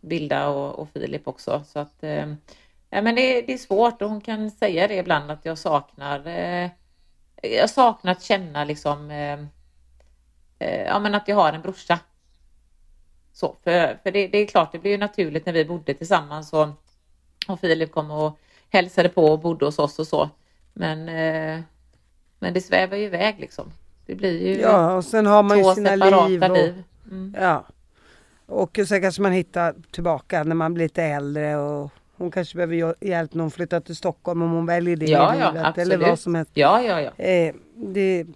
Vilda 0.00 0.48
och, 0.48 0.78
och 0.78 0.88
Filip 0.92 1.28
också 1.28 1.64
så 1.66 1.78
att 1.78 2.02
eh, 2.02 2.34
ja, 2.90 3.02
men 3.02 3.14
det, 3.14 3.42
det, 3.42 3.52
är 3.52 3.58
svårt 3.58 4.02
och 4.02 4.10
hon 4.10 4.20
kan 4.20 4.50
säga 4.50 4.88
det 4.88 4.96
ibland 4.96 5.30
att 5.30 5.44
jag 5.44 5.58
saknar 5.58 6.28
jag 7.42 7.70
saknar 7.70 8.12
att 8.12 8.22
känna 8.22 8.64
liksom 8.64 9.10
ja 10.58 10.98
men 10.98 11.14
att 11.14 11.28
jag 11.28 11.36
har 11.36 11.52
en 11.52 11.62
brorsa. 11.62 11.98
Så, 13.34 13.56
för, 13.64 13.98
för 14.02 14.10
det, 14.10 14.28
det 14.28 14.38
är 14.38 14.46
klart, 14.46 14.72
det 14.72 14.78
blir 14.78 14.90
ju 14.90 14.98
naturligt 14.98 15.46
när 15.46 15.52
vi 15.52 15.64
bodde 15.64 15.94
tillsammans 15.94 16.52
och, 16.52 16.68
och 17.48 17.60
Filip 17.60 17.92
kom 17.92 18.10
och 18.10 18.38
hälsade 18.70 19.08
på 19.08 19.24
och 19.24 19.38
bodde 19.38 19.64
hos 19.64 19.78
oss 19.78 19.98
och 19.98 20.06
så. 20.06 20.30
Men, 20.72 21.08
eh, 21.08 21.60
men 22.38 22.54
det 22.54 22.60
svävar 22.60 22.96
ju 22.96 23.04
iväg 23.04 23.40
liksom. 23.40 23.72
Det 24.06 24.14
blir 24.14 24.46
ju 24.46 24.60
ja, 24.60 24.94
och 24.94 25.04
sen 25.04 25.26
har 25.26 25.42
man 25.42 25.58
ju 25.58 25.74
sina 25.74 25.96
liv. 25.96 26.42
Och, 26.44 26.56
liv. 26.56 26.82
Mm. 27.10 27.36
Ja. 27.40 27.64
Och 28.46 28.78
sen 28.88 29.02
kanske 29.02 29.22
man 29.22 29.32
hittar 29.32 29.74
tillbaka 29.90 30.44
när 30.44 30.54
man 30.54 30.74
blir 30.74 30.84
lite 30.84 31.02
äldre 31.02 31.56
och 31.56 31.90
hon 32.16 32.30
kanske 32.30 32.56
behöver 32.56 32.94
hjälp 33.00 33.34
när 33.34 33.42
hon 33.42 33.50
flyttar 33.50 33.80
till 33.80 33.96
Stockholm 33.96 34.42
om 34.42 34.50
hon 34.50 34.66
väljer 34.66 34.96
det 34.96 35.06
ja, 35.06 35.34
i 35.34 35.38
livet. 35.38 35.72
Ja, 35.76 35.82
eller 35.82 35.96
vad 35.96 36.18
som 36.18 36.34
helst. 36.34 36.50
Ja, 36.54 36.82
ja, 36.82 37.00
ja. 37.00 37.24
Eh, 37.24 37.54
det, 37.76 38.26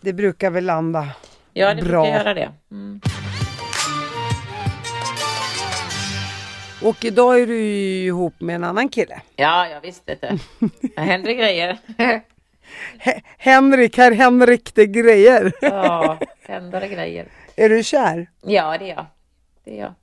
det 0.00 0.12
brukar 0.12 0.50
väl 0.50 0.64
landa 0.64 1.08
Ja, 1.52 1.74
det 1.74 1.82
bra. 1.82 2.02
brukar 2.02 2.18
göra 2.18 2.34
det. 2.34 2.50
Mm. 2.70 3.00
Och 6.84 7.04
idag 7.04 7.40
är 7.40 7.46
du 7.46 7.56
ju 7.56 8.06
ihop 8.06 8.40
med 8.40 8.54
en 8.54 8.64
annan 8.64 8.88
kille. 8.88 9.22
Ja, 9.36 9.68
jag 9.68 9.80
visste 9.80 10.14
det. 10.14 10.38
Det 10.94 11.00
händer 11.00 11.32
grejer. 11.32 11.78
Henrik, 13.38 13.96
här 13.96 14.12
händer 14.12 14.46
riktiga 14.46 14.84
grejer. 14.84 15.52
ja, 15.60 16.18
händer 16.42 16.80
det 16.80 16.88
grejer. 16.88 17.28
Är 17.56 17.68
du 17.68 17.84
kär? 17.84 18.30
Ja, 18.42 18.78
det 18.78 18.84
är 18.84 18.88
jag. 18.88 19.06
Det 19.64 19.78
är 19.78 19.80
jag. 19.80 19.94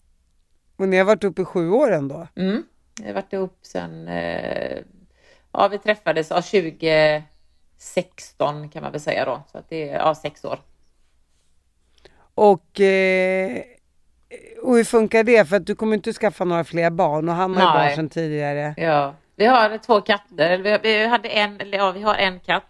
Och 0.78 0.88
ni 0.88 0.98
har 0.98 1.06
varit 1.06 1.24
uppe 1.24 1.42
i 1.42 1.46
sju 1.46 1.70
år 1.70 1.92
ändå? 1.92 2.28
Mm. 2.36 2.64
Vi 3.02 3.08
har 3.08 3.14
varit 3.14 3.34
ihop 3.34 3.58
sedan, 3.62 4.08
eh, 4.08 4.78
ja 5.52 5.68
vi 5.68 5.80
träffades 5.80 6.30
ja, 6.30 6.42
2016 6.42 8.70
kan 8.70 8.84
man 8.84 8.92
väl 8.92 9.02
säga 9.02 9.26
då. 9.26 9.44
Så 9.52 9.58
att 9.58 9.70
det 9.70 9.90
är 9.90 9.96
ja, 9.96 10.16
sex 10.16 10.46
år. 10.46 10.60
Och 12.36 12.80
eh, 12.80 13.62
och 14.62 14.76
hur 14.76 14.84
funkar 14.84 15.24
det? 15.24 15.46
För 15.46 15.56
att 15.56 15.66
du 15.66 15.76
kommer 15.76 15.96
inte 15.96 16.14
skaffa 16.14 16.44
några 16.44 16.64
fler 16.64 16.90
barn 16.90 17.30
och 17.30 17.36
han 17.36 17.56
har 17.56 17.62
ju 17.62 17.80
barn 17.80 17.96
sedan 17.96 18.10
tidigare. 18.10 18.74
Ja, 18.78 19.16
vi 19.36 19.46
har 19.46 19.78
två 19.78 20.02
katter. 20.02 20.58
Vi, 20.58 20.78
vi, 20.84 21.08
hade 21.08 21.30
en, 21.30 21.60
ja, 21.72 21.92
vi 21.92 22.02
har 22.02 22.16
en 22.16 22.40
katt. 22.40 22.64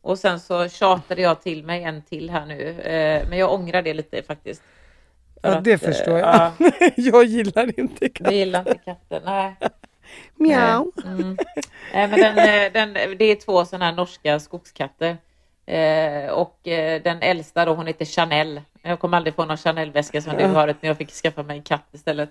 Och 0.00 0.18
sen 0.18 0.40
så 0.40 0.68
tjatade 0.68 1.22
jag 1.22 1.42
till 1.42 1.64
mig 1.64 1.84
en 1.84 2.02
till 2.02 2.30
här 2.30 2.46
nu. 2.46 2.70
Eh, 2.70 3.28
men 3.28 3.38
jag 3.38 3.52
ångrar 3.52 3.82
det 3.82 3.94
lite 3.94 4.22
faktiskt. 4.22 4.62
För 5.42 5.52
ja, 5.52 5.60
det 5.60 5.74
att, 5.74 5.80
förstår 5.80 6.18
jag. 6.18 6.28
Ja. 6.28 6.52
jag 6.96 7.24
gillar 7.24 7.80
inte 7.80 8.08
katter. 8.08 8.30
Du 8.30 8.36
gillar 8.36 8.60
inte 8.60 8.78
katter, 8.84 9.22
nej. 9.24 9.56
Mjau. 10.36 10.92
Mm. 11.04 11.36
Nej, 11.94 12.08
men 12.08 12.20
den, 12.20 12.38
eh, 12.38 12.72
den, 12.72 13.18
det 13.18 13.24
är 13.24 13.34
två 13.34 13.64
sådana 13.64 13.84
här 13.84 13.92
norska 13.92 14.40
skogskatter. 14.40 15.16
Eh, 15.66 16.30
och 16.30 16.68
eh, 16.68 17.02
den 17.02 17.22
äldsta 17.22 17.64
då, 17.64 17.74
hon 17.74 17.86
heter 17.86 18.04
Chanel. 18.04 18.60
Jag 18.88 19.00
kommer 19.00 19.16
aldrig 19.16 19.34
få 19.34 19.44
någon 19.44 19.56
Chanel-väska 19.56 20.22
som 20.22 20.36
du 20.36 20.44
har 20.44 20.66
när 20.66 20.76
jag 20.80 20.96
fick 20.96 21.10
skaffa 21.10 21.42
mig 21.42 21.56
en 21.56 21.62
katt 21.62 21.86
istället. 21.92 22.30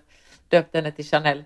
Döpte 0.50 0.78
henne 0.78 0.92
till 0.92 1.06
Chanel. 1.06 1.44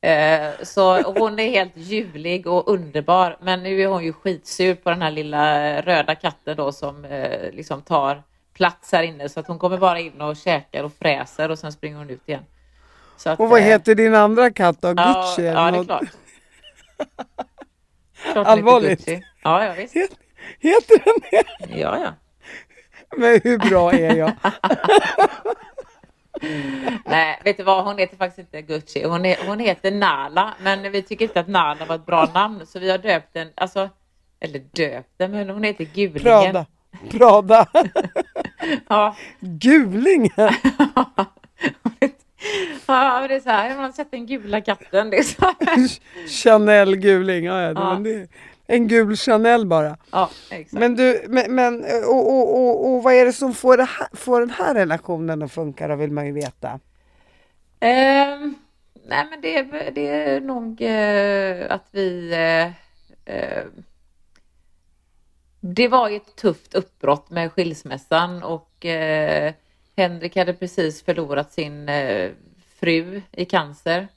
Eh, 0.00 0.48
så 0.62 1.02
hon 1.02 1.38
är 1.38 1.50
helt 1.50 1.72
ljuvlig 1.76 2.46
och 2.46 2.68
underbar. 2.68 3.36
Men 3.40 3.62
nu 3.62 3.82
är 3.82 3.86
hon 3.86 4.04
ju 4.04 4.12
skitsur 4.12 4.74
på 4.74 4.90
den 4.90 5.02
här 5.02 5.10
lilla 5.10 5.80
röda 5.80 6.14
katten 6.14 6.56
då 6.56 6.72
som 6.72 7.04
eh, 7.04 7.52
liksom 7.52 7.82
tar 7.82 8.22
plats 8.54 8.92
här 8.92 9.02
inne. 9.02 9.28
Så 9.28 9.40
att 9.40 9.46
hon 9.46 9.58
kommer 9.58 9.78
bara 9.78 10.00
in 10.00 10.20
och 10.20 10.36
käkar 10.36 10.84
och 10.84 10.92
fräser 10.92 11.50
och 11.50 11.58
sen 11.58 11.72
springer 11.72 11.96
hon 11.96 12.10
ut 12.10 12.28
igen. 12.28 12.44
Att, 13.24 13.40
och 13.40 13.48
vad 13.48 13.60
eh, 13.60 13.66
heter 13.66 13.94
din 13.94 14.14
andra 14.14 14.50
katt 14.50 14.80
då? 14.80 14.88
Gucci? 14.88 15.02
Ja, 15.02 15.42
ja 15.42 15.70
det 15.70 15.78
är 15.78 15.84
klart. 15.84 16.02
klart 18.32 18.46
Allvarligt? 18.46 19.08
Ja, 19.42 19.64
ja 19.64 19.72
visst. 19.76 19.94
Heter 20.60 21.04
den 21.04 21.14
det? 21.30 21.78
Ja, 21.80 21.98
ja. 21.98 22.12
Men 23.16 23.40
hur 23.44 23.58
bra 23.58 23.92
är 23.92 24.16
jag? 24.16 24.32
Nej, 27.04 27.40
vet 27.44 27.56
du 27.56 27.62
vad? 27.62 27.84
Hon 27.84 27.98
heter 27.98 28.16
faktiskt 28.16 28.38
inte 28.38 28.62
Gucci. 28.62 29.04
Hon, 29.04 29.24
är, 29.24 29.36
hon 29.46 29.58
heter 29.58 29.90
Nala, 29.90 30.54
men 30.62 30.92
vi 30.92 31.02
tycker 31.02 31.24
inte 31.24 31.40
att 31.40 31.48
Nala 31.48 31.84
var 31.84 31.94
ett 31.94 32.06
bra 32.06 32.30
namn, 32.34 32.66
så 32.66 32.78
vi 32.78 32.90
har 32.90 32.98
döpt 32.98 33.34
den, 33.34 33.48
alltså, 33.54 33.88
eller 34.40 34.58
döpt 34.58 35.12
den, 35.16 35.30
men 35.30 35.50
hon 35.50 35.62
heter 35.64 35.84
Gulingen. 35.84 36.22
Prada. 36.22 36.66
Prada. 37.10 37.66
ja. 38.88 39.16
Gulingen. 39.40 40.30
ja, 42.86 43.26
det 43.28 43.34
är 43.34 43.40
så 43.40 43.50
här, 43.50 43.74
man 43.74 43.84
har 43.84 43.92
sett 43.92 44.10
den 44.10 44.26
gula 44.26 44.60
katten. 44.60 45.10
Det 45.10 45.18
är 45.18 45.22
så 45.22 45.54
Chanel 46.28 46.96
Guling, 46.96 47.44
ja, 47.44 47.62
ja, 47.62 47.72
ja. 47.74 47.94
Det, 48.04 48.28
en 48.70 48.88
gul 48.88 49.16
Chanel 49.16 49.66
bara. 49.66 49.96
Ja, 50.12 50.30
exakt. 50.50 50.80
Men 50.80 50.96
du, 50.96 51.24
men, 51.28 51.54
men 51.54 51.84
och, 52.04 52.32
och, 52.32 52.60
och, 52.60 52.92
och, 52.92 53.02
vad 53.02 53.14
är 53.14 53.24
det 53.24 53.32
som 53.32 53.54
får, 53.54 53.76
det 53.76 53.84
här, 53.84 54.08
får 54.12 54.40
den 54.40 54.50
här 54.50 54.74
relationen 54.74 55.42
att 55.42 55.52
funka 55.52 55.88
då 55.88 55.96
vill 55.96 56.12
man 56.12 56.26
ju 56.26 56.32
veta. 56.32 56.72
Um, 57.80 58.54
nej 59.06 59.26
men 59.30 59.40
det, 59.42 59.62
det 59.94 60.08
är 60.08 60.40
nog 60.40 60.80
uh, 60.80 61.72
att 61.72 61.88
vi 61.90 62.34
uh, 62.34 63.34
uh, 63.34 63.64
det 65.60 65.88
var 65.88 66.08
ju 66.08 66.16
ett 66.16 66.36
tufft 66.36 66.74
uppbrott 66.74 67.30
med 67.30 67.52
skilsmässan 67.52 68.42
och 68.42 68.86
Henrik 69.96 70.36
hade 70.36 70.54
precis 70.54 71.02
förlorat 71.02 71.52
sin 71.52 71.90
fru 72.80 73.22
i 73.32 73.44
cancer. 73.44 74.08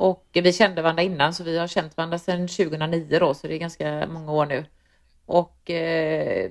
Och 0.00 0.26
vi 0.32 0.52
kände 0.52 0.82
varandra 0.82 1.02
innan 1.02 1.34
så 1.34 1.44
vi 1.44 1.58
har 1.58 1.66
känt 1.66 1.96
varandra 1.96 2.18
sedan 2.18 2.48
2009 2.48 3.18
då 3.20 3.34
så 3.34 3.46
det 3.46 3.54
är 3.54 3.58
ganska 3.58 4.06
många 4.06 4.32
år 4.32 4.46
nu. 4.46 4.64
Och 5.26 5.70
eh, 5.70 6.50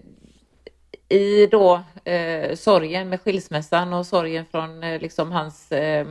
i 1.09 1.47
då 1.47 1.83
eh, 2.03 2.55
sorgen 2.55 3.09
med 3.09 3.21
skilsmässan 3.21 3.93
och 3.93 4.05
sorgen 4.05 4.45
från 4.45 4.83
eh, 4.83 5.01
liksom 5.01 5.31
hans, 5.31 5.71
eh, 5.71 6.07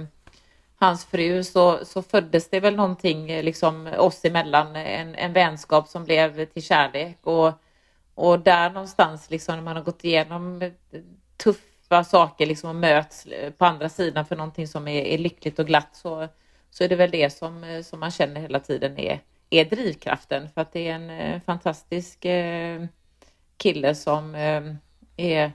hans 0.76 1.04
fru 1.04 1.44
så, 1.44 1.84
så 1.84 2.02
föddes 2.02 2.50
det 2.50 2.60
väl 2.60 2.76
någonting 2.76 3.30
eh, 3.30 3.42
liksom 3.44 3.86
oss 3.98 4.24
emellan, 4.24 4.76
en, 4.76 5.14
en 5.14 5.32
vänskap 5.32 5.88
som 5.88 6.04
blev 6.04 6.44
till 6.44 6.62
kärlek 6.62 7.18
och, 7.22 7.52
och 8.14 8.40
där 8.40 8.70
någonstans 8.70 9.30
liksom 9.30 9.56
när 9.56 9.62
man 9.62 9.76
har 9.76 9.82
gått 9.82 10.04
igenom 10.04 10.62
eh, 10.62 10.70
tuffa 11.36 12.04
saker 12.04 12.46
liksom 12.46 12.70
och 12.70 12.76
möts 12.76 13.26
eh, 13.26 13.52
på 13.52 13.64
andra 13.64 13.88
sidan 13.88 14.26
för 14.26 14.36
någonting 14.36 14.68
som 14.68 14.88
är, 14.88 15.02
är 15.02 15.18
lyckligt 15.18 15.58
och 15.58 15.66
glatt 15.66 15.96
så 15.96 16.28
så 16.70 16.84
är 16.84 16.88
det 16.88 16.96
väl 16.96 17.10
det 17.10 17.30
som, 17.30 17.64
eh, 17.64 17.82
som 17.82 18.00
man 18.00 18.10
känner 18.10 18.40
hela 18.40 18.60
tiden 18.60 18.98
är, 18.98 19.20
är 19.50 19.64
drivkraften 19.64 20.48
för 20.48 20.60
att 20.60 20.72
det 20.72 20.88
är 20.88 20.94
en 20.94 21.10
eh, 21.10 21.40
fantastisk 21.46 22.24
eh, 22.24 22.84
kille 23.56 23.94
som 23.94 24.34
är 25.16 25.52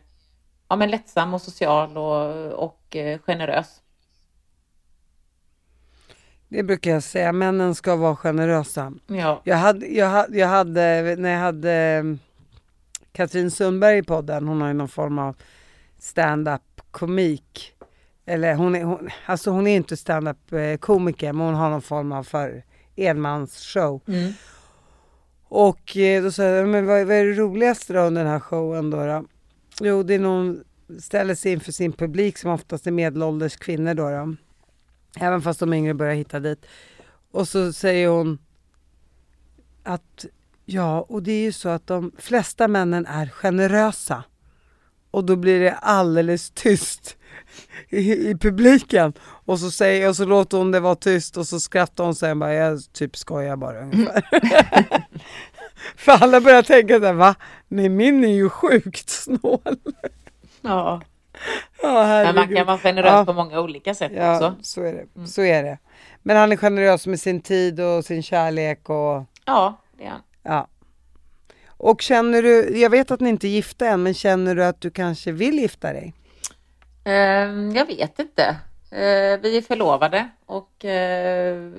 ja, 0.68 0.76
men 0.76 0.92
lättsam 0.92 1.34
och 1.34 1.42
social 1.42 1.98
och, 1.98 2.52
och 2.64 2.96
generös. 3.26 3.82
Det 6.48 6.64
brukar 6.64 6.92
jag 6.92 7.04
säga, 7.04 7.32
männen 7.32 7.76
ska 7.76 7.96
vara 7.96 8.16
generösa. 8.16 8.94
Ja. 9.08 9.42
Jag, 9.44 9.58
hade, 9.58 9.88
jag, 9.88 10.08
hade, 10.08 10.38
jag 10.38 10.48
hade, 10.48 11.16
när 11.18 11.30
jag 11.30 11.40
hade 11.40 12.18
Katrin 13.12 13.52
Sundberg 13.52 13.98
i 13.98 14.04
podden, 14.04 14.48
hon 14.48 14.62
har 14.62 14.68
ju 14.68 14.74
någon 14.74 14.88
form 14.88 15.20
av 15.20 15.36
stand-up 16.00 16.82
komik 16.92 17.73
eller 18.26 18.56
hon 18.56 18.76
är, 18.76 18.84
hon, 18.84 19.10
alltså 19.26 19.52
hon 19.52 19.68
är 19.68 19.76
inte 19.76 19.98
standup 19.98 20.38
komiker 20.80 21.34
men 21.34 21.46
hon 21.46 21.56
har 21.56 21.70
någon 21.70 21.82
form 21.82 22.12
av 22.12 22.24
för 22.24 22.64
enmansshow. 22.96 24.02
Mm. 24.08 24.34
Och 25.48 25.98
eh, 25.98 26.24
då 26.24 26.32
sa 26.32 26.44
jag, 26.44 26.68
men 26.68 26.86
vad, 26.86 27.08
vad 27.08 27.16
är 27.16 27.26
det 27.26 27.34
roligaste 27.34 27.94
då 27.94 28.00
under 28.00 28.24
den 28.24 28.32
här 28.32 28.40
showen 28.40 28.90
då, 28.90 29.06
då? 29.06 29.26
Jo, 29.80 30.04
det 30.04 30.14
är 30.14 30.20
någon 30.20 30.64
ställer 31.00 31.36
sig 31.36 31.52
inför 31.52 31.72
sin 31.72 31.94
publik 31.94 32.38
som 32.38 32.52
oftast 32.52 32.88
är 32.88 32.92
medelålders 32.92 33.56
kvinnor 33.56 33.94
då, 33.94 34.10
då. 34.10 34.36
Även 35.20 35.42
fast 35.42 35.60
de 35.60 35.74
yngre 35.74 35.94
börjar 35.94 36.14
hitta 36.14 36.40
dit. 36.40 36.66
Och 37.32 37.48
så 37.48 37.74
säger 37.74 38.08
hon 38.08 38.38
att 39.84 40.26
ja, 40.66 41.02
och 41.02 41.24
det 41.24 41.32
är 41.32 41.42
ju 41.42 41.52
så 41.52 41.70
att 41.70 41.88
de 41.88 42.12
flesta 42.18 42.68
männen 42.68 43.06
är 43.06 43.28
generösa. 43.30 44.24
Och 45.12 45.24
då 45.26 45.36
blir 45.36 45.60
det 45.60 45.74
alldeles 45.74 46.50
tyst 46.50 47.18
i, 47.90 48.30
i 48.30 48.36
publiken. 48.38 49.14
Och 49.22 49.60
så, 49.60 49.72
säger, 49.72 50.10
och 50.10 50.16
så 50.16 50.26
låter 50.26 50.58
hon 50.58 50.72
det 50.72 50.80
vara 50.80 50.96
tyst 50.96 51.38
och 51.38 51.48
så 51.48 51.60
skrattar 51.60 52.04
hon 52.04 52.16
sen 52.16 52.40
bara, 52.40 52.54
jag 52.54 52.80
typ 52.94 53.16
skojar 53.18 53.56
bara 53.56 53.80
ungefär. 53.82 54.24
För 55.98 56.12
alla 56.12 56.42
börjar 56.42 56.62
tänka 56.62 57.00
såhär, 57.00 57.14
va? 57.14 57.36
Nej 57.68 57.90
min 57.90 58.24
är 58.24 58.28
ju 58.34 58.50
sjukt 58.50 59.10
snål. 59.10 59.60
Ja. 60.62 61.02
Ja, 61.82 62.04
Men 62.26 62.36
man 62.36 62.56
kan 62.56 62.66
vara 62.68 62.78
generös 62.78 63.12
Ja. 63.12 63.26
på 63.26 63.34
många 63.34 63.60
olika 63.60 63.94
sätt 63.96 64.12
Ja, 64.16 64.36
också. 64.36 64.56
så 64.62 64.82
är 64.84 64.94
det. 64.94 65.28
Så 65.28 65.42
är 65.42 65.64
det. 65.64 65.78
Men 66.22 66.38
han 66.38 66.52
är 66.52 66.56
generös 66.56 67.08
med 67.08 67.20
sin 67.20 67.42
tid 67.42 67.80
och 67.80 68.06
sin 68.06 68.24
kärlek 68.24 68.90
och 68.90 69.24
Ja, 69.46 69.82
det 69.98 70.04
är 70.04 70.10
han. 70.10 70.22
ja. 70.44 70.68
Och 71.68 72.02
känner 72.02 72.42
du, 72.44 72.78
jag 72.80 72.90
vet 72.90 73.12
att 73.12 73.20
ni 73.20 73.30
inte 73.30 73.48
är 73.48 73.50
gifta 73.50 73.88
än, 73.88 74.04
men 74.04 74.14
känner 74.14 74.56
du 74.56 74.66
att 74.66 74.82
du 74.82 74.90
kanske 74.92 75.32
vill 75.32 75.60
gifta 75.60 75.94
dig? 75.94 76.14
Ehm, 77.04 77.72
jag 77.76 77.86
vet 77.86 78.20
inte. 78.20 78.56
Eh, 78.92 79.40
vi 79.42 79.58
är 79.58 79.62
förlovade 79.62 80.30
och 80.46 80.86
eh, 80.86 81.72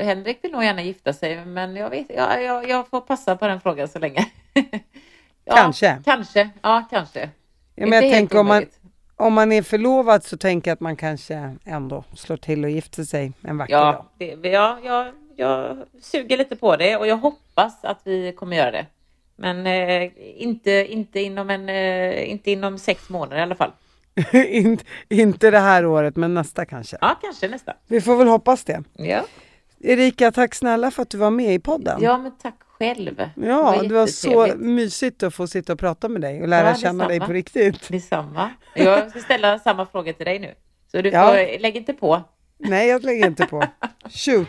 Henrik 0.00 0.44
vill 0.44 0.52
nog 0.52 0.64
gärna 0.64 0.82
gifta 0.82 1.12
sig 1.12 1.44
men 1.44 1.76
jag, 1.76 1.90
vet, 1.90 2.06
jag, 2.16 2.42
jag, 2.42 2.68
jag 2.68 2.88
får 2.88 3.00
passa 3.00 3.36
på 3.36 3.46
den 3.46 3.60
frågan 3.60 3.88
så 3.88 3.98
länge. 3.98 4.26
ja, 5.44 5.54
Kanske. 5.54 6.02
Kanske, 6.04 6.50
ja 6.62 6.84
kanske. 6.90 7.30
Ja, 7.74 7.86
men 7.86 7.92
jag 7.92 8.12
tänker 8.12 8.38
om 8.38 8.46
man, 8.46 8.64
om 9.16 9.32
man 9.34 9.52
är 9.52 9.62
förlovad 9.62 10.24
så 10.24 10.36
tänker 10.36 10.70
jag 10.70 10.74
att 10.74 10.80
man 10.80 10.96
kanske 10.96 11.56
ändå 11.64 12.04
slår 12.14 12.36
till 12.36 12.64
och 12.64 12.70
gifter 12.70 13.04
sig 13.04 13.32
en 13.42 13.58
vacker 13.58 13.76
dag. 13.76 14.04
Ja, 14.18 14.36
det, 14.36 14.48
ja, 14.48 14.78
jag, 14.84 15.12
jag 15.36 15.76
suger 16.02 16.36
lite 16.36 16.56
på 16.56 16.76
det 16.76 16.96
och 16.96 17.06
jag 17.06 17.16
hoppas 17.16 17.84
att 17.84 18.00
vi 18.04 18.32
kommer 18.32 18.56
göra 18.56 18.70
det. 18.70 18.86
Men 19.36 19.66
eh, 19.66 20.10
inte, 20.42 20.70
inte, 20.70 21.20
inom 21.20 21.50
en, 21.50 21.68
eh, 21.68 22.30
inte 22.30 22.50
inom 22.50 22.78
sex 22.78 23.08
månader 23.08 23.36
i 23.36 23.42
alla 23.42 23.54
fall. 23.54 23.72
In, 24.32 24.78
inte 25.08 25.50
det 25.50 25.58
här 25.58 25.86
året, 25.86 26.16
men 26.16 26.34
nästa 26.34 26.64
kanske. 26.64 26.96
Ja, 27.00 27.18
kanske 27.22 27.48
nästa. 27.48 27.72
Vi 27.86 28.00
får 28.00 28.16
väl 28.16 28.28
hoppas 28.28 28.64
det. 28.64 28.82
Ja, 28.92 29.24
Erika, 29.80 30.32
tack 30.32 30.54
snälla 30.54 30.90
för 30.90 31.02
att 31.02 31.10
du 31.10 31.18
var 31.18 31.30
med 31.30 31.54
i 31.54 31.58
podden. 31.58 32.02
ja 32.02 32.18
men 32.18 32.32
tack 32.42 32.54
själv. 32.78 33.22
Ja, 33.36 33.82
det 33.82 33.94
var 33.94 34.06
så 34.06 34.28
jättetrevligt. 34.28 34.66
mysigt 34.66 35.22
att 35.22 35.34
få 35.34 35.46
sitta 35.46 35.72
och 35.72 35.78
prata 35.78 36.08
med 36.08 36.20
dig 36.20 36.42
och 36.42 36.48
lära 36.48 36.68
Ja, 36.68 36.74
känna 36.74 37.08
dig 37.08 37.20
på 37.20 37.32
riktigt. 37.32 37.88
Detsamma. 37.88 38.50
Jag 38.74 39.10
ska 39.10 39.20
ställa 39.20 39.58
samma 39.58 39.86
fråga 39.86 40.12
till 40.12 40.26
dig 40.26 40.38
nu. 40.38 40.54
Så 40.90 41.02
du 41.02 41.10
får, 41.10 41.18
Ja. 41.20 41.32
lägg 41.60 41.76
inte 41.76 41.92
på. 41.92 42.22
Nej, 42.58 42.88
jag 42.88 43.04
lägger 43.04 43.26
inte 43.26 43.46
på. 43.46 43.64
Shoot! 44.10 44.48